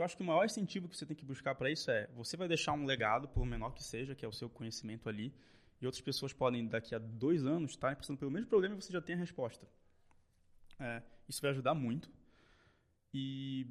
eu 0.00 0.04
acho 0.04 0.16
que 0.16 0.22
o 0.22 0.26
maior 0.26 0.44
incentivo 0.44 0.88
que 0.88 0.96
você 0.96 1.04
tem 1.04 1.16
que 1.16 1.24
buscar 1.24 1.54
para 1.54 1.70
isso 1.70 1.90
é 1.90 2.08
você 2.14 2.36
vai 2.36 2.48
deixar 2.48 2.72
um 2.72 2.84
legado, 2.84 3.28
por 3.28 3.44
menor 3.44 3.70
que 3.74 3.82
seja, 3.82 4.14
que 4.14 4.24
é 4.24 4.28
o 4.28 4.32
seu 4.32 4.48
conhecimento 4.48 5.08
ali, 5.08 5.34
e 5.80 5.86
outras 5.86 6.00
pessoas 6.00 6.32
podem, 6.32 6.66
daqui 6.66 6.94
a 6.94 6.98
dois 6.98 7.44
anos, 7.44 7.72
estarem 7.72 7.96
passando 7.96 8.18
pelo 8.18 8.30
mesmo 8.30 8.48
problema 8.48 8.74
e 8.74 8.80
você 8.80 8.92
já 8.92 9.00
tem 9.00 9.14
a 9.14 9.18
resposta. 9.18 9.66
É, 10.78 11.02
isso 11.28 11.40
vai 11.40 11.50
ajudar 11.50 11.74
muito. 11.74 12.10
E, 13.12 13.66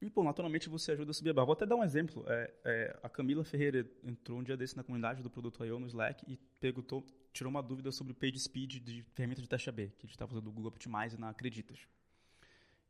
e, 0.00 0.10
pô, 0.10 0.22
naturalmente 0.22 0.68
você 0.68 0.92
ajuda 0.92 1.10
a 1.10 1.14
subir 1.14 1.30
a 1.30 1.34
barra. 1.34 1.46
Vou 1.46 1.52
até 1.52 1.66
dar 1.66 1.76
um 1.76 1.84
exemplo. 1.84 2.24
É, 2.28 2.54
é, 2.64 2.98
a 3.02 3.08
Camila 3.08 3.44
Ferreira 3.44 3.88
entrou 4.02 4.38
um 4.38 4.42
dia 4.42 4.56
desse 4.56 4.76
na 4.76 4.82
comunidade 4.82 5.22
do 5.22 5.30
Produto 5.30 5.64
I.O. 5.64 5.78
no 5.78 5.86
Slack 5.86 6.24
e 6.30 6.36
perguntou, 6.60 7.04
tirou 7.32 7.50
uma 7.50 7.62
dúvida 7.62 7.90
sobre 7.90 8.12
o 8.12 8.16
page 8.16 8.38
speed 8.38 8.80
de 8.80 9.02
ferramenta 9.14 9.40
de 9.40 9.48
teste 9.48 9.68
AB, 9.68 9.88
que 9.98 10.06
a 10.06 10.06
gente 10.06 10.10
estava 10.10 10.30
tá 10.30 10.36
usando 10.36 10.48
o 10.48 10.52
Google 10.52 10.68
Optimize 10.68 11.18
na 11.18 11.30
Acreditas. 11.30 11.86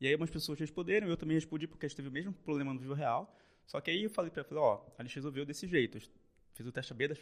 E 0.03 0.07
aí 0.09 0.15
algumas 0.15 0.31
pessoas 0.31 0.59
responderam, 0.59 1.07
eu 1.07 1.17
também 1.17 1.37
respondi 1.37 1.69
porque 1.69 1.87
a 1.87 1.89
gente 1.89 1.95
teve 1.95 2.09
o 2.09 2.11
mesmo 2.11 2.33
problema 2.33 2.75
no 2.75 2.81
vivo 2.81 2.93
real. 2.93 3.33
Só 3.65 3.81
que 3.81 3.89
aí 3.89 4.03
eu 4.03 4.11
falei 4.11 4.33
para 4.33 4.45
ela, 4.51 4.61
ó, 4.61 4.87
a 4.99 5.03
gente 5.05 5.15
resolveu 5.15 5.47
desse 5.47 5.65
jeito. 5.69 5.97
Fiz 6.55 6.67
o 6.67 6.73
teste 6.73 6.93
AB 6.93 7.07
das, 7.07 7.19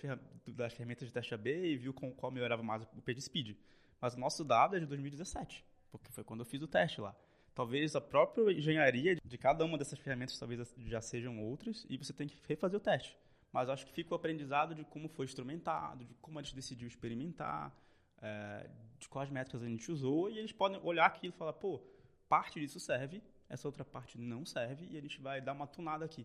das 0.46 0.72
ferramentas 0.72 1.06
de 1.06 1.12
teste 1.12 1.34
AB 1.34 1.50
e 1.50 1.76
viu 1.76 1.92
com 1.92 2.10
qual 2.10 2.32
melhorava 2.32 2.62
mais 2.62 2.82
o 2.96 3.02
page 3.02 3.20
speed. 3.20 3.54
Mas 4.00 4.14
o 4.14 4.18
nosso 4.18 4.42
dado 4.42 4.76
é 4.76 4.80
de 4.80 4.86
2017, 4.86 5.62
porque 5.90 6.10
foi 6.10 6.24
quando 6.24 6.40
eu 6.40 6.46
fiz 6.46 6.62
o 6.62 6.66
teste 6.66 7.02
lá. 7.02 7.14
Talvez 7.54 7.94
a 7.94 8.00
própria 8.00 8.50
engenharia 8.50 9.14
de 9.22 9.36
cada 9.36 9.62
uma 9.62 9.76
dessas 9.76 9.98
ferramentas 9.98 10.38
talvez 10.38 10.74
já 10.78 11.02
sejam 11.02 11.38
outras 11.38 11.84
e 11.86 11.98
você 11.98 12.14
tem 12.14 12.28
que 12.28 12.40
refazer 12.48 12.78
o 12.78 12.82
teste. 12.82 13.14
Mas 13.52 13.68
acho 13.68 13.84
que 13.84 13.92
fica 13.92 14.14
o 14.14 14.16
aprendizado 14.16 14.74
de 14.74 14.84
como 14.84 15.06
foi 15.06 15.26
instrumentado, 15.26 16.06
de 16.06 16.14
como 16.14 16.38
a 16.38 16.42
gente 16.42 16.54
decidiu 16.54 16.88
experimentar, 16.88 17.76
é, 18.22 18.70
de 18.98 19.06
quais 19.06 19.28
métricas 19.28 19.62
a 19.62 19.66
gente 19.66 19.92
usou 19.92 20.30
e 20.30 20.38
eles 20.38 20.52
podem 20.52 20.80
olhar 20.82 21.04
aquilo 21.04 21.34
e 21.34 21.36
falar, 21.36 21.52
pô, 21.52 21.82
parte 22.30 22.60
disso 22.60 22.78
serve, 22.78 23.20
essa 23.48 23.66
outra 23.66 23.84
parte 23.84 24.16
não 24.16 24.46
serve, 24.46 24.86
e 24.88 24.96
a 24.96 25.00
gente 25.00 25.20
vai 25.20 25.40
dar 25.40 25.52
uma 25.52 25.66
tunada 25.66 26.04
aqui. 26.04 26.24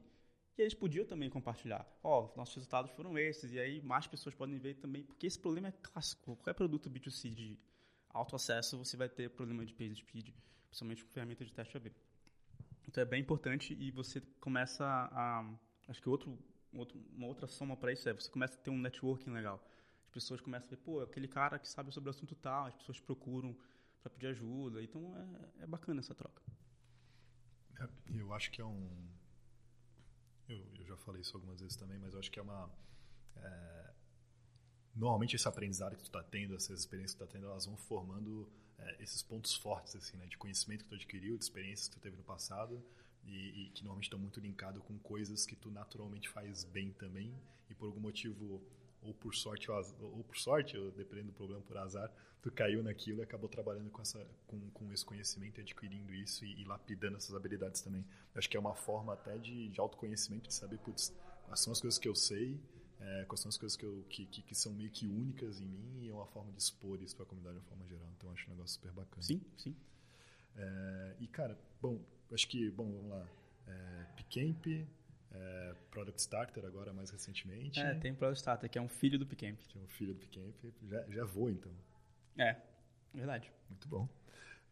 E 0.56 0.62
eles 0.62 0.76
podiam 0.76 1.04
também 1.04 1.30
compartilhar. 1.30 1.84
Ó, 2.04 2.30
oh, 2.32 2.38
nossos 2.38 2.56
resultados 2.56 2.92
foram 2.92 3.18
esses, 3.18 3.52
e 3.52 3.60
aí 3.60 3.82
mais 3.82 4.06
pessoas 4.06 4.36
podem 4.36 4.60
ver 4.60 4.76
também, 4.76 5.04
porque 5.04 5.26
esse 5.26 5.40
problema 5.40 5.70
é 5.70 5.72
clássico. 5.72 6.36
Qualquer 6.36 6.54
produto 6.54 6.92
B2C 6.92 7.34
de 7.34 7.60
alto 8.10 8.36
acesso, 8.36 8.78
você 8.78 8.96
vai 8.96 9.10
ter 9.10 9.32
problema 9.32 9.66
de 9.66 9.74
page 9.74 9.96
speed, 9.96 10.30
principalmente 10.68 11.04
com 11.04 11.12
ferramenta 11.12 11.44
de 11.44 11.52
teste 11.52 11.76
AB. 11.76 11.92
Então 12.88 13.02
é 13.02 13.06
bem 13.06 13.22
importante 13.22 13.74
e 13.74 13.90
você 13.90 14.22
começa 14.40 14.86
a. 14.86 15.44
Acho 15.88 16.02
que 16.02 16.08
outro, 16.08 16.38
outro, 16.78 17.04
uma 17.18 17.26
outra 17.26 17.48
soma 17.48 17.76
para 17.76 17.92
isso 17.92 18.08
é 18.08 18.14
você 18.14 18.30
começa 18.30 18.54
a 18.54 18.58
ter 18.62 18.70
um 18.70 18.78
networking 18.78 19.32
legal. 19.32 19.60
As 20.06 20.12
pessoas 20.12 20.40
começam 20.40 20.68
a 20.68 20.70
ver, 20.70 20.78
pô, 20.78 21.02
aquele 21.02 21.28
cara 21.28 21.58
que 21.58 21.68
sabe 21.68 21.92
sobre 21.92 22.10
o 22.10 22.12
assunto 22.12 22.36
tal, 22.36 22.68
as 22.68 22.76
pessoas 22.76 23.00
procuram 23.00 23.58
para 24.06 24.12
pedir 24.12 24.28
ajuda. 24.28 24.84
Então 24.84 25.02
é, 25.60 25.64
é 25.64 25.68
bacana 25.68 26.00
essa 26.00 26.14
troca. 26.14 26.42
É, 27.80 27.90
eu 28.20 28.32
acho 28.34 28.52
que 28.52 28.62
é 28.62 28.66
um. 28.66 29.08
Eu, 30.48 30.64
eu, 30.78 30.86
já 30.86 30.96
falei 30.98 31.22
isso 31.22 31.36
algumas 31.36 31.60
vezes 31.60 31.76
também, 31.76 31.98
mas 31.98 32.14
eu 32.14 32.20
acho 32.20 32.32
que 32.32 32.40
é 32.40 32.42
uma. 32.44 32.70
É, 33.38 33.94
normalmente 34.96 35.36
esse 35.36 35.48
aprendizado 35.48 35.96
que 35.96 36.04
tu 36.04 36.08
está 36.08 36.24
tendo, 36.24 36.56
essas 36.56 36.82
experiências 36.82 37.14
que 37.14 37.18
tu 37.18 37.24
está 37.24 37.34
tendo, 37.34 37.50
elas 37.50 37.66
vão 37.66 37.76
formando 37.76 38.48
é, 38.78 39.02
esses 39.02 39.24
pontos 39.24 39.56
fortes 39.56 39.96
assim, 39.96 40.18
né, 40.18 40.28
de 40.28 40.38
conhecimento 40.38 40.84
que 40.84 40.90
tu 40.90 40.96
adquiriu, 40.96 41.36
de 41.38 41.44
experiências 41.44 41.88
que 41.88 41.96
tu 41.96 42.00
teve 42.00 42.16
no 42.16 42.24
passado 42.24 42.86
e, 43.24 43.66
e 43.66 43.70
que 43.72 43.84
normalmente 43.84 44.06
estão 44.06 44.20
muito 44.20 44.40
linkados 44.40 44.84
com 44.84 45.00
coisas 45.00 45.48
que 45.48 45.56
tu 45.56 45.72
naturalmente 45.72 46.30
faz 46.30 46.64
bem 46.64 46.94
também 46.94 47.36
e 47.68 47.74
por 47.74 47.88
algum 47.88 48.00
motivo 48.00 48.64
ou 49.06 49.14
por 49.14 49.36
sorte 49.36 49.70
ou, 49.70 50.24
por 50.24 50.38
sorte, 50.38 50.78
dependendo 50.96 51.28
do 51.28 51.34
problema 51.34 51.62
por 51.62 51.78
azar, 51.78 52.12
tu 52.42 52.52
caiu 52.52 52.84
naquilo 52.84 53.20
e 53.20 53.24
acabou 53.24 53.50
trabalhando 53.50 53.90
com, 53.90 54.02
essa, 54.02 54.26
com, 54.48 54.60
com 54.72 54.92
esse 54.94 55.04
conhecimento, 55.04 55.60
adquirindo 55.60 56.14
isso 56.14 56.46
e, 56.46 56.62
e, 56.62 56.64
lapidando 56.64 57.18
essas 57.18 57.36
habilidades 57.36 57.82
também. 57.82 58.06
Eu 58.34 58.40
acho 58.40 58.50
que 58.50 58.56
é 58.56 58.60
uma 58.60 58.76
forma 58.76 59.14
até 59.14 59.38
de, 59.38 59.70
de 59.70 59.80
autoconhecimento, 59.80 60.48
de 60.48 60.54
saber, 60.54 60.78
putz, 60.80 61.14
quais 61.46 61.60
são 61.60 61.74
as 61.74 61.82
coisas 61.82 61.98
que 61.98 62.08
eu 62.08 62.16
sei, 62.16 62.60
é, 63.00 63.26
quais 63.26 63.42
são 63.42 63.50
as 63.50 63.58
coisas 63.58 63.76
que, 63.76 63.86
eu, 63.86 64.06
que, 64.10 64.26
que, 64.26 64.42
que, 64.42 64.56
são 64.56 64.74
meio 64.74 64.90
que 64.90 65.08
únicas 65.08 65.60
em 65.60 65.66
mim 65.66 66.04
e 66.04 66.10
é 66.10 66.14
uma 66.14 66.28
forma 66.28 66.52
de 66.52 66.60
expor 66.60 67.02
isso 67.02 67.16
para 67.16 67.26
a 67.26 67.28
comunidade 67.28 67.58
de 67.58 67.62
uma 67.64 67.70
forma 67.70 67.88
geral. 67.88 68.08
Então, 68.18 68.32
acho 68.32 68.48
um 68.48 68.54
negócio 68.54 68.76
super 68.76 68.92
bacana. 68.92 69.22
Sim, 69.22 69.42
sim. 69.58 69.76
É, 70.56 71.16
e, 71.20 71.28
cara, 71.28 71.58
bom, 71.82 72.00
acho 72.32 72.48
que, 72.48 72.70
bom, 72.72 72.92
vamos 72.92 73.10
lá. 73.10 73.28
É, 73.68 74.06
Picamp, 74.16 74.88
é, 75.36 75.76
Product 75.92 76.20
Starter 76.20 76.66
agora 76.66 76.94
mais 76.94 77.10
recentemente. 77.10 77.80
É, 77.80 77.96
tem 77.96 78.14
Product 78.14 78.40
Starter, 78.40 78.70
que 78.70 78.78
é 78.78 78.82
um 78.82 78.88
filho 78.88 79.20
do 79.20 79.26
Picamp. 79.26 79.58
Que 79.68 79.78
é 79.78 79.82
um 79.82 79.88
filho 79.88 80.14
do 80.14 80.20
Picamp. 80.20 80.56
Já, 80.84 81.04
já 81.10 81.26
vou, 81.26 81.50
então. 81.50 81.72
É, 82.38 82.56
verdade. 83.14 83.52
Muito 83.70 83.88
bom. 83.88 84.08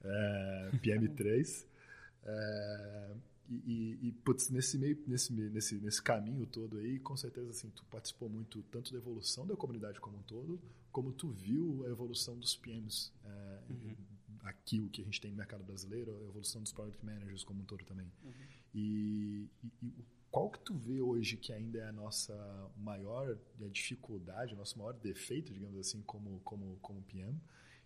É, 0.03 0.69
PM3. 0.81 1.65
é, 2.25 3.15
e, 3.49 3.55
e, 3.55 4.07
e, 4.07 4.11
putz, 4.11 4.49
nesse 4.49 4.77
meio, 4.77 4.97
nesse, 5.05 5.33
nesse, 5.33 5.75
nesse 5.75 6.01
caminho 6.01 6.45
todo 6.47 6.77
aí, 6.77 6.99
com 6.99 7.15
certeza, 7.17 7.49
assim, 7.49 7.69
tu 7.71 7.83
participou 7.85 8.29
muito 8.29 8.63
tanto 8.63 8.91
da 8.91 8.97
evolução 8.97 9.45
da 9.45 9.55
comunidade 9.55 9.99
como 9.99 10.17
um 10.17 10.21
todo, 10.23 10.61
como 10.91 11.11
tu 11.11 11.29
viu 11.29 11.83
a 11.85 11.89
evolução 11.89 12.37
dos 12.37 12.55
PMs 12.55 13.11
é, 13.25 13.59
uhum. 13.69 13.95
aqui, 14.43 14.79
o 14.79 14.89
que 14.89 15.01
a 15.01 15.05
gente 15.05 15.19
tem 15.19 15.31
no 15.31 15.37
mercado 15.37 15.63
brasileiro, 15.63 16.15
a 16.15 16.29
evolução 16.29 16.61
dos 16.61 16.71
Product 16.71 17.05
Managers 17.05 17.43
como 17.43 17.61
um 17.61 17.65
todo 17.65 17.83
também. 17.83 18.09
Uhum. 18.23 18.31
E, 18.73 19.49
e, 19.81 20.05
qual 20.33 20.49
que 20.49 20.59
tu 20.61 20.73
vê 20.73 20.99
hoje 20.99 21.37
que 21.37 21.53
ainda 21.53 21.77
é 21.77 21.87
a 21.89 21.91
nossa 21.91 22.33
maior 22.75 23.37
dificuldade, 23.71 24.55
o 24.55 24.57
nosso 24.57 24.79
maior 24.79 24.93
defeito, 24.93 25.53
digamos 25.53 25.77
assim, 25.77 26.01
como, 26.01 26.39
como, 26.39 26.75
como 26.81 27.03
PM? 27.03 27.39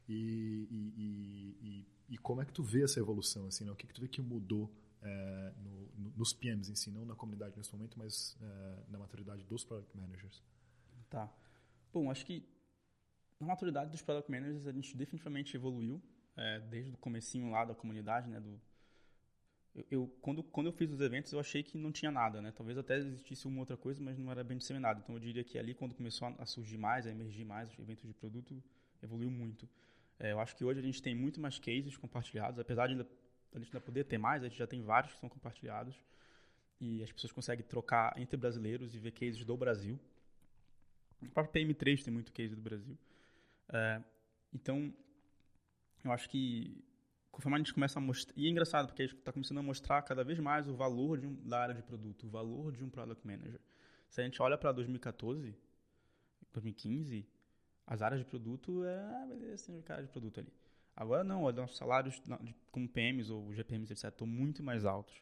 E, 0.08 0.66
e, 0.72 1.58
e, 1.62 1.88
e, 2.08 2.18
como 2.20 2.42
é 2.42 2.46
que 2.46 2.54
tu 2.54 2.64
vê 2.64 2.86
essa 2.86 3.02
evolução? 3.02 3.48
Assim, 3.48 3.66
né? 3.66 3.72
O 3.74 3.76
que, 3.76 3.86
que 3.86 3.94
tu 3.94 4.00
vê 4.00 4.08
que 4.08 4.22
mudou 4.22 4.72
é, 5.02 5.54
no, 5.58 5.90
no, 5.98 6.10
nos 6.16 6.32
PMs 6.32 6.72
em 6.72 6.76
si, 6.76 6.90
não 6.90 7.06
na 7.06 7.16
comunidade 7.16 7.58
nesse 7.58 7.74
momento, 7.74 8.00
mas 8.00 8.38
é, 8.42 8.84
na 8.92 8.98
maturidade 8.98 9.44
dos 9.44 9.66
Product 9.66 9.98
Managers? 9.98 10.42
Tá. 11.10 11.30
Bom, 11.92 12.10
acho 12.10 12.26
que 12.26 12.48
na 13.42 13.48
maturidade 13.48 13.92
dos 13.92 14.02
Product 14.02 14.32
Managers 14.32 14.66
a 14.66 14.72
gente 14.72 14.96
definitivamente 14.96 15.54
evoluiu 15.58 16.02
é, 16.38 16.62
desde 16.62 16.94
o 16.94 16.98
comecinho 16.98 17.52
lá 17.52 17.66
da 17.66 17.76
comunidade, 17.76 18.30
né, 18.30 18.40
do, 18.40 18.58
eu, 19.78 19.86
eu, 19.92 20.08
quando, 20.22 20.44
quando 20.44 20.68
eu 20.68 20.74
fiz 20.74 20.92
os 20.92 21.00
eventos, 21.00 21.32
eu 21.32 21.40
achei 21.40 21.62
que 21.62 21.78
não 21.78 21.92
tinha 21.92 22.10
nada, 22.12 22.42
né? 22.42 22.52
Talvez 22.52 22.78
até 22.78 22.98
existisse 22.98 23.48
uma 23.48 23.60
outra 23.60 23.78
coisa, 23.78 24.02
mas 24.02 24.18
não 24.18 24.32
era 24.32 24.44
bem 24.44 24.58
disseminado. 24.58 25.02
Então, 25.04 25.16
eu 25.16 25.20
diria 25.20 25.44
que 25.44 25.58
ali, 25.58 25.74
quando 25.74 25.94
começou 25.94 26.34
a 26.40 26.46
surgir 26.46 26.78
mais, 26.78 27.06
a 27.06 27.12
emergir 27.12 27.46
mais, 27.46 27.72
os 27.72 27.80
eventos 27.80 28.08
de 28.08 28.14
produto, 28.14 28.62
evoluiu 29.04 29.30
muito. 29.30 29.70
É, 30.20 30.32
eu 30.32 30.40
acho 30.40 30.56
que 30.56 30.66
hoje 30.66 30.80
a 30.80 30.84
gente 30.84 31.02
tem 31.02 31.14
muito 31.14 31.40
mais 31.40 31.60
cases 31.60 31.96
compartilhados, 31.96 32.60
apesar 32.60 32.88
de 32.88 32.94
ainda, 32.94 33.08
a 33.54 33.60
gente 33.60 33.68
ainda 33.68 33.82
poder 33.82 34.04
ter 34.06 34.18
mais, 34.18 34.44
a 34.44 34.48
gente 34.48 34.58
já 34.58 34.66
tem 34.66 34.82
vários 34.82 35.14
que 35.14 35.20
são 35.20 35.30
compartilhados. 35.30 35.96
E 36.80 37.04
as 37.04 37.12
pessoas 37.12 37.32
conseguem 37.32 37.66
trocar 37.66 38.18
entre 38.18 38.38
brasileiros 38.38 38.96
e 38.96 39.00
ver 39.00 39.12
cases 39.12 39.44
do 39.46 39.56
Brasil. 39.56 40.00
O 41.22 41.30
próprio 41.30 41.66
PM3 41.66 42.04
tem 42.04 42.14
muito 42.14 42.32
case 42.32 42.56
do 42.56 42.62
Brasil. 42.62 42.98
É, 43.70 44.02
então, 44.54 44.94
eu 46.04 46.12
acho 46.12 46.30
que 46.30 46.84
conforme 47.38 47.56
a 47.56 47.60
gente 47.60 47.72
começa 47.72 48.00
a 48.00 48.02
mostrar. 48.02 48.34
E 48.36 48.48
é 48.48 48.50
engraçado, 48.50 48.88
porque 48.88 49.04
a 49.04 49.06
gente 49.06 49.16
está 49.20 49.32
começando 49.32 49.60
a 49.60 49.62
mostrar 49.62 50.02
cada 50.02 50.24
vez 50.24 50.40
mais 50.40 50.68
o 50.68 50.74
valor 50.74 51.20
um, 51.20 51.36
da 51.48 51.62
área 51.62 51.76
de 51.76 51.84
produto, 51.84 52.26
o 52.26 52.30
valor 52.32 52.76
de 52.76 52.84
um 52.84 52.90
product 52.90 53.26
manager. 53.28 53.62
Se 54.10 54.22
a 54.22 54.24
gente 54.24 54.42
olha 54.42 54.58
para 54.58 54.72
2014, 54.72 55.56
2015, 56.52 57.30
as 57.86 58.02
áreas 58.02 58.22
de 58.22 58.26
produto 58.26 58.84
é, 58.84 59.28
beleza, 59.28 59.72
tem 59.72 59.80
cara 59.84 60.02
de 60.02 60.08
produto 60.08 60.40
ali. 60.40 60.52
Agora 60.96 61.24
não, 61.24 61.44
os 61.44 61.54
nossos 61.54 61.78
salários 61.78 62.20
como 62.72 62.90
PMs 62.90 63.30
ou 63.30 63.54
GPMs, 63.54 63.94
etc., 63.94 64.06
estão 64.06 64.26
muito 64.26 64.64
mais 64.64 64.84
altos. 64.84 65.22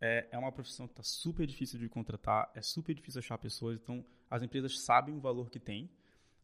É, 0.00 0.26
é 0.32 0.36
uma 0.36 0.50
profissão 0.50 0.88
que 0.88 0.92
está 0.94 1.04
super 1.04 1.46
difícil 1.46 1.78
de 1.78 1.88
contratar, 1.88 2.50
é 2.52 2.62
super 2.62 2.92
difícil 2.92 3.20
achar 3.20 3.38
pessoas, 3.38 3.78
então 3.80 4.04
as 4.28 4.42
empresas 4.42 4.80
sabem 4.80 5.14
o 5.14 5.20
valor 5.20 5.48
que 5.50 5.60
tem. 5.60 5.88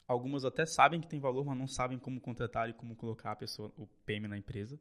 Algumas 0.07 0.45
até 0.45 0.65
sabem 0.65 1.01
que 1.01 1.09
tem 1.09 1.19
valor, 1.19 1.45
mas 1.45 1.59
não 1.59 1.67
sabem 1.67 1.99
como 1.99 2.21
contratar 2.21 2.71
e 2.71 2.73
como 2.73 2.95
colocar 2.95 3.33
a 3.33 3.37
pessoa, 3.37 3.73
o 3.77 3.89
PM 4.07 4.29
na 4.29 4.39
empresa. 4.39 4.79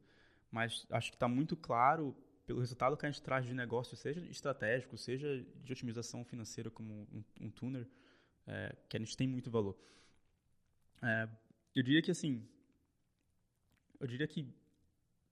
Mas 0.52 0.86
acho 0.90 1.12
que 1.12 1.16
está 1.16 1.28
muito 1.28 1.56
claro 1.56 2.16
pelo 2.46 2.60
resultado 2.60 2.98
que 2.98 3.06
a 3.06 3.12
gente 3.12 3.22
traz 3.22 3.46
de 3.46 3.54
negócio, 3.54 3.96
seja 3.96 4.26
estratégico, 4.26 4.98
seja 4.98 5.46
de 5.64 5.72
otimização 5.72 6.26
financeira 6.26 6.72
como 6.72 7.08
um, 7.14 7.24
um 7.42 7.52
tuner, 7.52 7.88
é, 8.48 8.76
que 8.88 8.98
a 8.98 9.00
gente 9.00 9.16
tem 9.16 9.28
muito 9.28 9.52
valor. 9.52 9.78
É, 11.02 11.30
eu 11.76 11.84
diria 11.84 12.02
que 12.02 12.10
assim, 12.10 12.48
eu 14.00 14.08
diria 14.08 14.28
que 14.28 14.52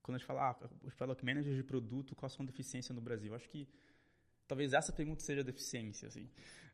quando 0.08 0.16
a 0.16 0.18
gente 0.20 0.28
fala 0.28 0.52
ah, 0.52 0.70
os 0.84 0.94
product 0.94 1.26
managers 1.26 1.56
de 1.56 1.64
produto, 1.64 2.16
são 2.30 2.44
a 2.44 2.46
deficiência 2.46 2.94
no 2.94 3.02
Brasil? 3.02 3.32
Eu 3.32 3.36
acho 3.36 3.50
que 3.50 3.68
talvez 4.48 4.72
essa 4.72 4.94
pergunta 4.94 5.22
seja 5.22 5.44
deficiência, 5.44 6.08
assim. 6.08 6.30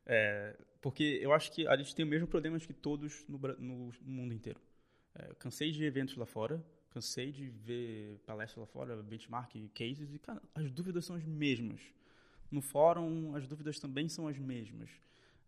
É, 0.06 0.56
porque 0.82 1.20
eu 1.22 1.34
acho 1.34 1.52
que 1.52 1.68
a 1.68 1.76
gente 1.76 1.96
tem 1.96 2.06
o 2.06 2.08
mesmo 2.08 2.28
problema 2.28 2.60
que 2.60 2.74
todos 2.74 3.26
no, 3.28 3.40
no 3.58 3.92
mundo 4.02 4.34
inteiro. 4.34 4.62
É, 5.16 5.34
cansei 5.36 5.72
de 5.72 5.84
eventos 5.84 6.16
lá 6.16 6.26
fora, 6.26 6.64
cansei 6.94 7.32
de 7.32 7.50
ver 7.50 8.20
palestras 8.26 8.60
lá 8.60 8.66
fora, 8.68 9.02
benchmark, 9.02 9.56
cases, 9.74 10.14
e, 10.14 10.20
cara, 10.20 10.42
as 10.54 10.72
dúvidas 10.72 11.06
são 11.06 11.16
as 11.16 11.24
mesmas. 11.24 11.82
No 12.52 12.62
fórum, 12.62 13.36
as 13.36 13.48
dúvidas 13.48 13.80
também 13.80 14.08
são 14.08 14.28
as 14.28 14.38
mesmas. 14.38 14.90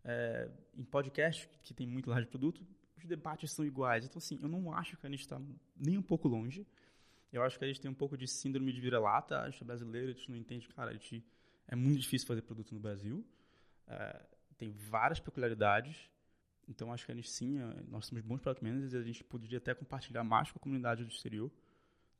É, 0.04 0.50
em 0.76 0.84
podcast, 0.84 1.48
que 1.62 1.72
tem 1.72 1.86
muito 1.86 2.10
lá 2.10 2.20
de 2.20 2.26
produto, 2.26 2.66
os 2.98 3.04
debates 3.04 3.52
são 3.52 3.64
iguais. 3.64 4.04
Então, 4.04 4.18
assim, 4.18 4.38
eu 4.42 4.48
não 4.48 4.72
acho 4.72 4.96
que 4.96 5.06
a 5.06 5.10
gente 5.10 5.20
está 5.20 5.40
nem 5.76 5.96
um 5.96 6.02
pouco 6.02 6.26
longe. 6.26 6.66
Eu 7.32 7.42
acho 7.42 7.58
que 7.58 7.64
a 7.64 7.68
gente 7.68 7.80
tem 7.80 7.90
um 7.90 7.94
pouco 7.94 8.16
de 8.16 8.26
síndrome 8.26 8.72
de 8.72 8.80
vira-lata. 8.80 9.40
A 9.40 9.50
gente 9.50 9.62
é 9.62 9.66
brasileiro, 9.66 10.08
a 10.08 10.12
gente 10.12 10.30
não 10.30 10.36
entende, 10.36 10.68
cara, 10.68 10.90
a 10.90 10.94
gente, 10.94 11.24
é 11.68 11.76
muito 11.76 12.00
difícil 12.00 12.26
fazer 12.26 12.42
produto 12.42 12.74
no 12.74 12.80
Brasil. 12.80 13.24
É, 13.86 14.20
tem 14.58 14.70
várias 14.72 15.20
peculiaridades. 15.20 16.10
Então, 16.68 16.92
acho 16.92 17.06
que 17.06 17.12
a 17.12 17.14
gente 17.14 17.30
sim, 17.30 17.58
é, 17.58 17.82
nós 17.88 18.06
somos 18.06 18.24
bons 18.24 18.40
product 18.40 18.64
managers 18.64 18.92
e 18.92 18.96
a 18.96 19.02
gente 19.02 19.22
poderia 19.24 19.58
até 19.58 19.74
compartilhar 19.74 20.24
mais 20.24 20.50
com 20.50 20.58
a 20.58 20.60
comunidade 20.60 21.04
do 21.04 21.10
exterior. 21.10 21.50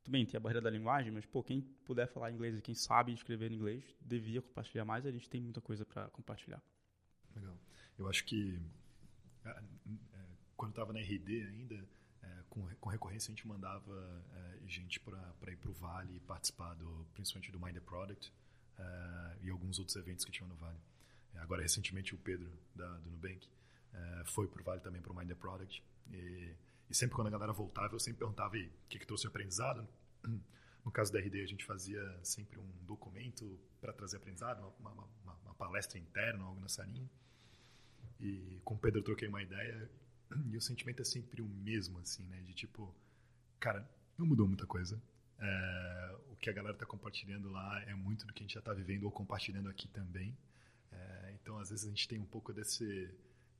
Tudo 0.04 0.12
bem, 0.12 0.24
tem 0.24 0.38
a 0.38 0.40
barreira 0.40 0.60
da 0.60 0.70
linguagem, 0.70 1.10
mas, 1.10 1.26
pô, 1.26 1.42
quem 1.42 1.60
puder 1.84 2.06
falar 2.06 2.30
inglês 2.30 2.56
e 2.56 2.62
quem 2.62 2.74
sabe 2.74 3.12
escrever 3.12 3.50
em 3.50 3.56
inglês, 3.56 3.84
devia 4.00 4.40
compartilhar 4.40 4.84
mais. 4.84 5.04
A 5.04 5.10
gente 5.10 5.28
tem 5.28 5.40
muita 5.40 5.60
coisa 5.60 5.84
para 5.84 6.08
compartilhar. 6.10 6.62
Legal. 7.34 7.58
Eu 7.98 8.08
acho 8.08 8.24
que 8.24 8.60
é, 9.44 9.50
é, 9.50 9.62
quando 10.56 10.70
estava 10.70 10.92
na 10.92 11.00
RD 11.00 11.42
ainda, 11.42 11.84
com, 12.48 12.66
com 12.80 12.88
recorrência 12.88 13.30
a 13.30 13.34
gente 13.34 13.46
mandava 13.46 14.24
gente 14.66 14.98
para 15.00 15.52
ir 15.52 15.56
para 15.56 15.70
o 15.70 15.74
Vale 15.74 16.16
e 16.16 16.20
participar 16.20 16.74
do, 16.74 17.06
principalmente 17.14 17.52
do 17.52 17.60
Mind 17.60 17.74
the 17.74 17.80
Product 17.80 18.32
e 19.42 19.50
alguns 19.50 19.78
outros 19.78 19.96
eventos 19.96 20.24
que 20.24 20.32
tinham 20.32 20.48
no 20.48 20.56
Vale. 20.56 20.78
Agora, 21.36 21.62
recentemente, 21.62 22.14
o 22.14 22.18
Pedro, 22.18 22.50
da, 22.74 22.98
do 22.98 23.10
Nubank, 23.10 23.48
é, 23.96 24.24
foi 24.24 24.46
por 24.46 24.62
Vale 24.62 24.80
também 24.80 25.00
para 25.00 25.12
o 25.12 25.16
Mind 25.16 25.28
the 25.28 25.34
Product. 25.34 25.82
E, 26.10 26.54
e, 26.90 26.94
sempre 26.94 27.16
quando 27.16 27.28
a 27.28 27.30
galera 27.30 27.52
voltava, 27.52 27.94
eu 27.94 28.00
sempre 28.00 28.18
perguntava 28.18 28.56
o 28.56 28.68
que, 28.88 28.98
que 28.98 29.06
trouxe 29.06 29.26
aprendizado. 29.26 29.86
No 30.84 30.92
caso 30.92 31.12
da 31.12 31.18
RD, 31.18 31.42
a 31.42 31.46
gente 31.46 31.64
fazia 31.64 32.00
sempre 32.22 32.60
um 32.60 32.84
documento 32.84 33.58
para 33.80 33.92
trazer 33.92 34.18
aprendizado, 34.18 34.72
uma, 34.78 34.92
uma, 34.92 35.08
uma, 35.24 35.34
uma, 35.44 35.54
palestra 35.54 35.98
interna, 35.98 36.44
algo 36.44 36.60
nessa 36.60 36.84
linha. 36.84 37.10
E 38.20 38.60
com 38.64 38.74
o 38.74 38.78
Pedro 38.78 39.00
eu 39.00 39.02
troquei 39.02 39.26
uma 39.26 39.42
ideia 39.42 39.90
e 40.48 40.56
o 40.56 40.60
sentimento 40.60 41.02
é 41.02 41.04
sempre 41.04 41.42
o 41.42 41.48
mesmo, 41.48 41.98
assim, 41.98 42.22
né? 42.26 42.40
De 42.42 42.54
tipo, 42.54 42.94
cara, 43.58 43.84
não 44.16 44.26
mudou 44.26 44.46
muita 44.46 44.64
coisa. 44.64 45.02
É, 45.40 46.16
o 46.30 46.36
que 46.36 46.48
a 46.48 46.52
galera 46.52 46.74
está 46.74 46.86
compartilhando 46.86 47.50
lá 47.50 47.82
é 47.82 47.94
muito 47.94 48.24
do 48.24 48.32
que 48.32 48.44
a 48.44 48.46
gente 48.46 48.54
já 48.54 48.60
está 48.60 48.72
vivendo 48.72 49.02
ou 49.06 49.10
compartilhando 49.10 49.68
aqui 49.68 49.88
também. 49.88 50.38
É, 50.92 51.34
então, 51.34 51.58
às 51.58 51.70
vezes, 51.70 51.84
a 51.84 51.88
gente 51.88 52.06
tem 52.06 52.20
um 52.20 52.26
pouco 52.26 52.52
desse 52.52 53.12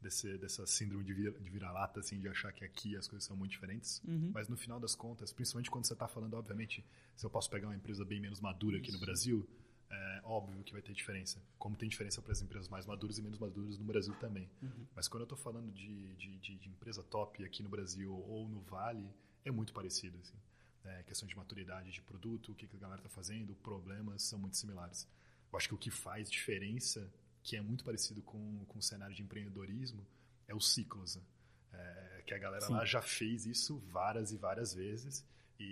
desse, 0.07 0.38
dessa 0.38 0.66
síndrome 0.66 1.04
de, 1.04 1.12
vira, 1.12 1.32
de 1.32 1.50
vira-lata, 1.50 2.00
assim, 2.00 2.18
de 2.20 2.28
achar 2.28 2.52
que 2.52 2.64
aqui 2.64 2.96
as 2.96 3.07
coisas 3.07 3.26
são 3.26 3.36
muito 3.36 3.50
diferentes. 3.50 4.00
Uhum. 4.07 4.30
Mas 4.32 4.48
no 4.48 4.57
final 4.57 4.78
das 4.78 4.94
contas, 4.94 5.32
principalmente 5.32 5.70
quando 5.70 5.84
você 5.84 5.92
está 5.92 6.07
falando, 6.07 6.34
obviamente, 6.34 6.84
se 7.16 7.26
eu 7.26 7.30
posso 7.30 7.50
pegar 7.50 7.68
uma 7.68 7.76
empresa 7.76 8.04
bem 8.04 8.20
menos 8.20 8.40
madura 8.40 8.78
aqui 8.78 8.92
no 8.92 8.98
Brasil, 8.98 9.46
é 9.90 10.20
óbvio 10.24 10.62
que 10.64 10.72
vai 10.72 10.82
ter 10.82 10.92
diferença. 10.92 11.42
Como 11.59 11.76
tem 11.76 11.88
diferença 11.88 12.22
para 12.22 12.32
as 12.32 12.40
empresas 12.40 12.68
mais 12.68 12.86
maduras 12.86 13.18
e 13.18 13.22
menos 13.22 13.38
maduras 13.38 13.78
no 13.78 13.84
Brasil 13.84 14.14
também. 14.14 14.48
Uhum. 14.62 14.86
Mas 14.94 15.09
quando 15.09 15.22
eu 15.22 15.26
estou 15.26 15.38
falando 15.38 15.70
de, 15.72 16.14
de, 16.14 16.38
de, 16.38 16.57
de, 16.57 16.68
empresa 16.68 17.02
top 17.02 17.44
aqui 17.44 17.62
no 17.62 17.68
Brasil 17.68 18.12
ou 18.28 18.48
no 18.48 18.61
Vale, 18.61 19.09
é 19.44 19.50
muito 19.50 19.72
parecido. 19.72 20.18
Assim. 20.20 20.36
É, 20.84 21.02
questão 21.02 21.28
de 21.28 21.36
maturidade 21.36 21.90
de 21.90 22.00
produto, 22.00 22.52
o 22.52 22.54
que, 22.54 22.66
que 22.66 22.76
a 22.76 22.78
galera 22.78 23.00
está 23.00 23.11
fazendo, 23.11 23.54
problemas 23.57 24.22
são 24.22 24.38
muito 24.38 24.57
similares. 24.57 25.09
Eu 25.52 25.57
acho 25.57 25.68
que 25.68 25.74
o 25.74 25.78
que 25.78 25.90
faz 25.90 26.30
diferença 26.30 27.12
que 27.47 27.57
é 27.57 27.62
muito 27.62 27.84
parecido 27.84 28.20
com, 28.22 28.64
com 28.66 28.80
o 28.80 28.82
cenário 28.82 29.14
de 29.14 29.22
empreendedorismo, 29.22 30.05
é 30.49 30.55
o 30.55 30.61
Ciclos. 30.61 31.14
Né? 31.14 31.22
É, 31.72 32.22
que 32.26 32.34
a 32.34 32.38
galera 32.38 32.66
Sim. 32.66 32.72
lá 32.72 32.84
já 32.84 33.01
fez 33.01 33.47
isso 33.47 33.78
várias 33.86 34.32
e 34.32 34.36
várias 34.36 34.74
vezes. 34.74 35.24
E, 35.61 35.64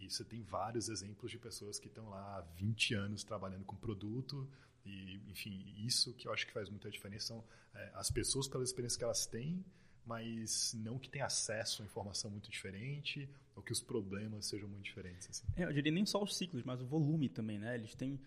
e, 0.00 0.06
e, 0.06 0.10
você 0.10 0.24
tem 0.24 0.42
vários 0.42 0.88
exemplos 0.88 1.30
de 1.30 1.38
pessoas 1.38 1.78
que 1.78 1.86
estão 1.86 2.08
lá 2.08 2.38
há 2.38 2.40
20 2.56 2.94
anos 2.94 3.22
trabalhando 3.24 3.64
com 3.66 3.76
produto. 3.76 4.48
E, 4.86 5.20
enfim, 5.28 5.74
isso 5.84 6.14
que 6.14 6.26
eu 6.26 6.32
acho 6.32 6.46
que 6.46 6.52
faz 6.52 6.70
muita 6.70 6.90
diferença 6.90 7.26
são 7.26 7.44
é, 7.74 7.92
as 7.94 8.10
pessoas 8.10 8.48
pela 8.48 8.64
experiência 8.64 8.96
que 8.98 9.04
elas 9.04 9.26
têm, 9.26 9.62
mas 10.06 10.72
não 10.78 10.98
que 10.98 11.10
tenham 11.10 11.26
acesso 11.26 11.82
a 11.82 11.84
informação 11.84 12.30
muito 12.30 12.50
diferente 12.50 13.28
ou 13.54 13.62
que 13.62 13.70
os 13.70 13.82
problemas 13.82 14.46
sejam 14.46 14.66
muito 14.66 14.84
diferentes. 14.84 15.28
Assim. 15.28 15.46
É, 15.56 15.64
eu 15.64 15.72
diria 15.74 15.92
nem 15.92 16.06
só 16.06 16.22
os 16.22 16.38
ciclos, 16.38 16.64
mas 16.64 16.80
o 16.80 16.86
volume 16.86 17.28
também, 17.28 17.58
né? 17.58 17.74
Eles 17.74 17.94
têm, 17.94 18.18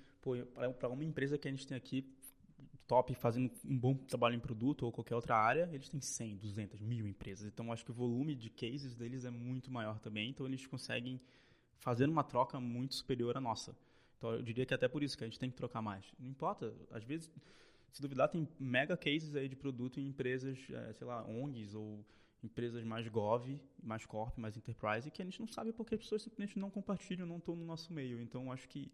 para 0.80 0.88
uma 0.88 1.04
empresa 1.04 1.36
que 1.36 1.48
a 1.48 1.52
gente 1.52 1.66
tem 1.66 1.76
aqui, 1.76 2.08
top 2.92 3.16
fazendo 3.16 3.50
um 3.64 3.78
bom 3.78 3.96
trabalho 3.96 4.36
em 4.36 4.40
produto 4.40 4.84
ou 4.84 4.92
qualquer 4.92 5.16
outra 5.16 5.38
área, 5.38 5.70
eles 5.72 5.88
têm 5.88 6.02
100, 6.02 6.36
200, 6.36 6.82
mil 6.82 7.08
empresas. 7.08 7.48
Então, 7.48 7.72
acho 7.72 7.86
que 7.86 7.92
o 7.92 7.94
volume 7.94 8.36
de 8.36 8.50
cases 8.50 8.98
deles 8.98 9.24
é 9.24 9.30
muito 9.30 9.72
maior 9.72 9.98
também. 10.00 10.30
Então, 10.30 10.46
eles 10.46 10.68
conseguem 10.68 11.18
fazer 11.78 12.10
uma 12.10 12.22
troca 12.22 12.60
muito 12.60 12.96
superior 12.96 13.38
à 13.38 13.40
nossa. 13.40 13.74
Então, 14.18 14.34
eu 14.34 14.42
diria 14.42 14.66
que 14.66 14.74
até 14.74 14.90
por 14.90 15.02
isso 15.04 15.18
que 15.18 15.24
a 15.24 15.28
gente 15.28 15.40
tem 15.40 15.50
que 15.50 15.56
trocar 15.56 15.82
mais. 15.82 16.04
Não 16.20 16.28
importa, 16.30 16.74
às 16.92 17.06
vezes, 17.06 17.32
se 17.94 18.02
duvidar, 18.02 18.28
tem 18.28 18.46
mega 18.60 18.98
cases 18.98 19.38
aí 19.38 19.48
de 19.48 19.56
produto 19.56 19.98
em 19.98 20.08
empresas, 20.08 20.60
é, 20.70 20.92
sei 20.92 21.08
lá, 21.08 21.26
ONGs 21.26 21.74
ou 21.74 22.06
empresas 22.44 22.84
mais 22.84 23.08
gov, 23.08 23.58
mais 23.82 24.06
corp, 24.06 24.38
mais 24.38 24.58
enterprise, 24.58 25.10
que 25.10 25.22
a 25.22 25.26
gente 25.26 25.40
não 25.40 25.48
sabe 25.48 25.72
porque 25.72 25.96
as 25.96 26.02
pessoas 26.02 26.24
simplesmente 26.24 26.60
não 26.60 26.70
compartilham, 26.70 27.26
não 27.26 27.38
estão 27.38 27.56
no 27.56 27.64
nosso 27.64 27.94
meio. 27.94 28.20
Então, 28.20 28.52
acho 28.52 28.68
que 28.68 28.92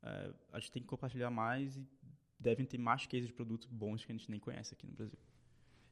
é, 0.00 0.32
a 0.52 0.60
gente 0.60 0.70
tem 0.70 0.82
que 0.82 0.88
compartilhar 0.88 1.30
mais 1.30 1.76
e 1.76 1.84
devem 2.38 2.66
ter 2.66 2.78
mais 2.78 3.06
cases 3.06 3.26
de 3.26 3.32
produtos 3.32 3.68
bons 3.68 4.04
que 4.04 4.12
a 4.12 4.14
gente 4.14 4.30
nem 4.30 4.40
conhece 4.40 4.74
aqui 4.74 4.86
no 4.86 4.92
Brasil. 4.92 5.18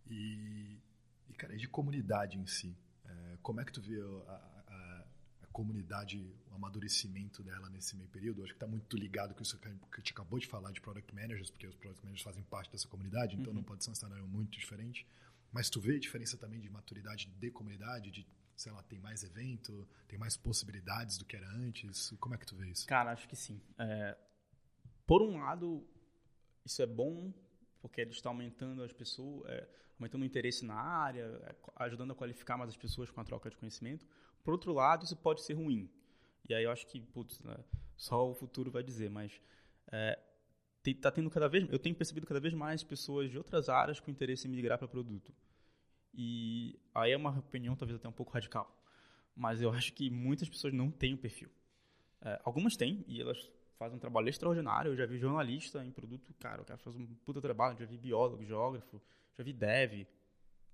E, 0.07 0.78
e 1.28 1.34
cara, 1.34 1.55
e 1.55 1.59
de 1.59 1.68
comunidade 1.68 2.38
em 2.38 2.47
si? 2.47 2.76
É, 3.05 3.38
como 3.42 3.61
é 3.61 3.64
que 3.64 3.72
tu 3.72 3.80
vê 3.80 4.01
a, 4.01 4.32
a, 4.32 5.05
a, 5.42 5.47
comunidade, 5.53 6.18
o 6.51 6.55
amadurecimento 6.55 7.42
dela 7.42 7.68
nesse 7.70 7.97
meio 7.97 8.09
período? 8.09 8.40
Eu 8.40 8.45
acho 8.45 8.53
que 8.53 8.57
está 8.57 8.66
muito 8.66 8.97
ligado 8.97 9.34
com 9.34 9.42
isso 9.42 9.59
que 9.59 9.68
a 9.68 9.70
gente 9.99 10.12
acabou 10.12 10.38
de 10.38 10.47
falar 10.47 10.72
de 10.72 10.80
Product 10.80 11.14
Managers, 11.14 11.51
porque 11.51 11.66
os 11.66 11.74
Product 11.76 12.05
Managers 12.05 12.24
fazem 12.24 12.42
parte 12.45 12.70
dessa 12.70 12.88
comunidade, 12.88 13.36
então 13.36 13.51
uhum. 13.51 13.57
não 13.57 13.62
pode 13.62 13.84
ser 13.84 13.90
um 13.90 13.95
cenário 13.95 14.26
muito 14.26 14.59
diferente. 14.59 15.07
Mas 15.53 15.70
tu 15.70 15.80
vê 15.80 15.97
a 15.97 16.01
diferença 16.01 16.36
também 16.36 16.61
de 16.61 16.68
maturidade 16.68 17.28
de 17.28 17.51
comunidade, 17.51 18.11
de 18.11 18.26
sei 18.57 18.72
lá, 18.72 18.82
tem 18.82 18.99
mais 19.01 19.22
evento, 19.22 19.86
tem 20.07 20.18
mais 20.18 20.36
possibilidades 20.36 21.18
do 21.18 21.24
que 21.24 21.36
era 21.36 21.49
antes? 21.51 22.14
Como 22.20 22.34
é 22.34 22.38
que 22.38 22.47
tu 22.47 22.57
vê 22.57 22.68
isso? 22.68 22.86
Cara, 22.86 23.12
acho 23.12 23.28
que 23.28 23.36
sim. 23.36 23.61
É, 23.78 24.16
por 25.07 25.22
um 25.22 25.38
lado, 25.38 25.86
isso 26.64 26.82
é 26.82 26.86
bom 26.86 27.32
porque 27.80 28.00
ele 28.00 28.12
está 28.12 28.30
aumentando 28.30 28.82
as 28.82 28.94
pessoas, 28.94 29.46
é, 29.50 29.68
aumentando 29.98 30.22
o 30.22 30.24
interesse 30.24 30.64
na 30.64 30.74
área, 30.74 31.24
é, 31.44 31.54
ajudando 31.76 32.12
a 32.12 32.14
qualificar 32.14 32.56
mais 32.56 32.70
as 32.70 32.76
pessoas 32.76 33.10
com 33.10 33.20
a 33.20 33.24
troca 33.24 33.50
de 33.50 33.56
conhecimento. 33.58 34.06
Por 34.42 34.52
outro 34.52 34.72
lado, 34.72 35.04
isso 35.04 35.14
pode 35.16 35.42
ser 35.42 35.52
ruim. 35.52 35.90
E 36.48 36.54
aí 36.54 36.64
eu 36.64 36.70
acho 36.70 36.86
que, 36.86 36.98
putz, 36.98 37.38
né, 37.40 37.56
só 37.94 38.30
o 38.30 38.34
futuro 38.34 38.70
vai 38.70 38.82
dizer, 38.82 39.10
mas 39.10 39.38
é, 39.92 40.18
tá 41.00 41.10
tendo 41.10 41.30
cada 41.30 41.46
vez, 41.46 41.66
eu 41.70 41.78
tenho 41.78 41.94
percebido 41.94 42.26
cada 42.26 42.40
vez 42.40 42.54
mais 42.54 42.82
pessoas 42.82 43.30
de 43.30 43.36
outras 43.36 43.68
áreas 43.68 44.00
com 44.00 44.10
interesse 44.10 44.48
em 44.48 44.50
migrar 44.50 44.78
para 44.78 44.88
produto. 44.88 45.34
E 46.14 46.78
aí 46.94 47.12
é 47.12 47.16
uma 47.16 47.38
opinião 47.38 47.76
talvez 47.76 47.98
até 47.98 48.08
um 48.08 48.12
pouco 48.12 48.32
radical, 48.32 48.82
mas 49.36 49.60
eu 49.60 49.70
acho 49.70 49.92
que 49.92 50.08
muitas 50.08 50.48
pessoas 50.48 50.72
não 50.72 50.90
têm 50.90 51.14
o 51.14 51.18
perfil. 51.18 51.50
É, 52.22 52.40
algumas 52.44 52.76
têm 52.76 53.04
e 53.06 53.20
elas 53.20 53.50
faz 53.79 53.93
um 53.93 53.99
trabalho 53.99 54.29
extraordinário. 54.29 54.93
Eu 54.93 54.97
já 54.97 55.07
vi 55.07 55.18
jornalista 55.18 55.85
em 55.85 55.91
produto, 55.91 56.33
cara, 56.35 56.62
o 56.62 56.64
cara 56.64 56.79
faz 56.79 56.97
um 56.97 57.07
puta 57.25 57.41
trabalho. 57.41 57.79
Já 57.79 57.85
vi 57.85 57.97
biólogo, 57.97 58.45
geógrafo, 58.45 59.01
já 59.37 59.45
vi 59.45 59.53
dev. 59.53 60.07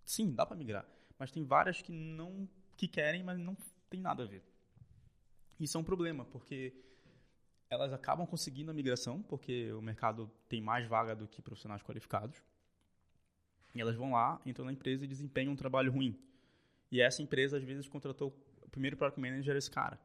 Sim, 0.05 0.33
dá 0.33 0.47
para 0.47 0.57
migrar. 0.57 0.87
Mas 1.19 1.31
tem 1.31 1.45
várias 1.45 1.83
que 1.83 1.93
não 1.93 2.49
que 2.77 2.89
querem, 2.89 3.23
mas 3.23 3.39
não 3.39 3.57
tem 3.89 4.01
nada 4.01 4.23
a 4.23 4.27
ver. 4.27 4.43
Isso 5.59 5.77
é 5.77 5.81
um 5.81 5.85
problema, 5.85 6.25
porque 6.25 6.73
elas 7.69 7.93
acabam 7.93 8.27
conseguindo 8.27 8.71
a 8.71 8.75
migração, 8.75 9.23
porque 9.23 9.73
o 9.73 9.83
mercado 9.83 10.31
tem 10.49 10.61
mais 10.61 10.87
vaga 10.87 11.15
do 11.15 11.29
que 11.29 11.43
profissionais 11.43 11.83
qualificados. 11.83 12.43
E 13.75 13.81
elas 13.81 13.95
vão 13.95 14.13
lá, 14.13 14.41
entram 14.45 14.65
na 14.65 14.73
empresa 14.73 15.05
e 15.05 15.09
desempenham 15.09 15.53
um 15.53 15.57
trabalho 15.57 15.93
ruim. 15.93 16.19
E 16.91 17.01
essa 17.01 17.23
empresa, 17.23 17.59
às 17.59 17.63
vezes, 17.63 17.87
contratou 17.87 18.35
o 18.63 18.71
primeiro 18.71 18.97
Product 18.97 19.21
Manager 19.21 19.55
esse 19.57 19.71
cara. 19.71 20.01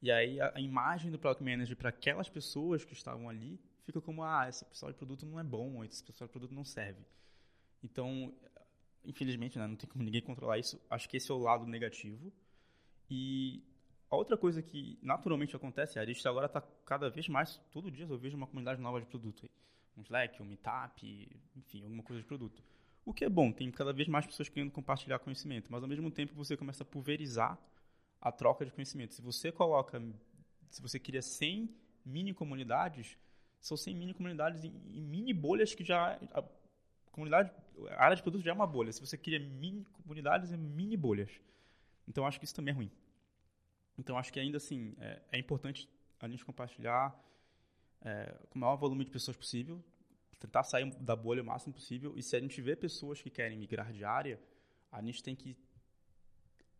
E 0.00 0.10
aí 0.10 0.40
a, 0.40 0.52
a 0.54 0.60
imagem 0.60 1.10
do 1.10 1.18
Product 1.18 1.42
Manager 1.42 1.76
para 1.76 1.88
aquelas 1.88 2.28
pessoas 2.28 2.84
que 2.84 2.92
estavam 2.92 3.28
ali 3.28 3.60
fica 3.84 4.00
como, 4.00 4.22
ah, 4.22 4.46
esse 4.48 4.64
pessoal 4.64 4.92
de 4.92 4.98
produto 4.98 5.24
não 5.24 5.40
é 5.40 5.42
bom, 5.42 5.82
esse 5.82 6.02
pessoal 6.04 6.28
de 6.28 6.32
produto 6.32 6.54
não 6.54 6.64
serve. 6.64 7.00
Então, 7.82 8.34
infelizmente, 9.04 9.58
né, 9.58 9.66
não 9.66 9.76
tem 9.76 9.88
como 9.88 10.04
ninguém 10.04 10.20
controlar 10.20 10.58
isso. 10.58 10.80
Acho 10.90 11.08
que 11.08 11.16
esse 11.16 11.30
é 11.30 11.34
o 11.34 11.38
lado 11.38 11.66
negativo. 11.66 12.32
E 13.10 13.62
a 14.10 14.16
outra 14.16 14.36
coisa 14.36 14.62
que 14.62 14.98
naturalmente 15.02 15.56
acontece, 15.56 15.98
a 15.98 16.04
gente 16.04 16.26
agora 16.28 16.46
está 16.46 16.60
cada 16.84 17.08
vez 17.08 17.28
mais, 17.28 17.56
todo 17.70 17.90
dia 17.90 18.06
eu 18.06 18.18
vejo 18.18 18.36
uma 18.36 18.46
comunidade 18.46 18.80
nova 18.80 19.00
de 19.00 19.06
produto. 19.06 19.48
Um 19.96 20.02
Slack, 20.02 20.40
um 20.42 20.44
Meetup, 20.44 21.28
enfim, 21.56 21.82
alguma 21.82 22.02
coisa 22.02 22.20
de 22.22 22.28
produto. 22.28 22.62
O 23.04 23.12
que 23.12 23.24
é 23.24 23.28
bom, 23.28 23.50
tem 23.50 23.70
cada 23.70 23.92
vez 23.92 24.06
mais 24.06 24.26
pessoas 24.26 24.48
querendo 24.48 24.70
compartilhar 24.70 25.18
conhecimento, 25.18 25.72
mas 25.72 25.82
ao 25.82 25.88
mesmo 25.88 26.10
tempo 26.10 26.34
você 26.34 26.56
começa 26.56 26.82
a 26.82 26.86
pulverizar 26.86 27.58
a 28.20 28.32
troca 28.32 28.64
de 28.64 28.72
conhecimento. 28.72 29.14
Se 29.14 29.22
você 29.22 29.52
coloca, 29.52 30.02
se 30.70 30.82
você 30.82 30.98
cria 30.98 31.22
100 31.22 31.74
mini 32.04 32.34
comunidades, 32.34 33.16
são 33.60 33.76
100 33.76 33.94
mini 33.94 34.14
comunidades 34.14 34.64
em 34.64 34.70
mini 34.70 35.32
bolhas 35.32 35.74
que 35.74 35.84
já 35.84 36.18
a 36.32 36.44
comunidade, 37.10 37.50
a 37.90 38.04
área 38.04 38.16
de 38.16 38.22
produto 38.22 38.42
já 38.42 38.50
é 38.50 38.54
uma 38.54 38.66
bolha. 38.66 38.92
Se 38.92 39.00
você 39.00 39.16
cria 39.16 39.38
mini 39.38 39.84
comunidades, 40.02 40.52
é 40.52 40.56
mini 40.56 40.96
bolhas. 40.96 41.30
Então 42.06 42.26
acho 42.26 42.38
que 42.38 42.44
isso 42.44 42.54
também 42.54 42.72
é 42.72 42.76
ruim. 42.76 42.90
Então 43.98 44.16
acho 44.16 44.32
que 44.32 44.40
ainda 44.40 44.56
assim 44.56 44.94
é, 44.98 45.22
é 45.32 45.38
importante 45.38 45.88
a 46.20 46.28
gente 46.28 46.44
compartilhar 46.44 47.16
é, 48.00 48.34
com 48.50 48.58
o 48.58 48.60
maior 48.60 48.76
volume 48.76 49.04
de 49.04 49.10
pessoas 49.10 49.36
possível, 49.36 49.82
tentar 50.38 50.62
sair 50.62 50.90
da 51.00 51.16
bolha 51.16 51.42
o 51.42 51.44
máximo 51.44 51.74
possível. 51.74 52.16
E 52.16 52.22
se 52.22 52.36
a 52.36 52.40
gente 52.40 52.60
vê 52.62 52.76
pessoas 52.76 53.20
que 53.20 53.30
querem 53.30 53.58
migrar 53.58 53.92
de 53.92 54.04
área, 54.04 54.40
a 54.90 55.02
gente 55.02 55.22
tem 55.22 55.34
que 55.34 55.56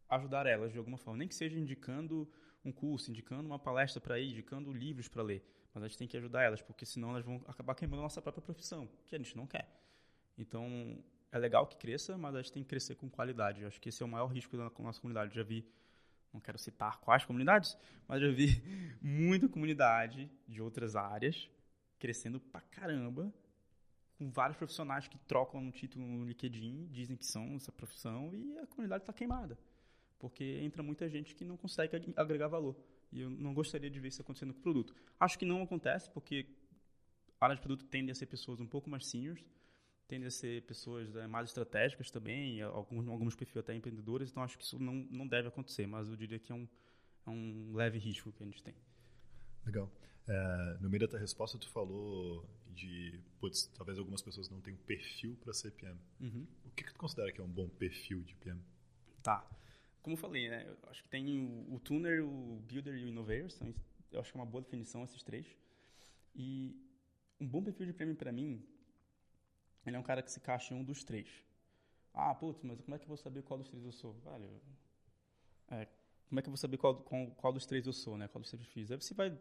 ajudar 0.09 0.47
elas 0.47 0.73
de 0.73 0.79
alguma 0.79 0.97
forma, 0.97 1.19
nem 1.19 1.29
que 1.29 1.35
seja 1.35 1.59
indicando 1.59 2.29
um 2.65 2.73
curso, 2.73 3.11
indicando 3.11 3.47
uma 3.47 3.59
palestra 3.59 4.01
para 4.01 4.19
ir, 4.19 4.31
indicando 4.31 4.73
livros 4.73 5.09
para 5.09 5.23
ler, 5.23 5.45
mas 5.75 5.83
a 5.85 5.89
gente 5.89 5.99
tem 5.99 6.09
que 6.09 6.17
ajudar 6.17 6.43
elas, 6.43 6.63
porque 6.63 6.85
senão 6.87 7.11
elas 7.11 7.25
vão 7.25 7.43
acabar 7.47 7.75
queimando 7.75 8.01
a 8.01 8.05
nossa 8.05 8.21
própria 8.21 8.43
profissão, 8.43 8.89
que 9.07 9.15
a 9.15 9.19
gente 9.19 9.37
não 9.37 9.47
quer. 9.47 9.69
Então, 10.37 10.99
é 11.31 11.39
legal 11.39 11.67
que 11.67 11.77
cresça, 11.77 12.17
mas 12.17 12.35
a 12.35 12.43
gente 12.43 12.53
tem 12.53 12.63
que 12.63 12.69
crescer 12.69 12.95
com 12.95 13.09
qualidade. 13.09 13.63
Eu 13.63 13.69
acho 13.69 13.81
que 13.81 13.89
esse 13.89 14.03
é 14.03 14.07
o 14.07 14.09
maior 14.09 14.27
risco 14.27 14.57
da 14.57 14.71
nossa 14.79 15.01
comunidade. 15.01 15.35
Já 15.35 15.43
vi, 15.43 15.67
não 16.33 16.41
quero 16.41 16.59
citar 16.59 16.99
quais 17.01 17.25
comunidades, 17.25 17.77
mas 18.07 18.21
já 18.21 18.31
vi 18.31 18.63
muita 19.03 19.49
comunidade 19.49 20.31
de 20.47 20.63
outras 20.63 20.97
áreas 20.97 21.51
crescendo 21.99 22.39
pra 22.39 22.61
caramba, 22.61 23.33
com 24.17 24.31
vários 24.31 24.57
profissionais 24.57 25.09
que 25.09 25.19
trocam 25.19 25.61
um 25.61 25.71
título 25.71 26.07
no 26.07 26.25
LinkedIn, 26.25 26.89
dizem 26.91 27.17
que 27.17 27.27
são 27.27 27.57
essa 27.57 27.73
profissão, 27.73 28.33
e 28.35 28.59
a 28.59 28.67
comunidade 28.67 29.03
está 29.03 29.13
queimada 29.13 29.59
porque 30.19 30.61
entra 30.62 30.83
muita 30.83 31.09
gente 31.09 31.35
que 31.35 31.45
não 31.45 31.57
consegue 31.57 32.12
agregar 32.16 32.49
valor. 32.49 32.77
E 33.12 33.21
eu 33.21 33.31
não 33.31 33.55
gostaria 33.55 33.89
de 33.89 34.01
ver 34.01 34.09
isso 34.09 34.21
acontecendo 34.21 34.53
com 34.53 34.61
o 34.61 34.62
produto. 34.62 34.95
Acho 35.19 35.39
que 35.39 35.45
não 35.45 35.62
acontece, 35.62 36.11
porque 36.11 36.47
a 37.41 37.47
área 37.47 37.57
de 37.57 37.62
produto 37.62 37.87
tende 37.87 38.11
a 38.11 38.14
ser 38.14 38.27
pessoas 38.27 38.61
um 38.61 38.66
pouco 38.66 38.91
mais 38.91 39.07
seniors, 39.07 39.43
tende 40.07 40.27
a 40.27 40.31
ser 40.31 40.62
pessoas 40.62 41.12
né, 41.12 41.27
mais 41.27 41.49
estratégicas 41.49 42.11
também, 42.11 42.61
alguns, 42.62 43.07
alguns 43.09 43.37
perfis 43.37 43.57
até 43.57 43.75
empreendedores, 43.75 44.31
então 44.31 44.43
acho 44.43 44.59
que 44.59 44.64
isso 44.64 44.79
não, 44.79 44.95
não 45.11 45.27
deve 45.27 45.49
acontecer, 45.49 45.87
mas 45.87 46.09
eu 46.09 46.16
diria 46.16 46.39
que 46.39 46.51
é 46.51 46.55
um, 46.55 46.66
é 47.27 47.31
um 47.31 47.73
leve 47.75 47.99
risco 47.99 48.33
que 48.33 48.43
a 48.43 48.47
gente 48.47 48.62
tem. 48.62 48.75
Legal. 49.64 49.91
É, 50.27 50.79
no 50.81 50.91
meio 50.91 51.01
da 51.01 51.09
tua 51.09 51.19
resposta, 51.19 51.59
tu 51.59 51.69
falou 51.71 52.47
de, 52.75 53.21
putz, 53.39 53.66
talvez 53.69 53.99
algumas 53.99 54.21
pessoas 54.21 54.51
não 54.51 54.61
tenham 54.61 54.79
perfil 54.81 55.37
para 55.37 55.53
ser 55.53 55.71
PM. 55.73 55.99
Uhum. 56.21 56.47
O 56.66 56.71
que, 56.71 56.85
que 56.85 56.93
tu 56.93 56.99
considera 56.99 57.33
que 57.33 57.41
é 57.41 57.45
um 57.45 57.49
bom 57.49 57.69
perfil 57.69 58.23
de 58.23 58.35
PM? 58.35 58.61
Tá 59.23 59.47
como 60.03 60.14
eu 60.14 60.18
falei, 60.18 60.49
né? 60.49 60.64
Eu 60.66 60.90
acho 60.90 61.03
que 61.03 61.09
tem 61.09 61.38
o, 61.38 61.74
o 61.74 61.80
tuner, 61.80 62.24
o 62.24 62.62
builder 62.66 62.94
e 62.94 63.05
o 63.05 63.09
innovator. 63.09 63.51
São, 63.51 63.74
eu 64.12 64.20
acho 64.20 64.32
que 64.32 64.38
é 64.38 64.40
uma 64.40 64.46
boa 64.46 64.62
definição 64.62 65.05
esses 65.05 65.22
três. 65.22 65.46
E 66.34 66.76
um 67.40 67.46
bom 67.46 67.62
perfil 67.62 67.86
de 67.86 67.92
prêmio 67.92 68.16
para 68.16 68.32
mim, 68.32 68.62
ele 69.86 69.96
é 69.96 69.99
um 69.99 70.03
cara 70.03 70.22
que 70.22 70.30
se 70.30 70.38
encaixa 70.38 70.74
em 70.74 70.78
um 70.78 70.84
dos 70.84 71.05
três. 71.05 71.28
Ah, 72.14 72.34
putz, 72.34 72.62
mas 72.62 72.80
como 72.80 72.94
é 72.94 72.99
que 72.99 73.05
eu 73.05 73.09
vou 73.09 73.16
saber 73.16 73.42
qual 73.42 73.59
dos 73.59 73.68
três 73.68 73.84
eu 73.84 73.92
sou? 73.92 74.12
Vale, 74.24 74.49
é, 75.70 75.86
como 76.28 76.38
é 76.38 76.42
que 76.42 76.49
eu 76.49 76.53
vou 76.53 76.57
saber 76.57 76.76
qual, 76.76 76.96
qual, 76.96 77.26
qual, 77.32 77.53
dos 77.53 77.66
três 77.66 77.86
eu 77.86 77.92
sou, 77.92 78.16
né? 78.16 78.28
Qual 78.28 78.40
dos 78.40 78.51
três 78.51 78.64
eu 78.64 78.70
fiz? 78.70 78.90
Aí 78.90 78.96
você 78.96 79.14
vai, 79.14 79.36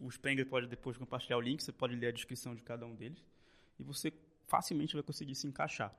o 0.00 0.10
Spengler 0.10 0.46
pode 0.46 0.66
depois 0.66 0.96
compartilhar 0.96 1.36
o 1.36 1.40
link, 1.40 1.62
você 1.62 1.72
pode 1.72 1.94
ler 1.96 2.08
a 2.08 2.12
descrição 2.12 2.54
de 2.54 2.62
cada 2.62 2.86
um 2.86 2.94
deles 2.94 3.24
e 3.78 3.82
você 3.82 4.12
facilmente 4.46 4.94
vai 4.94 5.02
conseguir 5.02 5.34
se 5.34 5.46
encaixar. 5.46 5.94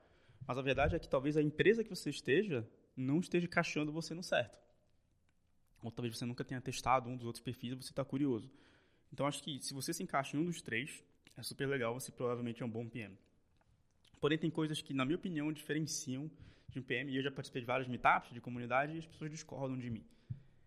Mas 0.46 0.58
a 0.58 0.62
verdade 0.62 0.96
é 0.96 0.98
que 0.98 1.08
talvez 1.08 1.36
a 1.36 1.42
empresa 1.42 1.84
que 1.84 1.90
você 1.90 2.10
esteja 2.10 2.66
não 2.96 3.20
esteja 3.20 3.46
encaixando 3.46 3.92
você 3.92 4.14
no 4.14 4.22
certo. 4.22 4.58
Ou 5.82 5.90
talvez 5.90 6.16
você 6.16 6.24
nunca 6.24 6.44
tenha 6.44 6.60
testado 6.60 7.08
um 7.08 7.16
dos 7.16 7.26
outros 7.26 7.42
perfis 7.42 7.72
e 7.72 7.74
você 7.74 7.90
está 7.90 8.04
curioso. 8.04 8.50
Então, 9.12 9.26
acho 9.26 9.42
que 9.42 9.60
se 9.60 9.74
você 9.74 9.92
se 9.92 10.02
encaixa 10.02 10.36
em 10.36 10.40
um 10.40 10.44
dos 10.44 10.62
três, 10.62 11.02
é 11.36 11.42
super 11.42 11.68
legal, 11.68 11.92
você 11.92 12.12
provavelmente 12.12 12.62
é 12.62 12.66
um 12.66 12.70
bom 12.70 12.88
PM. 12.88 13.18
Porém, 14.20 14.38
tem 14.38 14.50
coisas 14.50 14.80
que, 14.80 14.94
na 14.94 15.04
minha 15.04 15.16
opinião, 15.16 15.52
diferenciam 15.52 16.30
de 16.68 16.78
um 16.78 16.82
PM, 16.82 17.12
e 17.12 17.16
eu 17.16 17.22
já 17.22 17.30
participei 17.30 17.60
de 17.60 17.66
vários 17.66 17.88
meetups 17.88 18.32
de 18.32 18.40
comunidade 18.40 18.94
e 18.94 18.98
as 18.98 19.06
pessoas 19.06 19.30
discordam 19.30 19.76
de 19.76 19.90
mim. 19.90 20.04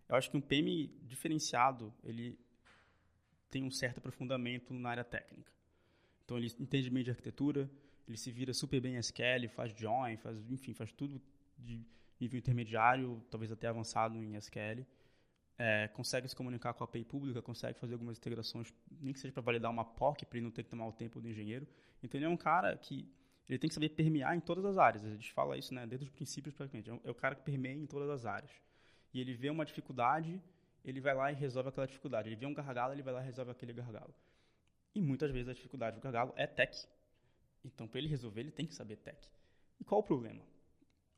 Eu 0.08 0.16
acho 0.16 0.30
que 0.30 0.38
um 0.38 0.42
PM 0.42 0.88
diferenciado, 1.04 1.92
ele 2.04 2.38
tem 3.50 3.64
um 3.64 3.72
certo 3.72 3.98
aprofundamento 4.00 4.74
na 4.74 4.90
área 4.90 5.04
técnica. 5.04 5.52
Então, 6.24 6.38
ele 6.38 6.52
entende 6.60 6.90
bem 6.90 7.04
de 7.04 7.10
arquitetura, 7.10 7.70
ele 8.08 8.18
se 8.18 8.32
vira 8.32 8.54
super 8.54 8.80
bem 8.80 8.96
em 8.96 8.98
SQL, 8.98 9.48
faz 9.50 9.72
join, 9.76 10.18
faz, 10.18 10.38
enfim, 10.52 10.74
faz 10.74 10.92
tudo 10.92 11.20
de 11.58 11.84
nível 12.20 12.38
intermediário, 12.38 13.24
talvez 13.30 13.52
até 13.52 13.68
avançado 13.68 14.24
em 14.24 14.36
SQL. 14.36 14.86
É, 15.58 15.88
consegue 15.90 16.28
se 16.28 16.36
comunicar 16.36 16.74
com 16.74 16.84
a 16.84 16.86
API 16.86 17.06
pública, 17.06 17.42
consegue 17.42 17.80
fazer 17.80 17.94
algumas 17.94 18.18
integrações, 18.18 18.74
nem 19.00 19.14
que 19.14 19.20
seja 19.20 19.34
para 19.34 19.42
validar 19.42 19.72
uma 19.72 19.86
POC, 19.86 20.26
para 20.26 20.38
ele 20.38 20.46
não 20.46 20.52
ter 20.52 20.64
que 20.64 20.70
tomar 20.70 20.88
o 20.88 20.92
tempo 20.92 21.22
do 21.22 21.30
engenheiro. 21.30 21.66
Então, 22.04 22.18
ele 22.18 22.26
é 22.26 22.30
um 22.30 22.38
cara 22.38 22.76
que 22.78 23.10
ele 23.48 23.60
tem 23.60 23.68
que 23.68 23.74
saber 23.74 23.90
permear 23.90 24.36
em 24.36 24.40
todas 24.40 24.66
as 24.66 24.78
áreas. 24.78 25.06
A 25.06 25.10
gente 25.10 25.32
fala 25.32 25.58
isso 25.58 25.74
né, 25.74 25.86
desde 25.86 26.06
os 26.06 26.12
princípios, 26.12 26.54
praticamente. 26.54 26.90
É, 26.90 27.00
é 27.04 27.12
o 27.12 27.16
cara 27.16 27.36
que 27.36 27.44
permeia 27.44 27.76
em 27.76 27.86
todas 27.86 28.10
as 28.10 28.26
áreas. 28.26 28.52
E 29.14 29.22
ele 29.22 29.34
vê 29.34 29.50
uma 29.50 29.64
dificuldade, 29.64 30.42
ele 30.84 31.00
vai 31.00 31.14
lá 31.14 31.32
e 31.32 31.36
resolve 31.36 31.70
aquela 31.70 31.88
dificuldade. 31.88 32.28
Ele 32.28 32.36
vê 32.36 32.46
um 32.46 32.54
gargalo, 32.54 32.94
ele 32.94 33.04
vai 33.04 33.14
lá 33.14 33.22
e 33.22 33.26
resolve 33.26 33.52
aquele 33.52 33.72
gargalo. 33.72 34.14
E 34.94 35.02
muitas 35.02 35.32
vezes 35.32 35.48
a 35.48 35.54
dificuldade 35.54 35.96
do 35.96 36.02
gargalo 36.02 36.34
é 36.36 36.48
tech. 36.48 36.88
Então, 37.64 37.88
para 37.88 38.00
ele 38.00 38.08
resolver, 38.08 38.42
ele 38.42 38.52
tem 38.52 38.66
que 38.66 38.74
saber 38.74 38.98
tech. 38.98 39.18
E 39.80 39.84
qual 39.84 40.02
o 40.02 40.04
problema? 40.04 40.42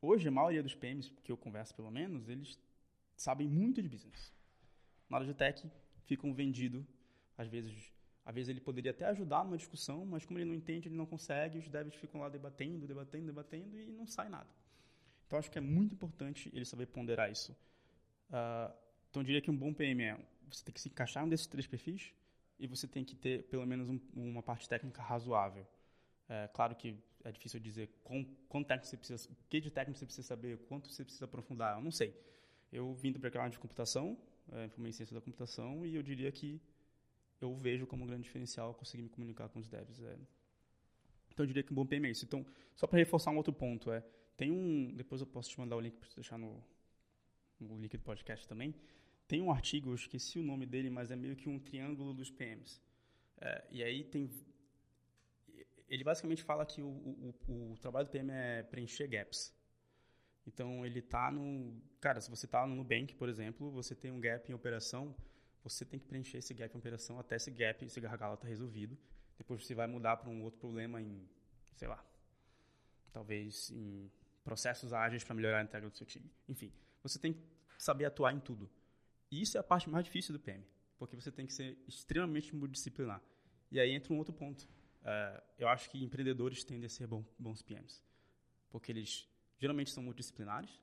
Hoje, 0.00 0.28
a 0.28 0.30
maioria 0.30 0.62
dos 0.62 0.74
PMs 0.74 1.10
que 1.24 1.32
eu 1.32 1.36
converso, 1.36 1.74
pelo 1.74 1.90
menos, 1.90 2.28
eles 2.28 2.58
sabem 3.16 3.48
muito 3.48 3.82
de 3.82 3.88
business. 3.88 4.32
Na 5.08 5.16
área 5.16 5.26
de 5.26 5.34
tech, 5.34 5.68
ficam 6.04 6.32
vendidos. 6.32 6.84
Às 7.36 7.48
vezes, 7.48 7.92
às 8.24 8.34
vezes 8.34 8.48
ele 8.48 8.60
poderia 8.60 8.90
até 8.90 9.06
ajudar 9.06 9.44
numa 9.44 9.56
discussão, 9.56 10.04
mas 10.04 10.24
como 10.24 10.38
ele 10.38 10.46
não 10.46 10.54
entende, 10.54 10.88
ele 10.88 10.96
não 10.96 11.06
consegue, 11.06 11.58
os 11.58 11.68
devs 11.68 11.94
ficam 11.94 12.20
lá 12.20 12.28
debatendo, 12.28 12.86
debatendo, 12.86 13.26
debatendo 13.26 13.78
e 13.80 13.86
não 13.92 14.06
sai 14.06 14.28
nada. 14.28 14.48
Então, 15.26 15.38
acho 15.38 15.50
que 15.50 15.58
é 15.58 15.60
muito 15.60 15.94
importante 15.94 16.50
ele 16.54 16.64
saber 16.64 16.86
ponderar 16.86 17.30
isso. 17.30 17.52
Uh, 18.30 18.72
então, 19.10 19.22
eu 19.22 19.24
diria 19.24 19.40
que 19.40 19.50
um 19.50 19.56
bom 19.56 19.72
PM 19.72 20.02
é 20.02 20.18
você 20.50 20.64
tem 20.64 20.72
que 20.72 20.80
se 20.80 20.88
encaixar 20.88 21.24
um 21.24 21.28
desses 21.28 21.46
três 21.46 21.66
perfis 21.66 22.12
e 22.58 22.66
você 22.66 22.86
tem 22.86 23.04
que 23.04 23.14
ter 23.14 23.44
pelo 23.44 23.66
menos 23.66 23.88
um, 23.88 24.00
uma 24.14 24.42
parte 24.42 24.68
técnica 24.68 25.02
razoável. 25.02 25.66
É, 26.28 26.48
claro 26.48 26.74
que 26.74 26.96
é 27.24 27.32
difícil 27.32 27.58
dizer 27.58 27.88
quanto 28.48 28.66
técnico 28.66 28.86
você 28.86 28.96
precisa, 28.96 29.28
que 29.48 29.60
de 29.60 29.70
técnico 29.70 29.98
você 29.98 30.04
precisa 30.04 30.26
saber, 30.26 30.58
quanto 30.68 30.88
você 30.88 31.04
precisa 31.04 31.24
aprofundar, 31.24 31.76
eu 31.76 31.82
não 31.82 31.90
sei. 31.90 32.14
Eu 32.70 32.94
vim 32.94 33.12
do 33.12 33.18
background 33.18 33.52
de 33.52 33.58
computação, 33.58 34.16
é, 34.52 34.68
formei 34.68 34.92
ciência 34.92 35.14
da 35.14 35.20
computação, 35.20 35.84
e 35.86 35.94
eu 35.94 36.02
diria 36.02 36.30
que 36.30 36.60
eu 37.40 37.54
vejo 37.54 37.86
como 37.86 38.04
um 38.04 38.06
grande 38.06 38.24
diferencial 38.24 38.74
conseguir 38.74 39.02
me 39.02 39.08
comunicar 39.08 39.48
com 39.48 39.58
os 39.58 39.68
devs. 39.68 40.00
É. 40.02 40.18
Então, 41.30 41.44
eu 41.44 41.46
diria 41.46 41.62
que 41.62 41.72
um 41.72 41.76
bom 41.76 41.86
PM 41.86 42.08
é 42.08 42.10
isso. 42.10 42.24
Então, 42.24 42.44
só 42.74 42.86
para 42.86 42.98
reforçar 42.98 43.30
um 43.30 43.36
outro 43.36 43.52
ponto, 43.52 43.90
é, 43.90 44.04
tem 44.36 44.50
um, 44.50 44.92
depois 44.94 45.20
eu 45.20 45.26
posso 45.26 45.50
te 45.50 45.58
mandar 45.58 45.76
o 45.76 45.80
link 45.80 45.96
para 45.96 46.08
deixar 46.14 46.36
no, 46.36 46.62
no 47.58 47.78
link 47.78 47.96
do 47.96 48.02
podcast 48.02 48.46
também, 48.46 48.74
tem 49.26 49.42
um 49.42 49.50
artigo, 49.50 49.90
eu 49.90 49.94
esqueci 49.94 50.38
o 50.38 50.42
nome 50.42 50.64
dele, 50.64 50.88
mas 50.88 51.10
é 51.10 51.16
meio 51.16 51.36
que 51.36 51.48
um 51.48 51.58
triângulo 51.58 52.14
dos 52.14 52.30
PMs. 52.30 52.80
É, 53.40 53.64
e 53.70 53.82
aí 53.82 54.02
tem 54.02 54.30
ele 55.88 56.04
basicamente 56.04 56.42
fala 56.42 56.64
que 56.66 56.82
o, 56.82 56.88
o, 56.88 57.72
o, 57.72 57.76
trabalho 57.80 58.06
do 58.06 58.10
PM 58.10 58.30
é 58.30 58.62
preencher 58.62 59.08
gaps. 59.08 59.54
Então, 60.46 60.84
ele 60.84 61.00
está 61.00 61.30
no... 61.30 61.80
Cara, 62.00 62.20
se 62.20 62.30
você 62.30 62.46
está 62.46 62.66
no 62.66 62.74
Nubank, 62.74 63.14
por 63.14 63.28
exemplo, 63.28 63.70
você 63.70 63.94
tem 63.94 64.10
um 64.10 64.20
gap 64.20 64.50
em 64.50 64.54
operação, 64.54 65.14
você 65.62 65.84
tem 65.84 65.98
que 65.98 66.06
preencher 66.06 66.38
esse 66.38 66.54
gap 66.54 66.74
em 66.74 66.78
operação 66.78 67.18
até 67.18 67.36
esse 67.36 67.50
gap, 67.50 67.84
esse 67.84 68.00
gargalo 68.00 68.36
tá 68.36 68.48
resolvido. 68.48 68.96
Depois 69.36 69.64
você 69.64 69.74
vai 69.74 69.86
mudar 69.86 70.16
para 70.16 70.30
um 70.30 70.42
outro 70.42 70.58
problema 70.58 71.00
em, 71.00 71.28
sei 71.74 71.88
lá, 71.88 72.04
talvez 73.12 73.70
em 73.70 74.10
processos 74.42 74.92
ágeis 74.92 75.22
para 75.22 75.34
melhorar 75.34 75.58
a 75.58 75.62
entrega 75.62 75.88
do 75.88 75.96
seu 75.96 76.06
time. 76.06 76.30
Enfim, 76.48 76.72
você 77.02 77.18
tem 77.18 77.34
que 77.34 77.40
saber 77.78 78.06
atuar 78.06 78.32
em 78.32 78.40
tudo. 78.40 78.68
E 79.30 79.42
isso 79.42 79.56
é 79.56 79.60
a 79.60 79.64
parte 79.64 79.88
mais 79.88 80.04
difícil 80.04 80.32
do 80.32 80.40
PM, 80.40 80.64
porque 80.98 81.14
você 81.14 81.30
tem 81.30 81.46
que 81.46 81.52
ser 81.52 81.78
extremamente 81.86 82.54
multidisciplinar. 82.54 83.22
E 83.70 83.78
aí 83.78 83.90
entra 83.90 84.12
um 84.12 84.18
outro 84.18 84.32
ponto. 84.32 84.66
Uh, 85.02 85.42
eu 85.58 85.68
acho 85.68 85.88
que 85.90 86.02
empreendedores 86.02 86.64
tendem 86.64 86.86
a 86.86 86.88
ser 86.88 87.06
bom, 87.06 87.24
bons 87.38 87.62
PMs, 87.62 88.02
porque 88.70 88.92
eles 88.92 89.28
geralmente 89.58 89.90
são 89.90 90.02
multidisciplinares, 90.02 90.80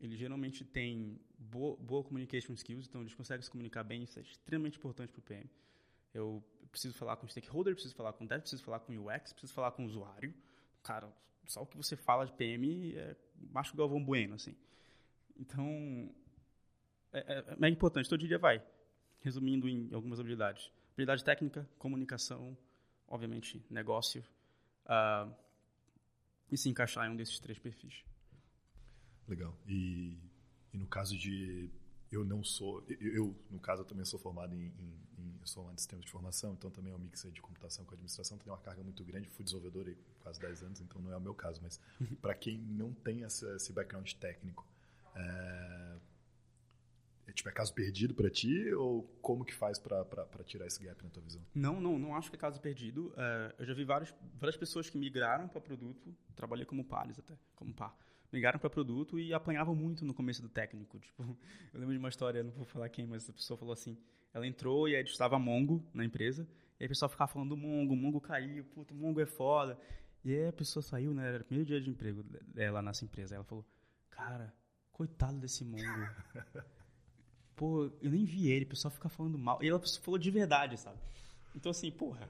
eles 0.00 0.18
geralmente 0.18 0.64
têm 0.64 1.20
boa, 1.38 1.76
boa 1.76 2.02
communication 2.02 2.52
skills, 2.54 2.86
então 2.86 3.00
eles 3.00 3.14
conseguem 3.14 3.42
se 3.42 3.50
comunicar 3.50 3.84
bem, 3.84 4.02
isso 4.02 4.18
é 4.18 4.22
extremamente 4.22 4.78
importante 4.78 5.12
para 5.12 5.20
o 5.20 5.22
PM. 5.22 5.48
Eu 6.12 6.44
preciso 6.70 6.94
falar 6.94 7.16
com 7.16 7.26
stakeholder, 7.28 7.74
preciso 7.74 7.94
falar 7.94 8.12
com 8.12 8.26
dev, 8.26 8.40
preciso 8.40 8.62
falar 8.62 8.80
com 8.80 8.92
UX, 8.96 9.32
preciso 9.32 9.52
falar 9.52 9.72
com 9.72 9.84
usuário. 9.84 10.34
Cara, 10.82 11.12
só 11.46 11.62
o 11.62 11.66
que 11.66 11.76
você 11.76 11.96
fala 11.96 12.24
de 12.24 12.32
PM 12.32 12.96
é 12.96 13.16
macho 13.50 13.76
Galvão 13.76 14.02
Bueno, 14.02 14.34
assim. 14.34 14.56
Então, 15.36 16.10
é, 17.12 17.18
é, 17.18 17.66
é 17.66 17.68
importante. 17.68 18.06
Então, 18.06 18.16
eu 18.16 18.20
diria, 18.20 18.38
vai, 18.38 18.64
resumindo 19.20 19.68
em 19.68 19.92
algumas 19.92 20.20
habilidades. 20.20 20.70
Habilidade 20.92 21.24
técnica, 21.24 21.68
comunicação, 21.78 22.56
obviamente, 23.14 23.64
negócio. 23.70 24.24
Uh, 24.86 25.32
e 26.50 26.58
se 26.58 26.68
encaixar 26.68 27.06
em 27.06 27.10
um 27.10 27.16
desses 27.16 27.38
três 27.38 27.58
perfis. 27.58 28.04
Legal. 29.26 29.56
E, 29.66 30.18
e 30.72 30.78
no 30.78 30.86
caso 30.86 31.16
de 31.16 31.70
eu 32.12 32.24
não 32.24 32.44
sou 32.44 32.84
eu 32.88 33.34
no 33.50 33.58
caso 33.58 33.82
eu 33.82 33.86
também 33.86 34.04
sou 34.04 34.20
formado 34.20 34.54
em, 34.54 34.66
em, 34.66 35.00
em 35.18 35.38
eu 35.40 35.46
sou 35.46 35.62
formado 35.62 35.74
em 35.74 35.78
sistemas 35.78 36.04
de 36.04 36.10
formação 36.10 36.52
então 36.52 36.70
também 36.70 36.92
é 36.92 36.96
um 36.96 36.98
mix 36.98 37.26
de 37.32 37.40
computação 37.40 37.84
com 37.84 37.92
administração 37.92 38.38
tem 38.38 38.52
uma 38.52 38.58
carga 38.58 38.84
muito 38.84 39.02
grande 39.02 39.28
fui 39.30 39.44
desenvolvedor 39.44 39.88
aí 39.88 39.96
quase 40.20 40.38
10 40.38 40.62
anos 40.62 40.80
então 40.80 41.02
não 41.02 41.10
é 41.10 41.16
o 41.16 41.20
meu 41.20 41.34
caso 41.34 41.60
mas 41.60 41.80
uhum. 42.00 42.14
para 42.16 42.34
quem 42.34 42.58
não 42.58 42.92
tem 42.92 43.24
essa, 43.24 43.56
esse 43.56 43.72
background 43.72 44.12
técnico 44.12 44.64
é, 45.16 45.73
tipo, 47.34 47.48
é 47.48 47.52
caso 47.52 47.74
perdido 47.74 48.14
para 48.14 48.30
ti 48.30 48.72
ou 48.72 49.02
como 49.20 49.44
que 49.44 49.52
faz 49.52 49.78
para 49.78 50.44
tirar 50.44 50.66
esse 50.66 50.82
gap 50.82 51.02
na 51.02 51.10
tua 51.10 51.22
visão? 51.22 51.42
Não, 51.54 51.80
não, 51.80 51.98
não 51.98 52.14
acho 52.14 52.30
que 52.30 52.36
é 52.36 52.38
caso 52.38 52.60
perdido. 52.60 53.12
É, 53.16 53.54
eu 53.58 53.66
já 53.66 53.74
vi 53.74 53.84
várias, 53.84 54.14
várias 54.34 54.56
pessoas 54.56 54.88
que 54.88 54.96
migraram 54.96 55.48
para 55.48 55.60
produto, 55.60 56.14
trabalhei 56.36 56.64
como 56.64 56.84
pares 56.84 57.18
até, 57.18 57.34
como 57.56 57.74
par, 57.74 57.96
migraram 58.32 58.58
para 58.58 58.70
produto 58.70 59.18
e 59.18 59.34
apanhavam 59.34 59.74
muito 59.74 60.04
no 60.04 60.14
começo 60.14 60.40
do 60.40 60.48
técnico. 60.48 60.98
Tipo, 61.04 61.22
eu 61.72 61.80
lembro 61.80 61.92
de 61.92 61.98
uma 61.98 62.08
história, 62.08 62.42
não 62.42 62.52
vou 62.52 62.64
falar 62.64 62.88
quem, 62.88 63.06
mas 63.06 63.28
a 63.28 63.32
pessoa 63.32 63.58
falou 63.58 63.72
assim, 63.72 63.98
ela 64.32 64.46
entrou 64.46 64.88
e 64.88 64.94
aí 64.94 65.02
estava 65.02 65.38
Mongo 65.38 65.84
na 65.92 66.04
empresa, 66.04 66.48
e 66.78 66.84
aí 66.84 66.86
o 66.86 66.88
pessoal 66.88 67.08
ficava 67.08 67.30
falando 67.30 67.50
do 67.50 67.56
Mongo, 67.56 67.96
Mongo 67.96 68.20
caiu, 68.20 68.64
puta, 68.64 68.94
Mongo 68.94 69.20
é 69.20 69.26
foda. 69.26 69.78
E 70.24 70.32
aí 70.32 70.48
a 70.48 70.52
pessoa 70.52 70.82
saiu, 70.82 71.12
né, 71.12 71.28
era 71.28 71.42
o 71.42 71.44
primeiro 71.44 71.66
dia 71.66 71.80
de 71.80 71.90
emprego 71.90 72.22
dela 72.22 72.80
nessa 72.80 73.04
empresa, 73.04 73.34
ela 73.34 73.44
falou, 73.44 73.64
cara, 74.08 74.54
coitado 74.92 75.38
desse 75.38 75.64
Mongo. 75.64 75.82
Pô, 77.56 77.90
eu 78.02 78.10
nem 78.10 78.24
vi 78.24 78.50
ele, 78.50 78.64
o 78.64 78.68
pessoal 78.68 78.90
fica 78.90 79.08
falando 79.08 79.38
mal. 79.38 79.62
E 79.62 79.68
ela 79.68 79.80
falou 80.02 80.18
de 80.18 80.30
verdade, 80.30 80.78
sabe? 80.78 80.98
Então, 81.54 81.70
assim, 81.70 81.90
porra, 81.90 82.28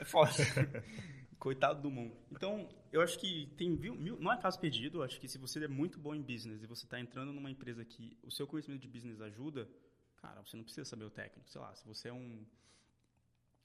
é 0.00 0.04
foda. 0.04 0.30
Coitado 1.38 1.82
do 1.82 1.90
mundo. 1.90 2.16
Então, 2.32 2.68
eu 2.90 3.02
acho 3.02 3.18
que 3.18 3.46
tem 3.56 3.70
mil, 3.70 4.18
não 4.18 4.32
é 4.32 4.36
caso 4.38 4.58
perdido. 4.58 4.98
Eu 4.98 5.02
acho 5.02 5.20
que 5.20 5.28
se 5.28 5.36
você 5.36 5.62
é 5.62 5.68
muito 5.68 5.98
bom 5.98 6.14
em 6.14 6.22
business 6.22 6.62
e 6.62 6.66
você 6.66 6.86
está 6.86 6.98
entrando 6.98 7.32
numa 7.32 7.50
empresa 7.50 7.84
que 7.84 8.16
o 8.22 8.30
seu 8.30 8.46
conhecimento 8.46 8.80
de 8.80 8.88
business 8.88 9.20
ajuda, 9.20 9.68
cara, 10.16 10.40
você 10.42 10.56
não 10.56 10.64
precisa 10.64 10.84
saber 10.84 11.04
o 11.04 11.10
técnico. 11.10 11.48
Sei 11.50 11.60
lá, 11.60 11.74
se 11.74 11.86
você 11.86 12.08
é 12.08 12.12
um, 12.12 12.44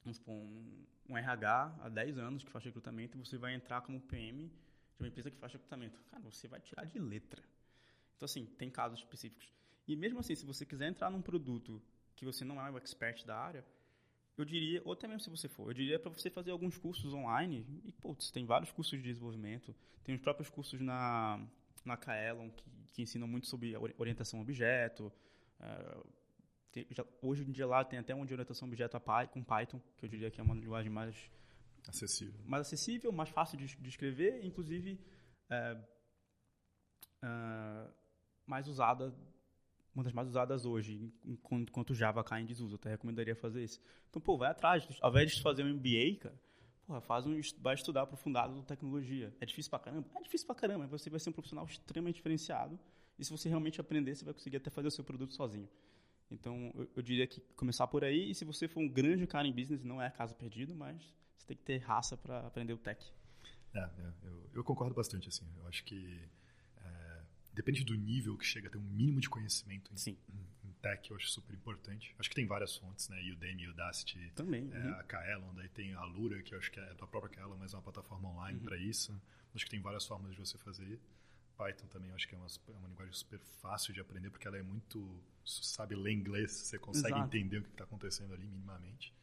vamos 0.04 0.18
supor, 0.18 0.34
um, 0.34 0.84
um 1.08 1.16
RH 1.16 1.78
há 1.80 1.88
10 1.88 2.18
anos 2.18 2.44
que 2.44 2.50
faz 2.50 2.64
recrutamento 2.64 3.16
e 3.16 3.20
você 3.20 3.38
vai 3.38 3.54
entrar 3.54 3.80
como 3.80 4.00
PM 4.00 4.48
de 4.48 4.52
uma 5.00 5.08
empresa 5.08 5.30
que 5.30 5.38
faz 5.38 5.52
recrutamento, 5.52 5.98
cara, 6.10 6.22
você 6.22 6.46
vai 6.46 6.60
tirar 6.60 6.84
de 6.84 6.98
letra. 6.98 7.42
Então, 8.16 8.26
assim, 8.26 8.44
tem 8.44 8.70
casos 8.70 8.98
específicos. 8.98 9.50
E 9.86 9.96
mesmo 9.96 10.20
assim, 10.20 10.34
se 10.34 10.46
você 10.46 10.64
quiser 10.64 10.88
entrar 10.88 11.10
num 11.10 11.22
produto 11.22 11.82
que 12.14 12.24
você 12.24 12.44
não 12.44 12.64
é 12.64 12.70
o 12.70 12.78
expert 12.78 13.24
da 13.24 13.36
área, 13.36 13.64
eu 14.36 14.44
diria, 14.44 14.80
ou 14.84 14.92
até 14.92 15.06
mesmo 15.06 15.20
se 15.20 15.30
você 15.30 15.48
for, 15.48 15.68
eu 15.68 15.74
diria 15.74 15.98
para 15.98 16.10
você 16.10 16.30
fazer 16.30 16.50
alguns 16.50 16.78
cursos 16.78 17.12
online. 17.12 17.66
E, 17.84 17.92
putz, 17.92 18.30
tem 18.30 18.46
vários 18.46 18.70
cursos 18.72 18.98
de 18.98 19.04
desenvolvimento. 19.04 19.74
Tem 20.04 20.14
os 20.14 20.20
próprios 20.20 20.48
cursos 20.48 20.80
na, 20.80 21.44
na 21.84 21.96
Kaelon 21.96 22.50
que, 22.50 22.70
que 22.92 23.02
ensinam 23.02 23.28
muito 23.28 23.46
sobre 23.46 23.76
orientação 23.98 24.38
a 24.38 24.42
objeto. 24.42 25.12
Uh, 25.60 26.06
tem, 26.72 26.86
já, 26.90 27.04
hoje 27.20 27.44
em 27.44 27.52
dia 27.52 27.66
lá 27.66 27.84
tem 27.84 27.98
até 27.98 28.14
um 28.14 28.24
de 28.24 28.32
orientação 28.32 28.66
a 28.66 28.70
objeto 28.70 28.96
a, 28.96 29.26
com 29.26 29.44
Python, 29.44 29.80
que 29.98 30.04
eu 30.06 30.08
diria 30.08 30.30
que 30.30 30.40
é 30.40 30.42
uma 30.42 30.54
linguagem 30.54 30.90
mais 30.90 31.30
acessível, 31.86 32.40
mais, 32.46 32.66
acessível, 32.66 33.12
mais 33.12 33.28
fácil 33.28 33.58
de, 33.58 33.76
de 33.76 33.88
escrever, 33.88 34.44
inclusive 34.44 34.98
uh, 35.50 35.78
uh, 37.22 37.92
mais 38.46 38.66
usada 38.68 39.14
uma 39.94 40.02
das 40.02 40.12
mais 40.12 40.28
usadas 40.28 40.64
hoje, 40.64 41.12
enquanto 41.24 41.94
Java 41.94 42.24
cai 42.24 42.42
em 42.42 42.46
desuso. 42.46 42.74
Eu 42.74 42.76
até 42.76 42.90
recomendaria 42.90 43.36
fazer 43.36 43.62
isso. 43.62 43.80
Então, 44.08 44.20
pô, 44.20 44.38
vai 44.38 44.50
atrás. 44.50 44.86
Ao 45.00 45.10
invés 45.10 45.32
de 45.32 45.42
fazer 45.42 45.64
um 45.64 45.74
MBA, 45.74 46.18
cara, 46.20 46.40
porra, 46.86 47.00
faz 47.00 47.26
um, 47.26 47.38
vai 47.58 47.74
estudar 47.74 48.02
aprofundado 48.02 48.62
tecnologia. 48.62 49.34
É 49.40 49.46
difícil 49.46 49.70
pra 49.70 49.78
caramba? 49.78 50.08
É 50.14 50.22
difícil 50.22 50.46
pra 50.46 50.56
caramba, 50.56 50.80
mas 50.80 50.90
você 50.90 51.10
vai 51.10 51.20
ser 51.20 51.30
um 51.30 51.32
profissional 51.32 51.64
extremamente 51.66 52.16
diferenciado. 52.16 52.78
E 53.18 53.24
se 53.24 53.30
você 53.30 53.48
realmente 53.48 53.80
aprender, 53.80 54.14
você 54.14 54.24
vai 54.24 54.34
conseguir 54.34 54.56
até 54.56 54.70
fazer 54.70 54.88
o 54.88 54.90
seu 54.90 55.04
produto 55.04 55.34
sozinho. 55.34 55.68
Então, 56.30 56.72
eu, 56.74 56.88
eu 56.96 57.02
diria 57.02 57.26
que 57.26 57.40
começar 57.54 57.86
por 57.86 58.02
aí. 58.02 58.30
E 58.30 58.34
se 58.34 58.44
você 58.44 58.66
for 58.66 58.80
um 58.80 58.88
grande 58.88 59.26
cara 59.26 59.46
em 59.46 59.52
business, 59.52 59.84
não 59.84 60.00
é 60.00 60.10
caso 60.10 60.34
perdido, 60.34 60.74
mas 60.74 61.02
você 61.36 61.46
tem 61.46 61.56
que 61.56 61.62
ter 61.62 61.78
raça 61.78 62.16
para 62.16 62.46
aprender 62.46 62.72
o 62.72 62.78
tech. 62.78 63.12
É, 63.74 63.80
é 63.80 64.12
eu, 64.22 64.50
eu, 64.54 64.64
concordo 64.64 64.94
bastante, 64.94 65.28
assim. 65.28 65.46
Eu 65.58 65.66
acho 65.66 65.84
que 65.84 66.18
depende 67.52 67.84
do 67.84 67.94
nível 67.94 68.36
que 68.36 68.44
chega 68.44 68.68
a 68.68 68.70
ter 68.70 68.78
um 68.78 68.82
mínimo 68.82 69.20
de 69.20 69.28
conhecimento 69.28 69.90
em, 69.92 70.10
em, 70.10 70.46
em 70.64 70.72
tech, 70.80 71.10
eu 71.10 71.16
acho 71.16 71.28
super 71.28 71.54
importante. 71.54 72.14
Acho 72.18 72.28
que 72.28 72.34
tem 72.34 72.46
várias 72.46 72.76
fontes, 72.76 73.08
né? 73.08 73.20
Udemy, 73.30 73.68
Udacity. 73.68 74.32
Também. 74.34 74.70
É, 74.72 74.78
uhum. 74.78 74.94
A 74.94 75.04
Kaelon, 75.04 75.54
daí 75.54 75.68
tem 75.68 75.94
a 75.94 76.04
Lura, 76.04 76.42
que 76.42 76.54
eu 76.54 76.58
acho 76.58 76.70
que 76.70 76.80
é 76.80 76.94
da 76.94 77.06
própria 77.06 77.30
Kaelon, 77.30 77.56
mas 77.56 77.72
é 77.72 77.76
uma 77.76 77.82
plataforma 77.82 78.28
online 78.30 78.58
uhum. 78.58 78.64
para 78.64 78.76
isso. 78.76 79.14
Acho 79.54 79.64
que 79.64 79.70
tem 79.70 79.80
várias 79.80 80.06
formas 80.06 80.32
de 80.34 80.40
você 80.40 80.58
fazer. 80.58 80.98
Python 81.56 81.86
também, 81.88 82.10
acho 82.12 82.26
que 82.26 82.34
é 82.34 82.38
uma, 82.38 82.46
é 82.46 82.78
uma 82.78 82.88
linguagem 82.88 83.12
super 83.12 83.38
fácil 83.38 83.92
de 83.92 84.00
aprender, 84.00 84.30
porque 84.30 84.48
ela 84.48 84.56
é 84.56 84.62
muito. 84.62 85.22
sabe 85.44 85.94
ler 85.94 86.12
inglês, 86.12 86.50
você 86.50 86.78
consegue 86.78 87.14
Exato. 87.14 87.26
entender 87.26 87.58
o 87.58 87.62
que 87.62 87.70
está 87.70 87.84
acontecendo 87.84 88.32
ali 88.32 88.46
minimamente. 88.48 89.14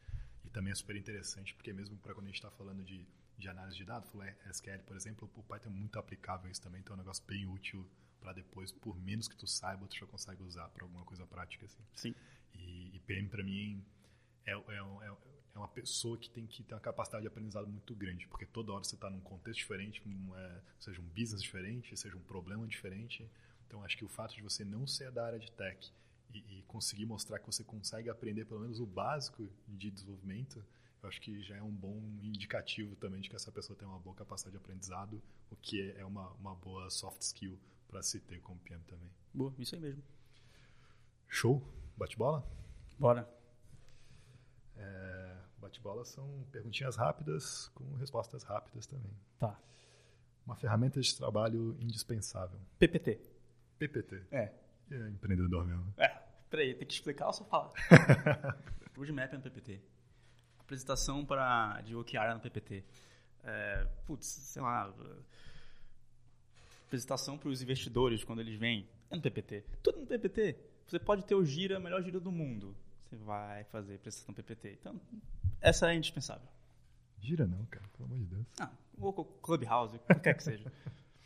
E 0.46 0.50
também 0.50 0.72
é 0.72 0.76
super 0.76 0.96
interessante, 0.96 1.54
porque 1.56 1.74
mesmo 1.74 1.98
para 1.98 2.14
quando 2.14 2.26
a 2.26 2.30
gente 2.30 2.38
está 2.38 2.52
falando 2.52 2.84
de, 2.84 3.06
de 3.38 3.50
análise 3.50 3.78
de 3.78 3.86
dados, 3.86 4.10
falou 4.10 4.26
SQL, 4.50 4.80
por 4.86 4.96
exemplo, 4.96 5.30
o 5.36 5.44
Python 5.44 5.70
é 5.70 5.74
muito 5.74 6.00
aplicável 6.00 6.48
a 6.48 6.52
isso 6.52 6.62
também, 6.62 6.82
então 6.82 6.94
é 6.94 6.96
um 6.96 7.00
negócio 7.00 7.24
bem 7.26 7.46
útil 7.46 7.86
para 8.20 8.34
depois, 8.34 8.72
por 8.72 9.00
menos 9.00 9.28
que 9.28 9.36
tu 9.36 9.48
saiba, 9.48 9.88
tu 9.88 9.96
já 9.98 10.06
consegue 10.06 10.44
usar 10.44 10.68
para 10.70 10.84
alguma 10.84 11.04
coisa 11.04 11.26
prática 11.26 11.66
assim. 11.66 11.84
Sim. 11.96 12.16
E, 12.54 12.96
e 12.96 13.00
PM 13.00 13.28
para 13.28 13.44
mim 13.44 13.84
é, 14.46 14.52
é, 14.52 14.56
é, 14.56 15.08
é, 15.56 15.58
uma 15.58 15.68
pessoa 15.68 16.18
que 16.18 16.30
tem 16.30 16.46
que 16.46 16.64
ter 16.64 16.74
uma 16.74 16.80
capacidade 16.80 17.24
de 17.24 17.28
aprendizado 17.28 17.68
muito 17.68 17.96
grande, 17.96 18.28
porque 18.28 18.46
toda 18.46 18.72
hora 18.72 18.84
você 18.84 18.96
está 18.96 19.10
num 19.10 19.20
contexto 19.20 19.60
diferente, 19.60 20.02
um, 20.06 20.36
é, 20.36 20.62
seja 20.80 21.02
um 21.02 21.06
business 21.06 21.42
diferente, 21.42 21.96
seja 21.98 22.16
um 22.16 22.22
problema 22.22 22.66
diferente. 22.68 23.30
Então 23.68 23.84
acho 23.84 23.98
que 23.98 24.06
o 24.06 24.10
fato 24.10 24.36
de 24.36 24.42
você 24.42 24.64
não 24.64 24.88
ser 24.88 25.12
da 25.12 25.26
área 25.26 25.40
de 25.40 25.52
tech 25.52 25.92
e, 26.34 26.60
e 26.60 26.64
conseguir 26.64 27.06
mostrar 27.06 27.40
que 27.40 27.46
você 27.46 27.64
consegue 27.64 28.10
aprender 28.10 28.46
pelo 28.46 28.62
menos 28.62 28.80
o 28.80 28.86
básico 28.86 29.50
de 29.68 29.92
desenvolvimento, 29.92 30.64
eu 31.02 31.08
acho 31.08 31.22
que 31.22 31.42
já 31.42 31.56
é 31.56 31.64
um 31.64 31.72
bom 31.72 31.98
indicativo 32.22 32.96
também 32.96 33.22
de 33.22 33.30
que 33.30 33.36
essa 33.36 33.52
pessoa 33.52 33.78
tem 33.78 33.88
uma 33.88 34.00
boa 34.00 34.16
capacidade 34.16 34.58
de 34.58 34.58
aprendizado, 34.58 35.22
o 35.50 35.56
que 35.56 35.92
é 35.92 36.04
uma, 36.04 36.30
uma 36.32 36.56
boa 36.56 36.90
soft 36.90 37.22
skill 37.22 37.58
para 37.90 38.02
se 38.04 38.20
ter 38.20 38.40
como 38.42 38.60
PM 38.62 38.84
também. 38.86 39.10
Boa, 39.34 39.54
isso 39.58 39.76
aí 39.76 39.82
mesmo. 39.82 40.04
Show? 41.28 41.62
Bate-bola? 41.98 42.48
Bora. 42.98 43.28
É, 44.78 45.38
Bate-bola 45.58 46.06
são 46.06 46.46
perguntinhas 46.52 46.96
rápidas 46.96 47.70
com 47.74 47.96
respostas 47.96 48.44
rápidas 48.44 48.86
também. 48.86 49.12
Tá. 49.38 49.60
Uma 50.46 50.56
ferramenta 50.56 51.02
de 51.02 51.16
trabalho 51.16 51.76
indispensável. 51.80 52.60
PPT. 52.78 53.20
PPT. 53.78 54.24
É. 54.32 54.54
é 54.92 55.10
empreendedor 55.10 55.66
mesmo. 55.66 55.94
É. 55.98 56.08
Peraí, 56.50 56.74
tem 56.74 56.88
que 56.88 56.94
explicar 56.94 57.28
ou 57.28 57.34
só 57.34 57.44
falar? 57.44 57.72
Roadmap 58.96 59.34
é 59.34 59.38
no 59.38 59.44
PPT. 59.44 59.82
Apresentação 60.60 61.26
para, 61.26 61.82
de 61.82 61.96
OKR 61.96 62.34
no 62.34 62.40
PPT. 62.40 62.84
É, 63.44 63.86
putz, 64.06 64.26
sei 64.26 64.62
lá 64.62 64.94
apresentação 66.90 67.38
para 67.38 67.50
os 67.50 67.62
investidores 67.62 68.24
quando 68.24 68.40
eles 68.40 68.60
vêm. 68.60 68.88
É 69.10 69.16
no 69.16 69.22
PPT. 69.22 69.64
Tudo 69.84 70.00
no 70.00 70.08
PPT. 70.08 70.56
Você 70.88 71.00
pode 71.00 71.24
ter 71.24 71.36
o 71.36 71.46
gira, 71.46 71.78
a 71.78 71.80
melhor 71.80 72.02
gira 72.02 72.20
do 72.20 72.32
mundo. 72.32 72.76
Você 73.04 73.16
vai 73.16 73.64
fazer 73.66 73.96
apresentação 73.96 74.34
PPT. 74.34 74.78
Então, 74.80 75.00
essa 75.62 75.92
é 75.92 75.96
indispensável. 75.96 76.48
Gira 77.22 77.46
não, 77.46 77.64
cara, 77.66 77.88
pelo 77.90 78.06
amor 78.06 78.18
de 78.18 78.26
Deus. 78.26 78.48
Ah, 78.60 78.72
ou 79.00 79.14
Clubhouse, 79.14 79.96
o 79.96 80.00
que 80.00 80.20
quer 80.20 80.34
que 80.34 80.44
seja. 80.44 80.72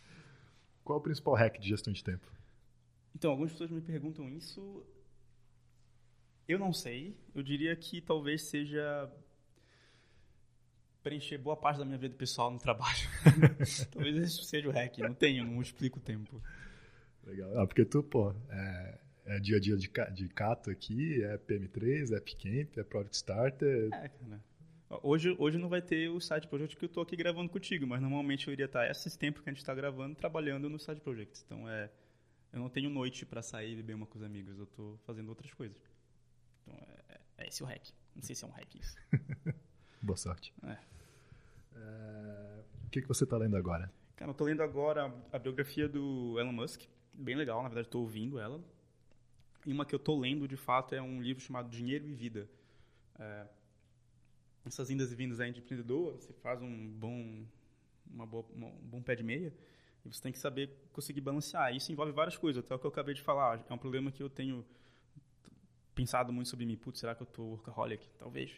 Qual 0.84 0.98
é 0.98 1.00
o 1.00 1.04
principal 1.04 1.34
hack 1.36 1.58
de 1.60 1.70
gestão 1.70 1.94
de 1.94 2.04
tempo? 2.04 2.30
Então, 3.16 3.32
algumas 3.32 3.52
pessoas 3.52 3.72
me 3.72 3.80
perguntam 3.80 4.30
isso. 4.30 4.86
Eu 6.46 6.60
não 6.60 6.74
sei. 6.74 7.18
Eu 7.34 7.42
diria 7.42 7.74
que 7.76 8.02
talvez 8.02 8.44
seja 8.44 9.10
preencher 11.04 11.38
boa 11.38 11.58
parte 11.58 11.78
da 11.78 11.86
minha 11.86 11.98
vida 11.98 12.16
pessoal 12.16 12.50
no 12.50 12.58
trabalho. 12.58 13.08
Talvez 13.92 14.16
esse 14.16 14.46
seja 14.46 14.70
o 14.70 14.72
hack. 14.72 14.98
Não 15.00 15.14
tenho, 15.14 15.44
não 15.44 15.62
explico 15.62 16.00
o 16.00 16.02
tempo. 16.02 16.42
Legal. 17.26 17.60
Ah, 17.60 17.68
porque 17.68 17.86
tu, 17.86 18.02
pô, 18.02 18.34
é, 18.50 19.00
é 19.26 19.40
dia 19.40 19.58
a 19.58 19.60
dia 19.60 19.76
de, 19.76 19.90
de 20.14 20.30
Cato 20.30 20.70
aqui, 20.70 21.22
é 21.24 21.38
PM3, 21.38 22.14
é 22.14 22.18
Appcamp, 22.18 22.78
é 22.78 22.84
Product 22.84 23.16
Starter. 23.16 23.90
É, 23.94 24.10
cara. 24.10 24.44
Hoje, 25.02 25.36
hoje 25.40 25.58
não 25.58 25.70
vai 25.70 25.82
ter 25.82 26.10
o 26.10 26.20
side 26.20 26.48
project 26.48 26.78
que 26.78 26.86
eu 26.86 26.90
tô 26.90 27.02
aqui 27.02 27.16
gravando 27.16 27.50
contigo, 27.50 27.88
mas 27.88 28.02
normalmente 28.02 28.48
eu 28.48 28.54
iria 28.54 28.66
estar 28.66 28.90
esses 28.90 29.16
tempos 29.16 29.42
que 29.42 29.50
a 29.50 29.54
gente 29.54 29.62
está 29.62 29.74
gravando 29.74 30.16
trabalhando 30.16 30.70
no 30.70 30.78
side 30.78 31.02
project. 31.02 31.42
Então 31.46 31.68
é, 31.68 31.90
eu 32.52 32.60
não 32.60 32.70
tenho 32.70 32.90
noite 32.90 33.26
para 33.26 33.42
sair 33.42 33.74
e 33.74 33.76
beber 33.78 33.96
uma 33.96 34.06
com 34.06 34.18
os 34.18 34.24
amigos, 34.24 34.58
eu 34.60 34.68
tô 34.68 34.98
fazendo 35.06 35.30
outras 35.30 35.52
coisas. 35.54 35.82
Então 36.62 36.78
é, 37.10 37.20
é 37.40 37.48
esse 37.48 37.64
o 37.64 37.66
hack. 37.66 37.90
Não 38.16 38.22
sei 38.22 38.36
se 38.36 38.44
é 38.44 38.48
um 38.48 38.52
hack 38.52 38.76
isso. 38.76 38.96
Boa 40.04 40.18
sorte. 40.18 40.54
É. 40.64 40.78
É, 41.78 42.64
o 42.86 42.90
que, 42.90 43.02
que 43.02 43.08
você 43.08 43.24
está 43.24 43.38
lendo 43.38 43.56
agora? 43.56 43.90
Cara, 44.18 44.32
eu 44.32 44.36
tô 44.36 44.44
lendo 44.44 44.62
agora 44.62 45.16
a 45.32 45.40
biografia 45.40 45.88
do 45.88 46.38
Elon 46.38 46.52
Musk. 46.52 46.82
Bem 47.14 47.38
legal, 47.38 47.64
na 47.64 47.70
verdade 47.70 47.88
estou 47.88 48.02
ouvindo 48.02 48.38
ela. 48.38 48.62
E 49.66 49.72
uma 49.72 49.86
que 49.86 49.96
eu 49.96 50.00
tô 50.00 50.20
lendo, 50.20 50.46
de 50.46 50.58
fato, 50.58 50.94
é 50.94 51.02
um 51.02 51.22
livro 51.22 51.42
chamado 51.42 51.70
Dinheiro 51.70 52.06
e 52.06 52.14
Vida. 52.14 52.50
É, 53.18 53.48
essas 54.66 54.90
indas 54.90 55.10
e 55.14 55.16
vindas 55.16 55.40
aí 55.40 55.54
de 55.54 55.62
empreendedor, 55.62 56.18
você 56.18 56.34
faz 56.34 56.62
um 56.62 56.90
bom, 56.90 57.46
uma 58.12 58.26
boa, 58.26 58.46
um 58.54 58.90
bom 58.90 59.02
pé 59.02 59.16
de 59.16 59.24
meia 59.24 59.54
e 60.04 60.14
você 60.14 60.22
tem 60.22 60.34
que 60.34 60.38
saber 60.38 60.70
conseguir 60.92 61.22
balancear. 61.22 61.74
Isso 61.74 61.94
envolve 61.94 62.12
várias 62.12 62.36
coisas, 62.36 62.62
até 62.62 62.76
o 62.76 62.80
que 62.80 62.86
eu 62.86 62.92
acabei 62.92 63.14
de 63.14 63.22
falar. 63.22 63.66
É 63.70 63.74
um 63.74 63.78
problema 63.78 64.12
que 64.12 64.22
eu 64.22 64.30
tenho 64.30 64.66
pensado 65.94 66.32
muito 66.34 66.50
sobre 66.50 66.66
mim. 66.66 66.78
Putz, 66.78 67.00
será 67.00 67.16
que 67.16 67.22
eu 67.22 67.28
tô 67.28 67.44
workaholic? 67.44 68.08
Talvez. 68.18 68.52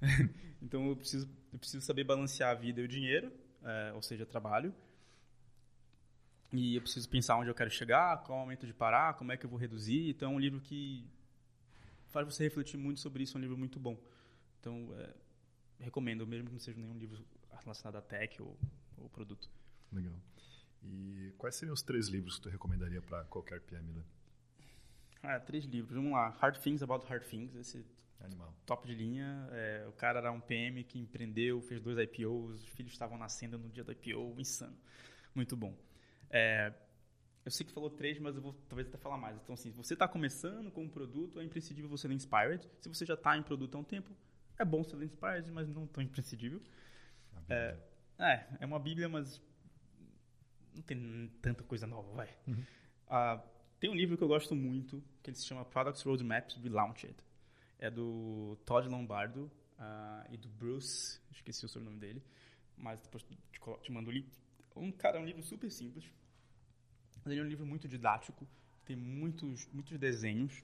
então 0.62 0.88
eu 0.88 0.96
preciso, 0.96 1.28
eu 1.52 1.58
preciso 1.58 1.84
saber 1.84 2.04
balancear 2.04 2.50
a 2.50 2.54
vida 2.54 2.80
e 2.80 2.84
o 2.84 2.88
dinheiro, 2.88 3.32
é, 3.62 3.92
ou 3.94 4.02
seja, 4.02 4.26
trabalho. 4.26 4.74
E 6.52 6.74
eu 6.74 6.82
preciso 6.82 7.08
pensar 7.08 7.36
onde 7.36 7.48
eu 7.48 7.54
quero 7.54 7.70
chegar, 7.70 8.22
qual 8.24 8.38
é 8.38 8.42
o 8.42 8.44
momento 8.44 8.66
de 8.66 8.74
parar, 8.74 9.14
como 9.14 9.30
é 9.30 9.36
que 9.36 9.46
eu 9.46 9.50
vou 9.50 9.58
reduzir. 9.58 10.10
Então 10.10 10.32
é 10.32 10.34
um 10.34 10.40
livro 10.40 10.60
que 10.60 11.06
faz 12.08 12.26
você 12.26 12.42
refletir 12.44 12.76
muito 12.76 13.00
sobre 13.00 13.22
isso. 13.22 13.36
É 13.36 13.38
um 13.38 13.42
livro 13.42 13.56
muito 13.56 13.78
bom. 13.78 13.96
Então, 14.58 14.88
é, 14.98 15.14
recomendo, 15.78 16.26
mesmo 16.26 16.46
que 16.46 16.52
não 16.52 16.60
seja 16.60 16.78
nenhum 16.78 16.96
livro 16.96 17.24
relacionado 17.60 17.96
a 17.96 18.02
tech 18.02 18.42
ou, 18.42 18.58
ou 18.96 19.08
produto. 19.08 19.48
Legal. 19.92 20.14
E 20.82 21.32
quais 21.38 21.56
seriam 21.56 21.74
os 21.74 21.82
três 21.82 22.08
livros 22.08 22.36
que 22.36 22.42
tu 22.42 22.48
recomendaria 22.48 23.02
para 23.02 23.24
qualquer 23.24 23.60
PM 23.60 23.92
ler? 23.92 24.04
Ah, 25.22 25.38
três 25.38 25.64
livros. 25.64 25.94
Vamos 25.94 26.12
lá. 26.12 26.30
Hard 26.40 26.58
Things 26.58 26.82
About 26.82 27.06
Hard 27.06 27.24
Things. 27.24 27.54
Esse 27.54 27.84
Animal. 28.20 28.54
top 28.66 28.86
de 28.86 28.94
linha. 28.94 29.48
É, 29.52 29.86
o 29.88 29.92
cara 29.92 30.18
era 30.18 30.32
um 30.32 30.40
PM 30.40 30.82
que 30.84 30.98
empreendeu, 30.98 31.60
fez 31.62 31.80
dois 31.80 31.98
IPOs, 31.98 32.62
os 32.62 32.68
filhos 32.68 32.92
estavam 32.92 33.18
nascendo 33.18 33.58
no 33.58 33.68
dia 33.68 33.84
do 33.84 33.92
IPO. 33.92 34.34
Insano. 34.38 34.76
Muito 35.34 35.56
bom. 35.56 35.76
É, 36.28 36.72
eu 37.44 37.50
sei 37.50 37.66
que 37.66 37.72
falou 37.72 37.90
três, 37.90 38.18
mas 38.18 38.36
eu 38.36 38.42
vou 38.42 38.54
talvez 38.68 38.88
até 38.88 38.98
falar 38.98 39.16
mais. 39.16 39.36
Então, 39.36 39.54
assim, 39.54 39.70
se 39.70 39.76
você 39.76 39.94
está 39.94 40.06
começando 40.06 40.70
com 40.70 40.84
um 40.84 40.88
produto, 40.88 41.40
é 41.40 41.44
imprescindível 41.44 41.88
você 41.88 42.06
ler 42.06 42.14
Inspired. 42.14 42.68
Se 42.80 42.88
você 42.88 43.06
já 43.06 43.14
está 43.14 43.36
em 43.36 43.42
produto 43.42 43.76
há 43.76 43.78
um 43.78 43.84
tempo, 43.84 44.14
é 44.58 44.64
bom 44.64 44.84
ser 44.84 45.02
Inspired, 45.02 45.50
mas 45.50 45.68
não 45.68 45.86
tão 45.86 46.02
imprescindível. 46.02 46.62
É, 47.48 47.76
é, 48.18 48.46
é 48.60 48.66
uma 48.66 48.78
bíblia, 48.78 49.08
mas 49.08 49.42
não 50.74 50.82
tem 50.82 51.30
tanta 51.40 51.64
coisa 51.64 51.86
nova, 51.86 52.12
vai. 52.12 52.28
Uhum. 52.46 52.64
Uh, 53.08 53.42
tem 53.80 53.90
um 53.90 53.94
livro 53.94 54.16
que 54.16 54.22
eu 54.22 54.28
gosto 54.28 54.54
muito, 54.54 55.02
que 55.22 55.30
ele 55.30 55.36
se 55.36 55.46
chama 55.46 55.64
Products 55.64 56.02
Roadmaps 56.02 56.54
Relaunched. 56.56 57.16
É 57.78 57.90
do 57.90 58.56
Todd 58.64 58.86
Lombardo 58.88 59.50
uh, 59.78 60.32
e 60.32 60.36
do 60.36 60.48
Bruce, 60.48 61.18
esqueci 61.32 61.64
o 61.64 61.68
sobrenome 61.68 61.98
dele, 61.98 62.22
mas 62.76 63.00
depois 63.00 63.22
te, 63.22 63.36
te 63.82 63.90
mando 63.90 64.10
o 64.10 64.12
livro. 64.12 64.30
Um, 64.76 64.92
cara, 64.92 65.18
é 65.18 65.20
um 65.20 65.24
livro 65.24 65.42
super 65.42 65.70
simples, 65.70 66.04
ele 67.26 67.40
é 67.40 67.42
um 67.42 67.48
livro 67.48 67.66
muito 67.66 67.88
didático, 67.88 68.46
tem 68.84 68.94
muitos, 68.94 69.66
muitos 69.72 69.98
desenhos, 69.98 70.62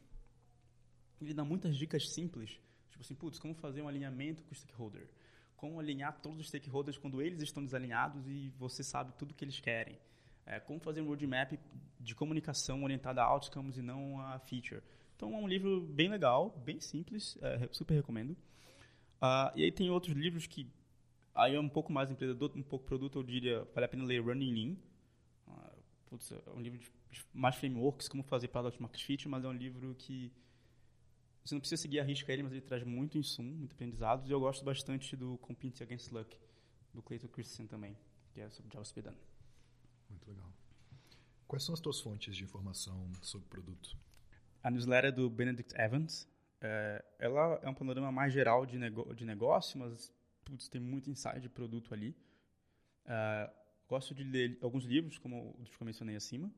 ele 1.21 1.33
dá 1.35 1.45
muitas 1.45 1.77
dicas 1.77 2.11
simples 2.11 2.61
Tipo 2.97 3.05
assim, 3.05 3.15
putz, 3.15 3.39
como 3.39 3.55
fazer 3.55 3.83
um 3.83 3.89
alinhamento 3.89 4.43
com 4.45 4.53
o 4.53 4.55
stakeholder? 4.55 5.07
Como 5.55 5.79
alinhar 5.79 6.19
todos 6.21 6.41
os 6.41 6.49
stakeholders 6.49 6.97
quando 6.97 7.21
eles 7.21 7.43
estão 7.43 7.63
desalinhados 7.63 8.27
e 8.27 8.49
você 8.59 8.83
sabe 8.83 9.13
tudo 9.19 9.35
que 9.35 9.45
eles 9.45 9.61
querem? 9.61 9.99
É, 10.47 10.61
como 10.61 10.79
fazer 10.79 11.01
um 11.01 11.07
roadmap 11.07 11.53
de 11.99 12.15
comunicação 12.15 12.85
orientada 12.85 13.21
a 13.21 13.27
outcomes 13.27 13.77
e 13.77 13.83
não 13.83 14.21
a 14.21 14.39
feature? 14.39 14.81
Então, 15.17 15.35
é 15.35 15.37
um 15.37 15.49
livro 15.49 15.81
bem 15.81 16.09
legal, 16.09 16.51
bem 16.65 16.79
simples, 16.79 17.37
é, 17.43 17.69
super 17.73 17.95
recomendo. 17.95 18.31
Uh, 19.17 19.51
e 19.57 19.65
aí 19.65 19.73
tem 19.73 19.91
outros 19.91 20.15
livros 20.15 20.47
que 20.47 20.71
aí 21.35 21.55
é 21.55 21.61
um 21.61 21.69
pouco 21.69 21.93
mais 21.93 22.11
empreendedor, 22.11 22.53
um 22.55 22.63
pouco 22.63 22.85
produto, 22.85 23.19
eu 23.19 23.23
diria, 23.23 23.65
vale 23.75 23.87
a 23.87 23.89
pena 23.89 24.05
ler 24.05 24.23
Running 24.23 24.53
Lean. 24.53 24.77
Uh, 25.49 25.83
putz, 26.07 26.31
é 26.31 26.51
um 26.55 26.61
livro 26.61 26.79
de 26.79 27.25
mais 27.33 27.57
frameworks, 27.57 28.09
como 28.09 28.23
fazer 28.23 28.49
Product 28.49 28.81
Market 28.81 29.03
Fit, 29.03 29.29
mas 29.29 29.45
é 29.45 29.49
um 29.49 29.53
livro 29.53 29.95
que 29.99 30.33
você 31.45 31.55
não 31.55 31.61
precisa 31.61 31.81
seguir 31.81 32.01
a 32.01 32.05
risca 32.05 32.33
ele, 32.33 32.43
mas 32.43 32.53
ele 32.53 32.61
traz 32.61 32.83
muito 32.83 33.17
insumo, 33.17 33.51
muito 33.53 33.73
aprendizado. 33.73 34.29
E 34.29 34.33
eu 34.33 34.41
gosto 34.41 34.65
bastante 34.65 35.17
do 35.17 35.39
Competing 35.39 35.83
Against 35.83 36.11
Luck, 36.11 36.37
do 36.93 37.03
Clayton 37.03 37.29
Christensen 37.29 37.67
também, 37.67 37.97
que 38.35 38.41
é 38.41 38.51
sobre 38.51 38.73
JavaScript. 38.73 39.36
Muito 40.09 40.29
legal. 40.29 40.53
Quais 41.47 41.63
são 41.63 41.75
as 41.75 41.81
tuas 41.81 42.01
fontes 42.01 42.37
de 42.37 42.45
informação 42.45 43.11
sobre 43.23 43.47
o 43.47 43.51
produto? 43.51 43.97
A 44.63 44.71
newsletter 44.71 45.13
do 45.13 45.31
Benedict 45.31 45.75
Evans. 45.81 46.29
É, 46.61 47.05
ela 47.19 47.61
é 47.63 47.69
um 47.69 47.75
panorama 47.75 48.11
mais 48.11 48.33
geral 48.33 48.65
de, 48.67 48.79
de 49.15 49.25
negócio, 49.25 49.79
mas 49.79 50.13
putz, 50.45 50.69
tem 50.69 50.81
muito 50.81 51.11
insight 51.11 51.41
de 51.41 51.49
produto 51.49 51.93
ali. 51.93 52.17
É, 53.05 53.51
gosto 53.89 54.15
de 54.15 54.25
ler 54.25 54.59
alguns 54.61 54.85
livros, 54.85 55.19
como 55.19 55.55
os 55.61 55.77
que 55.77 55.83
eu 55.83 55.87
mencionei 55.87 56.17
acima. 56.17 56.51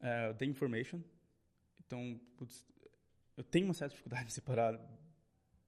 É, 0.00 0.32
The 0.34 0.44
Information. 0.46 1.02
Então, 1.80 2.20
putz, 2.36 2.66
eu 3.36 3.44
tenho 3.44 3.66
uma 3.66 3.74
certa 3.74 3.92
dificuldade 3.92 4.26
de 4.26 4.32
separar 4.32 4.78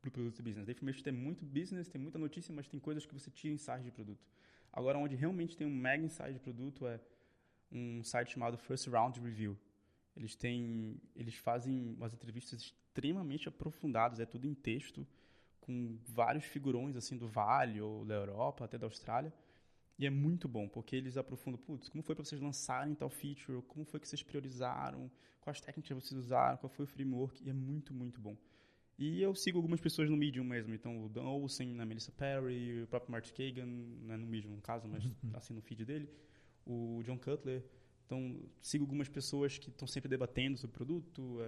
pro 0.00 0.10
produto 0.10 0.38
e 0.38 0.42
business. 0.42 0.68
A 0.68 0.72
information 0.72 1.02
tem 1.02 1.12
muito 1.12 1.44
business, 1.44 1.88
tem 1.88 2.00
muita 2.00 2.18
notícia, 2.18 2.52
mas 2.54 2.66
tem 2.66 2.80
coisas 2.80 3.04
que 3.04 3.12
você 3.12 3.30
tira 3.30 3.54
insight 3.54 3.82
de 3.82 3.90
produto. 3.90 4.26
Agora, 4.72 4.98
onde 4.98 5.16
realmente 5.16 5.56
tem 5.56 5.66
um 5.66 5.74
mega 5.74 6.04
insight 6.04 6.32
de 6.32 6.38
produto 6.38 6.86
é 6.86 7.00
um 7.72 8.02
site 8.02 8.32
chamado 8.32 8.56
First 8.56 8.86
Round 8.88 9.20
Review. 9.20 9.58
Eles 10.16 10.34
têm, 10.34 11.00
eles 11.14 11.34
fazem 11.34 11.94
umas 11.96 12.12
entrevistas 12.12 12.60
extremamente 12.60 13.48
aprofundadas, 13.48 14.20
é 14.20 14.26
tudo 14.26 14.46
em 14.46 14.54
texto, 14.54 15.06
com 15.60 15.98
vários 16.08 16.44
figurões 16.44 16.96
assim 16.96 17.16
do 17.16 17.28
Vale 17.28 17.80
ou 17.80 18.04
da 18.04 18.14
Europa, 18.14 18.64
até 18.64 18.76
da 18.76 18.86
Austrália. 18.86 19.32
E 19.98 20.06
é 20.06 20.10
muito 20.10 20.48
bom, 20.48 20.68
porque 20.68 20.96
eles 20.96 21.16
aprofundam, 21.16 21.60
putz, 21.60 21.88
como 21.88 22.02
foi 22.02 22.14
para 22.14 22.24
vocês 22.24 22.40
lançarem 22.40 22.94
tal 22.94 23.10
feature, 23.10 23.60
como 23.62 23.84
foi 23.84 24.00
que 24.00 24.08
vocês 24.08 24.22
priorizaram, 24.22 25.10
quais 25.40 25.60
técnicas 25.60 26.04
vocês 26.04 26.18
usaram, 26.18 26.56
qual 26.56 26.70
foi 26.70 26.84
o 26.84 26.88
framework, 26.88 27.42
e 27.44 27.50
é 27.50 27.52
muito, 27.52 27.92
muito 27.92 28.20
bom. 28.20 28.36
E 29.00 29.22
eu 29.22 29.34
sigo 29.34 29.56
algumas 29.56 29.80
pessoas 29.80 30.10
no 30.10 30.16
Medium 30.16 30.44
mesmo, 30.44 30.74
então 30.74 31.06
o 31.06 31.08
Dan 31.08 31.22
Olsen, 31.22 31.80
a 31.80 31.86
Melissa 31.86 32.12
Perry, 32.12 32.82
o 32.82 32.86
próprio 32.86 33.10
Martin 33.10 33.32
Kagan, 33.32 33.64
não 33.64 34.12
é 34.12 34.16
no 34.18 34.26
Medium 34.26 34.54
no 34.54 34.60
caso, 34.60 34.86
mas 34.86 35.02
uhum. 35.02 35.30
assim 35.32 35.54
no 35.54 35.62
feed 35.62 35.86
dele, 35.86 36.06
o 36.66 37.02
John 37.02 37.16
Cutler. 37.16 37.64
Então, 38.04 38.38
sigo 38.60 38.84
algumas 38.84 39.08
pessoas 39.08 39.56
que 39.56 39.70
estão 39.70 39.88
sempre 39.88 40.10
debatendo 40.10 40.58
sobre 40.58 40.74
o 40.74 40.76
produto, 40.76 41.38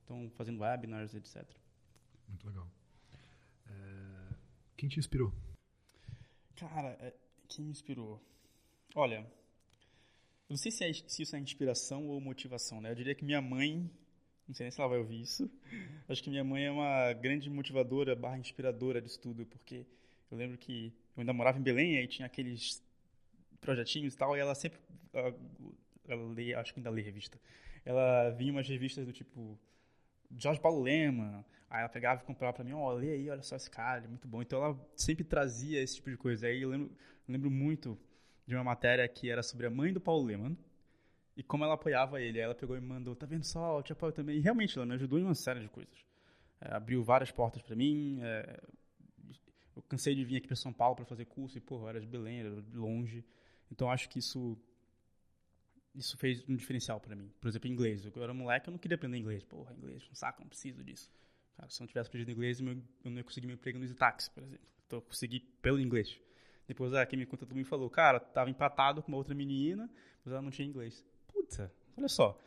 estão 0.00 0.26
é, 0.26 0.30
fazendo 0.30 0.60
webinars, 0.60 1.12
etc. 1.12 1.44
Muito 2.28 2.46
legal. 2.46 2.70
É, 3.66 4.34
quem 4.76 4.88
te 4.88 5.00
inspirou? 5.00 5.32
Cara, 6.54 6.90
é, 7.00 7.12
quem 7.48 7.64
me 7.64 7.72
inspirou? 7.72 8.22
Olha, 8.94 9.16
eu 9.16 10.50
não 10.50 10.56
sei 10.56 10.70
se, 10.70 10.84
é, 10.84 10.92
se, 10.92 11.22
isso 11.22 11.34
é 11.34 11.40
inspiração 11.40 12.06
ou 12.06 12.20
motivação, 12.20 12.80
né? 12.80 12.92
Eu 12.92 12.94
diria 12.94 13.14
que 13.14 13.24
minha 13.24 13.42
mãe, 13.42 13.90
não 14.46 14.54
sei 14.54 14.64
nem 14.64 14.70
se 14.70 14.80
ela 14.80 14.88
vai 14.88 14.98
ouvir 14.98 15.20
isso, 15.20 15.50
acho 16.08 16.22
que 16.22 16.30
minha 16.30 16.44
mãe 16.44 16.66
é 16.66 16.70
uma 16.70 17.12
grande 17.12 17.48
motivadora 17.48 18.14
barra 18.14 18.38
inspiradora 18.38 19.00
de 19.00 19.08
estudo, 19.08 19.46
porque 19.46 19.86
eu 20.30 20.36
lembro 20.36 20.58
que 20.58 20.92
eu 21.16 21.20
ainda 21.20 21.32
morava 21.32 21.58
em 21.58 21.62
Belém, 21.62 21.98
aí 21.98 22.06
tinha 22.06 22.26
aqueles 22.26 22.82
projetinhos 23.60 24.14
e 24.14 24.16
tal, 24.16 24.36
e 24.36 24.40
ela 24.40 24.54
sempre, 24.54 24.78
ela, 25.12 25.34
ela 26.08 26.32
lê, 26.32 26.54
acho 26.54 26.72
que 26.72 26.80
ainda 26.80 26.90
lê 26.90 27.02
revista, 27.02 27.38
ela 27.84 28.30
vinha 28.30 28.52
umas 28.52 28.68
revistas 28.68 29.06
do 29.06 29.12
tipo 29.12 29.58
Jorge 30.36 30.60
Paulo 30.60 30.82
Lema, 30.82 31.44
Aí 31.72 31.80
ela 31.80 31.88
pegava 31.88 32.20
e 32.22 32.26
comprava 32.26 32.52
pra 32.52 32.62
mim, 32.62 32.74
ó, 32.74 32.90
oh, 32.90 32.92
lê 32.92 33.12
aí, 33.12 33.30
olha 33.30 33.40
só 33.40 33.56
esse 33.56 33.70
cara, 33.70 34.04
é 34.04 34.06
muito 34.06 34.28
bom. 34.28 34.42
Então 34.42 34.62
ela 34.62 34.78
sempre 34.94 35.24
trazia 35.24 35.80
esse 35.80 35.94
tipo 35.94 36.10
de 36.10 36.18
coisa. 36.18 36.46
Aí 36.46 36.60
eu 36.60 36.68
lembro, 36.68 36.94
lembro 37.26 37.50
muito 37.50 37.98
de 38.46 38.54
uma 38.54 38.62
matéria 38.62 39.08
que 39.08 39.30
era 39.30 39.42
sobre 39.42 39.66
a 39.66 39.70
mãe 39.70 39.90
do 39.90 39.98
Paulo 39.98 40.26
Lehmann 40.26 40.54
e 41.36 41.42
como 41.42 41.64
ela 41.64 41.74
apoiava 41.74 42.20
ele. 42.20 42.38
Ela 42.38 42.54
pegou 42.54 42.76
e 42.76 42.80
mandou, 42.80 43.14
tá 43.14 43.26
vendo 43.26 43.44
só, 43.44 43.78
eu 43.78 43.82
te 43.82 43.92
apoio 43.92 44.12
também. 44.12 44.36
E 44.36 44.40
realmente 44.40 44.76
ela 44.76 44.86
me 44.86 44.94
ajudou 44.94 45.18
em 45.18 45.24
uma 45.24 45.34
série 45.34 45.60
de 45.60 45.68
coisas. 45.68 46.04
É, 46.60 46.74
abriu 46.74 47.02
várias 47.02 47.30
portas 47.30 47.62
para 47.62 47.74
mim. 47.74 48.18
É, 48.22 48.60
eu 49.74 49.82
cansei 49.82 50.14
de 50.14 50.24
vir 50.24 50.36
aqui 50.36 50.46
para 50.46 50.56
São 50.56 50.72
Paulo 50.72 50.96
para 50.96 51.04
fazer 51.04 51.24
curso 51.24 51.56
e, 51.56 51.60
pô, 51.60 51.88
era 51.88 52.00
de 52.00 52.06
Belém, 52.06 52.40
era 52.40 52.62
de 52.62 52.76
longe. 52.76 53.24
Então 53.70 53.90
acho 53.90 54.08
que 54.08 54.18
isso 54.18 54.58
isso 55.94 56.16
fez 56.16 56.42
um 56.48 56.56
diferencial 56.56 57.00
para 57.00 57.14
mim. 57.14 57.30
Por 57.40 57.48
exemplo, 57.48 57.68
inglês. 57.68 58.04
Eu 58.04 58.22
era 58.22 58.32
moleque, 58.32 58.68
eu 58.68 58.72
não 58.72 58.78
queria 58.78 58.94
aprender 58.94 59.18
inglês. 59.18 59.44
Porra, 59.44 59.74
inglês, 59.74 60.02
um 60.10 60.14
saco, 60.14 60.40
não 60.40 60.48
preciso 60.48 60.82
disso. 60.82 61.10
Cara, 61.56 61.68
se 61.68 61.80
eu 61.80 61.84
não 61.84 61.88
tivesse 61.88 62.08
aprendido 62.08 62.32
inglês, 62.32 62.60
eu 62.60 63.10
não 63.10 63.16
ia 63.18 63.24
conseguir 63.24 63.46
meu 63.46 63.54
emprego 63.54 63.78
no 63.78 63.86
Zitax, 63.86 64.28
por 64.30 64.42
exemplo. 64.42 64.66
Então, 64.86 64.98
eu 64.98 65.02
consegui 65.02 65.40
pelo 65.60 65.78
inglês. 65.78 66.18
Depois, 66.66 66.94
ah, 66.94 67.04
quem 67.04 67.18
me 67.18 67.26
conta 67.26 67.46
me 67.54 67.64
falou, 67.64 67.90
cara, 67.90 68.20
tava 68.20 68.48
empatado 68.48 69.02
com 69.02 69.08
uma 69.08 69.18
outra 69.18 69.34
menina, 69.34 69.90
mas 70.24 70.32
ela 70.32 70.42
não 70.42 70.50
tinha 70.50 70.66
inglês. 70.66 71.04
Puta, 71.32 71.72
olha 71.96 72.08
só. 72.08 72.38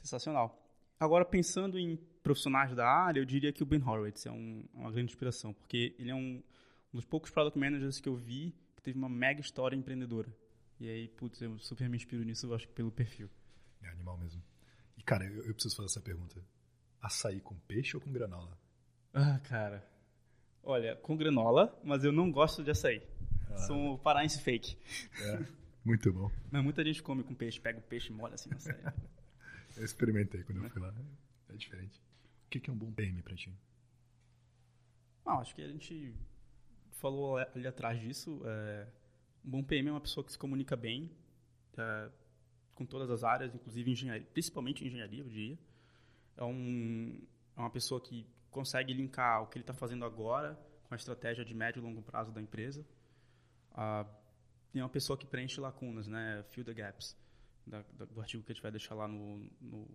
Sensacional. 0.00 0.58
agora, 0.98 1.24
pensando 1.24 1.78
em 1.78 1.96
profissionais 2.22 2.74
da 2.74 2.86
área, 2.86 3.20
eu 3.20 3.24
diria 3.24 3.52
que 3.52 3.62
o 3.62 3.66
Ben 3.66 3.82
Horowitz 3.82 4.26
é 4.26 4.30
um, 4.30 4.64
uma 4.74 4.90
grande 4.90 5.12
inspiração, 5.12 5.52
porque 5.52 5.94
ele 5.98 6.10
é 6.10 6.14
um, 6.14 6.42
um 6.92 6.96
dos 6.96 7.04
poucos 7.04 7.30
product 7.30 7.58
managers 7.58 8.00
que 8.00 8.08
eu 8.08 8.14
vi 8.14 8.54
que 8.76 8.82
teve 8.82 8.98
uma 8.98 9.08
mega 9.08 9.40
história 9.40 9.76
empreendedora. 9.76 10.34
E 10.78 10.88
aí, 10.88 11.08
putz, 11.08 11.40
eu 11.42 11.58
super 11.58 11.88
me 11.88 11.96
inspiro 11.96 12.22
nisso, 12.24 12.46
eu 12.46 12.54
acho 12.54 12.66
que 12.66 12.72
pelo 12.72 12.90
perfil. 12.90 13.28
É 13.82 13.88
animal 13.88 14.16
mesmo. 14.16 14.42
E, 14.96 15.02
cara, 15.02 15.24
eu, 15.24 15.44
eu 15.44 15.54
preciso 15.54 15.76
fazer 15.76 15.88
essa 15.88 16.00
pergunta. 16.00 16.42
Açaí 17.00 17.40
com 17.40 17.54
peixe 17.60 17.96
ou 17.96 18.00
com 18.02 18.10
granola? 18.10 18.58
Ah, 19.12 19.38
cara. 19.40 19.86
Olha, 20.62 20.96
com 20.96 21.16
granola, 21.16 21.78
mas 21.84 22.04
eu 22.04 22.12
não 22.12 22.30
gosto 22.30 22.62
de 22.62 22.70
açaí. 22.70 23.02
Ah. 23.50 23.58
Sou 23.58 23.76
um 23.76 23.98
paraense 23.98 24.40
fake. 24.40 24.76
É, 25.20 25.44
muito 25.84 26.12
bom. 26.12 26.30
mas 26.50 26.62
muita 26.62 26.84
gente 26.84 27.02
come 27.02 27.22
com 27.22 27.34
peixe, 27.34 27.60
pega 27.60 27.78
o 27.78 27.82
peixe 27.82 28.12
e 28.12 28.16
molha 28.16 28.34
assim 28.34 28.50
no 28.50 28.56
açaí. 28.56 28.76
eu 29.76 29.84
experimentei 29.84 30.42
quando 30.42 30.62
eu 30.62 30.70
fui 30.70 30.80
lá. 30.80 30.94
É 31.48 31.56
diferente. 31.56 32.00
O 32.46 32.50
que 32.50 32.68
é 32.68 32.72
um 32.72 32.76
bom 32.76 32.92
PM 32.92 33.22
pra 33.22 33.34
ti? 33.34 33.52
Ah, 35.24 35.38
acho 35.38 35.54
que 35.54 35.62
a 35.62 35.68
gente 35.68 36.14
falou 36.92 37.36
ali 37.36 37.66
atrás 37.66 38.00
disso. 38.00 38.42
É, 38.44 38.86
um 39.44 39.50
bom 39.50 39.62
PM 39.62 39.88
é 39.88 39.92
uma 39.92 40.00
pessoa 40.00 40.24
que 40.24 40.32
se 40.32 40.38
comunica 40.38 40.76
bem 40.76 41.10
é, 41.76 42.10
com 42.74 42.84
todas 42.84 43.10
as 43.10 43.24
áreas, 43.24 43.54
inclusive 43.54 43.90
engenharia, 43.90 44.26
principalmente 44.32 44.86
engenharia, 44.86 45.22
eu 45.22 45.28
diria. 45.28 45.58
É, 46.36 46.44
um, 46.44 47.20
é 47.56 47.60
uma 47.60 47.70
pessoa 47.70 48.00
que 48.00 48.26
consegue 48.50 48.92
linkar 48.92 49.42
o 49.42 49.46
que 49.46 49.58
ele 49.58 49.62
está 49.62 49.74
fazendo 49.74 50.04
agora 50.04 50.58
com 50.84 50.94
a 50.94 50.96
estratégia 50.96 51.44
de 51.44 51.54
médio 51.54 51.80
e 51.80 51.82
longo 51.82 52.02
prazo 52.02 52.32
da 52.32 52.40
empresa. 52.40 52.84
Ah, 53.72 54.06
é 54.78 54.82
uma 54.82 54.88
pessoa 54.88 55.16
que 55.16 55.26
preenche 55.26 55.60
lacunas, 55.60 56.06
né? 56.06 56.44
Fill 56.50 56.64
the 56.64 56.74
gaps, 56.74 57.16
da, 57.66 57.82
da, 57.92 58.04
do 58.04 58.20
artigo 58.20 58.42
que 58.42 58.52
a 58.52 58.54
gente 58.54 58.62
vai 58.62 58.70
deixar 58.70 58.94
lá 58.94 59.08
no, 59.08 59.38
no, 59.60 59.88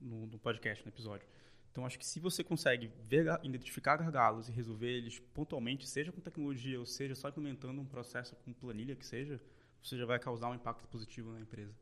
no, 0.00 0.26
no 0.26 0.38
podcast, 0.38 0.84
no 0.84 0.90
episódio. 0.90 1.26
Então, 1.70 1.86
acho 1.86 1.98
que 1.98 2.06
se 2.06 2.20
você 2.20 2.44
consegue 2.44 2.90
ver, 3.08 3.26
identificar 3.42 3.96
gargalos 3.96 4.48
e 4.48 4.52
resolver 4.52 4.90
eles 4.90 5.18
pontualmente, 5.18 5.88
seja 5.88 6.12
com 6.12 6.20
tecnologia 6.20 6.78
ou 6.78 6.84
seja 6.84 7.14
só 7.14 7.28
implementando 7.28 7.80
um 7.80 7.86
processo 7.86 8.36
com 8.36 8.52
planilha 8.52 8.94
que 8.94 9.06
seja, 9.06 9.40
você 9.82 9.96
já 9.96 10.04
vai 10.04 10.18
causar 10.18 10.50
um 10.50 10.54
impacto 10.54 10.86
positivo 10.88 11.32
na 11.32 11.40
empresa. 11.40 11.74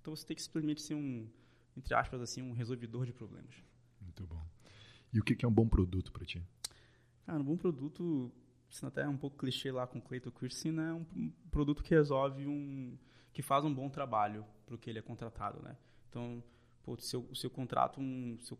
Então, 0.00 0.14
você 0.14 0.26
tem 0.26 0.36
que 0.36 0.42
simplesmente 0.42 0.80
ser 0.80 0.94
um, 0.94 1.28
entre 1.76 1.94
aspas, 1.94 2.20
assim, 2.20 2.42
um 2.42 2.52
resolvedor 2.52 3.04
de 3.04 3.12
problemas. 3.12 3.54
Muito 4.00 4.24
bom. 4.26 4.44
E 5.12 5.18
o 5.18 5.24
que 5.24 5.44
é 5.44 5.48
um 5.48 5.52
bom 5.52 5.68
produto 5.68 6.12
para 6.12 6.24
ti? 6.24 6.42
Cara, 7.26 7.38
um 7.38 7.44
bom 7.44 7.56
produto, 7.56 8.32
sendo 8.72 8.88
até 8.88 9.06
um 9.06 9.16
pouco 9.16 9.36
clichê 9.36 9.70
lá 9.70 9.86
com 9.86 9.98
o 9.98 10.02
Clayton 10.02 10.30
Christensen, 10.30 10.82
é 10.82 10.94
um 10.94 11.30
produto 11.50 11.82
que 11.82 11.94
resolve 11.94 12.46
um... 12.46 12.96
que 13.32 13.42
faz 13.42 13.64
um 13.64 13.72
bom 13.72 13.88
trabalho 13.90 14.46
para 14.64 14.74
o 14.74 14.78
que 14.78 14.88
ele 14.88 14.98
é 14.98 15.02
contratado, 15.02 15.62
né? 15.62 15.76
Então, 16.08 16.42
pô, 16.82 16.96
se 16.96 17.14
eu, 17.14 17.50
contrato 17.50 18.00
um... 18.00 18.38
Se 18.40 18.52
eu 18.52 18.58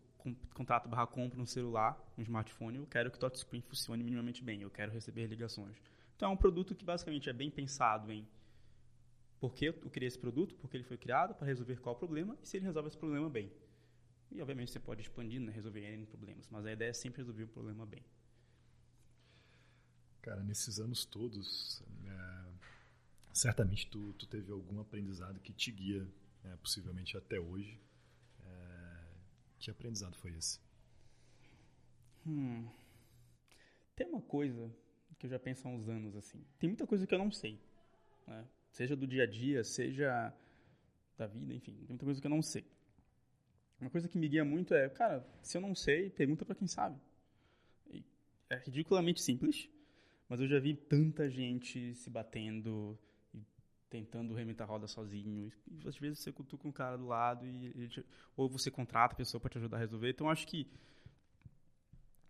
contrato 0.53 0.87
barra 0.87 1.07
compra 1.07 1.41
um 1.41 1.45
celular, 1.45 1.99
um 2.15 2.21
smartphone, 2.21 2.77
eu 2.77 2.85
quero 2.85 3.09
que 3.09 3.17
o 3.17 3.19
touchscreen 3.19 3.61
funcione 3.63 4.03
minimamente 4.03 4.43
bem, 4.43 4.61
eu 4.61 4.69
quero 4.69 4.91
receber 4.91 5.25
ligações. 5.25 5.75
Então, 6.15 6.29
é 6.29 6.33
um 6.33 6.37
produto 6.37 6.75
que 6.75 6.85
basicamente 6.85 7.27
é 7.27 7.33
bem 7.33 7.49
pensado 7.49 8.11
em 8.11 8.25
por 9.39 9.53
que 9.53 9.65
eu 9.65 9.73
criei 9.73 10.07
esse 10.07 10.19
produto, 10.19 10.55
por 10.55 10.69
que 10.69 10.77
ele 10.77 10.83
foi 10.83 10.95
criado, 10.95 11.33
para 11.33 11.47
resolver 11.47 11.77
qual 11.81 11.95
problema 11.95 12.37
e 12.41 12.47
se 12.47 12.57
ele 12.57 12.65
resolve 12.65 12.87
esse 12.87 12.97
problema 12.97 13.29
bem. 13.29 13.51
E, 14.31 14.41
obviamente, 14.41 14.71
você 14.71 14.79
pode 14.79 15.01
expandir, 15.01 15.41
né, 15.41 15.51
resolver 15.51 15.81
N 15.81 16.05
problemas, 16.05 16.47
mas 16.49 16.65
a 16.65 16.71
ideia 16.71 16.91
é 16.91 16.93
sempre 16.93 17.17
resolver 17.17 17.43
o 17.43 17.47
problema 17.47 17.85
bem. 17.85 18.03
Cara, 20.23 20.41
nesses 20.41 20.79
anos 20.79 21.05
todos, 21.05 21.83
é, 22.07 22.45
certamente 23.33 23.85
tu, 23.87 24.13
tu 24.13 24.25
teve 24.25 24.53
algum 24.53 24.79
aprendizado 24.79 25.37
que 25.41 25.51
te 25.51 25.69
guia, 25.69 26.07
é, 26.45 26.55
possivelmente 26.55 27.17
até 27.17 27.37
hoje. 27.37 27.77
É, 28.39 29.05
que 29.59 29.69
aprendizado 29.69 30.15
foi 30.15 30.31
esse? 30.31 30.61
Hum, 32.25 32.65
tem 33.97 34.07
uma 34.07 34.21
coisa 34.21 34.73
que 35.19 35.25
eu 35.25 35.29
já 35.29 35.37
penso 35.37 35.67
há 35.67 35.71
uns 35.71 35.89
anos 35.89 36.15
assim. 36.15 36.41
Tem 36.57 36.69
muita 36.69 36.87
coisa 36.87 37.05
que 37.05 37.13
eu 37.13 37.19
não 37.19 37.29
sei, 37.29 37.59
né? 38.25 38.47
seja 38.71 38.95
do 38.95 39.05
dia 39.05 39.23
a 39.23 39.27
dia, 39.27 39.61
seja 39.61 40.33
da 41.17 41.27
vida, 41.27 41.53
enfim, 41.53 41.73
tem 41.73 41.89
muita 41.89 42.05
coisa 42.05 42.21
que 42.21 42.27
eu 42.27 42.31
não 42.31 42.41
sei. 42.41 42.65
Uma 43.77 43.89
coisa 43.89 44.07
que 44.07 44.17
me 44.17 44.29
guia 44.29 44.45
muito 44.45 44.73
é, 44.73 44.87
cara, 44.87 45.27
se 45.41 45.57
eu 45.57 45.61
não 45.61 45.75
sei, 45.75 46.09
pergunta 46.09 46.45
para 46.45 46.55
quem 46.55 46.67
sabe. 46.67 46.97
É 48.49 48.55
ridiculamente 48.57 49.21
simples, 49.21 49.69
mas 50.27 50.39
eu 50.39 50.47
já 50.47 50.59
vi 50.59 50.75
tanta 50.75 51.29
gente 51.29 51.93
se 51.95 52.09
batendo 52.09 52.97
e 53.33 53.41
tentando 53.89 54.33
reinventar 54.33 54.67
a 54.67 54.71
roda 54.71 54.87
sozinho. 54.87 55.51
E 55.67 55.87
às 55.87 55.97
vezes 55.97 56.19
você 56.19 56.31
cutuca 56.31 56.67
um 56.67 56.71
cara 56.71 56.97
do 56.97 57.05
lado 57.05 57.45
e 57.45 57.89
ou 58.35 58.49
você 58.49 58.71
contrata 58.71 59.13
a 59.13 59.17
pessoa 59.17 59.39
para 59.39 59.49
te 59.49 59.57
ajudar 59.57 59.77
a 59.77 59.79
resolver. 59.79 60.09
Então 60.09 60.29
acho 60.29 60.47
que 60.47 60.67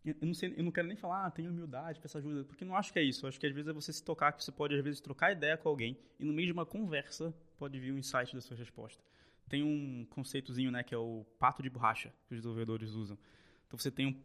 eu 0.05 0.15
não, 0.21 0.33
sei, 0.33 0.53
eu 0.57 0.63
não 0.63 0.71
quero 0.71 0.87
nem 0.87 0.97
falar, 0.97 1.25
ah, 1.25 1.31
tenho 1.31 1.49
humildade, 1.49 2.01
peça 2.01 2.17
ajuda, 2.17 2.43
porque 2.43 2.65
não 2.65 2.75
acho 2.75 2.91
que 2.91 2.99
é 2.99 3.03
isso. 3.03 3.25
Eu 3.25 3.29
acho 3.29 3.39
que 3.39 3.47
às 3.47 3.53
vezes 3.53 3.69
é 3.69 3.73
você 3.73 3.93
se 3.93 4.03
tocar, 4.03 4.33
que 4.33 4.43
você 4.43 4.51
pode 4.51 4.75
às 4.75 4.83
vezes 4.83 4.99
trocar 4.99 5.31
ideia 5.31 5.57
com 5.57 5.69
alguém 5.69 5.97
e 6.19 6.25
no 6.25 6.33
meio 6.33 6.47
de 6.47 6.51
uma 6.51 6.65
conversa 6.65 7.33
pode 7.57 7.79
vir 7.79 7.93
um 7.93 7.97
insight 7.97 8.35
da 8.35 8.41
sua 8.41 8.57
resposta. 8.57 9.01
Tem 9.47 9.63
um 9.63 10.05
conceitozinho, 10.09 10.71
né, 10.71 10.83
que 10.83 10.93
é 10.93 10.97
o 10.97 11.25
pato 11.39 11.63
de 11.63 11.69
borracha 11.69 12.09
que 12.27 12.33
os 12.33 12.41
desenvolvedores 12.41 12.91
usam. 12.91 13.17
Então 13.65 13.79
você 13.79 13.89
tem 13.89 14.07
um, 14.07 14.15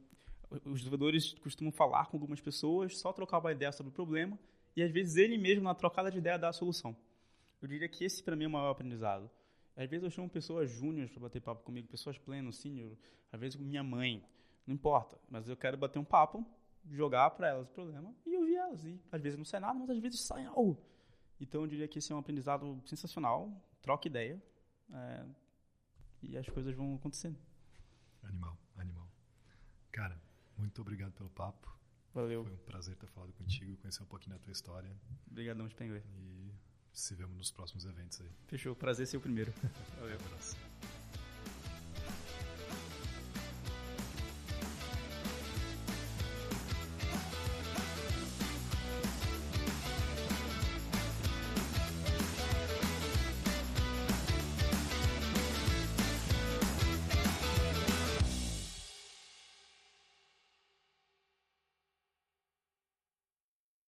os 0.51 0.80
desenvolvedores 0.80 1.34
costumam 1.34 1.72
falar 1.72 2.07
com 2.07 2.16
algumas 2.16 2.40
pessoas, 2.40 2.99
só 2.99 3.12
trocar 3.12 3.38
uma 3.38 3.53
ideia 3.53 3.70
sobre 3.72 3.90
o 3.90 3.94
problema 3.94 4.38
e 4.74 4.82
às 4.82 4.90
vezes 4.90 5.16
ele 5.16 5.36
mesmo 5.36 5.64
na 5.64 5.74
trocada 5.74 6.11
de 6.11 6.18
ideia 6.18 6.38
dá 6.38 6.49
a 6.49 6.53
solução. 6.53 6.96
Eu 7.61 7.68
diria 7.68 7.88
que 7.88 8.05
esse 8.05 8.22
para 8.22 8.36
mim 8.36 8.44
é 8.44 8.46
o 8.46 8.51
maior 8.51 8.70
aprendizado. 8.70 9.30
Às 9.76 9.88
vezes 9.88 10.05
eu 10.05 10.11
chamo 10.11 10.28
pessoas 10.28 10.70
júniores 10.70 11.11
para 11.11 11.20
bater 11.20 11.40
papo 11.40 11.62
comigo, 11.62 11.88
pessoas 11.88 12.18
plenas, 12.18 12.57
senior, 12.57 12.96
às 13.32 13.40
vezes 13.40 13.57
minha 13.57 13.82
mãe, 13.82 14.24
não 14.66 14.74
importa, 14.74 15.18
mas 15.28 15.49
eu 15.49 15.57
quero 15.57 15.76
bater 15.76 15.99
um 15.99 16.05
papo, 16.05 16.46
jogar 16.90 17.30
para 17.30 17.49
elas 17.49 17.68
o 17.68 17.72
problema 17.72 18.14
e 18.24 18.36
ouvir 18.36 18.57
elas. 18.57 18.84
E 18.84 19.01
às 19.12 19.20
vezes 19.20 19.36
não 19.36 19.44
sai 19.44 19.61
nada, 19.61 19.78
mas 19.78 19.90
às 19.90 19.99
vezes 19.99 20.20
sai 20.20 20.44
algo. 20.46 20.80
Então 21.40 21.61
eu 21.62 21.66
diria 21.66 21.86
que 21.86 21.99
esse 21.99 22.12
é 22.12 22.14
um 22.14 22.18
aprendizado 22.18 22.80
sensacional. 22.84 23.53
Troca 23.82 24.09
ideia 24.09 24.42
é, 24.92 25.24
e 26.22 26.36
as 26.36 26.49
coisas 26.49 26.74
vão 26.74 26.96
acontecendo. 26.96 27.38
Animal, 28.22 28.59
animal. 28.76 29.09
Cara, 29.92 30.20
muito 30.59 30.80
obrigado 30.80 31.12
pelo 31.12 31.30
papo. 31.30 31.76
Valeu. 32.12 32.44
Foi 32.44 32.52
um 32.52 32.56
prazer 32.59 32.96
ter 32.96 33.06
falado 33.06 33.32
contigo, 33.32 33.76
conhecer 33.76 34.02
um 34.02 34.06
pouquinho 34.06 34.36
da 34.36 34.42
tua 34.42 34.52
história. 34.52 34.90
Obrigadão, 35.30 35.68
Spengler. 35.68 36.02
E 36.16 36.52
se 36.92 37.14
vemos 37.14 37.36
nos 37.36 37.50
próximos 37.50 37.84
eventos 37.84 38.20
aí. 38.20 38.30
Fechou. 38.46 38.74
Prazer 38.74 39.06
ser 39.06 39.18
o 39.18 39.20
primeiro. 39.20 39.52
Valeu. 40.00 40.18
Um 40.18 40.26
abraço. 40.26 40.56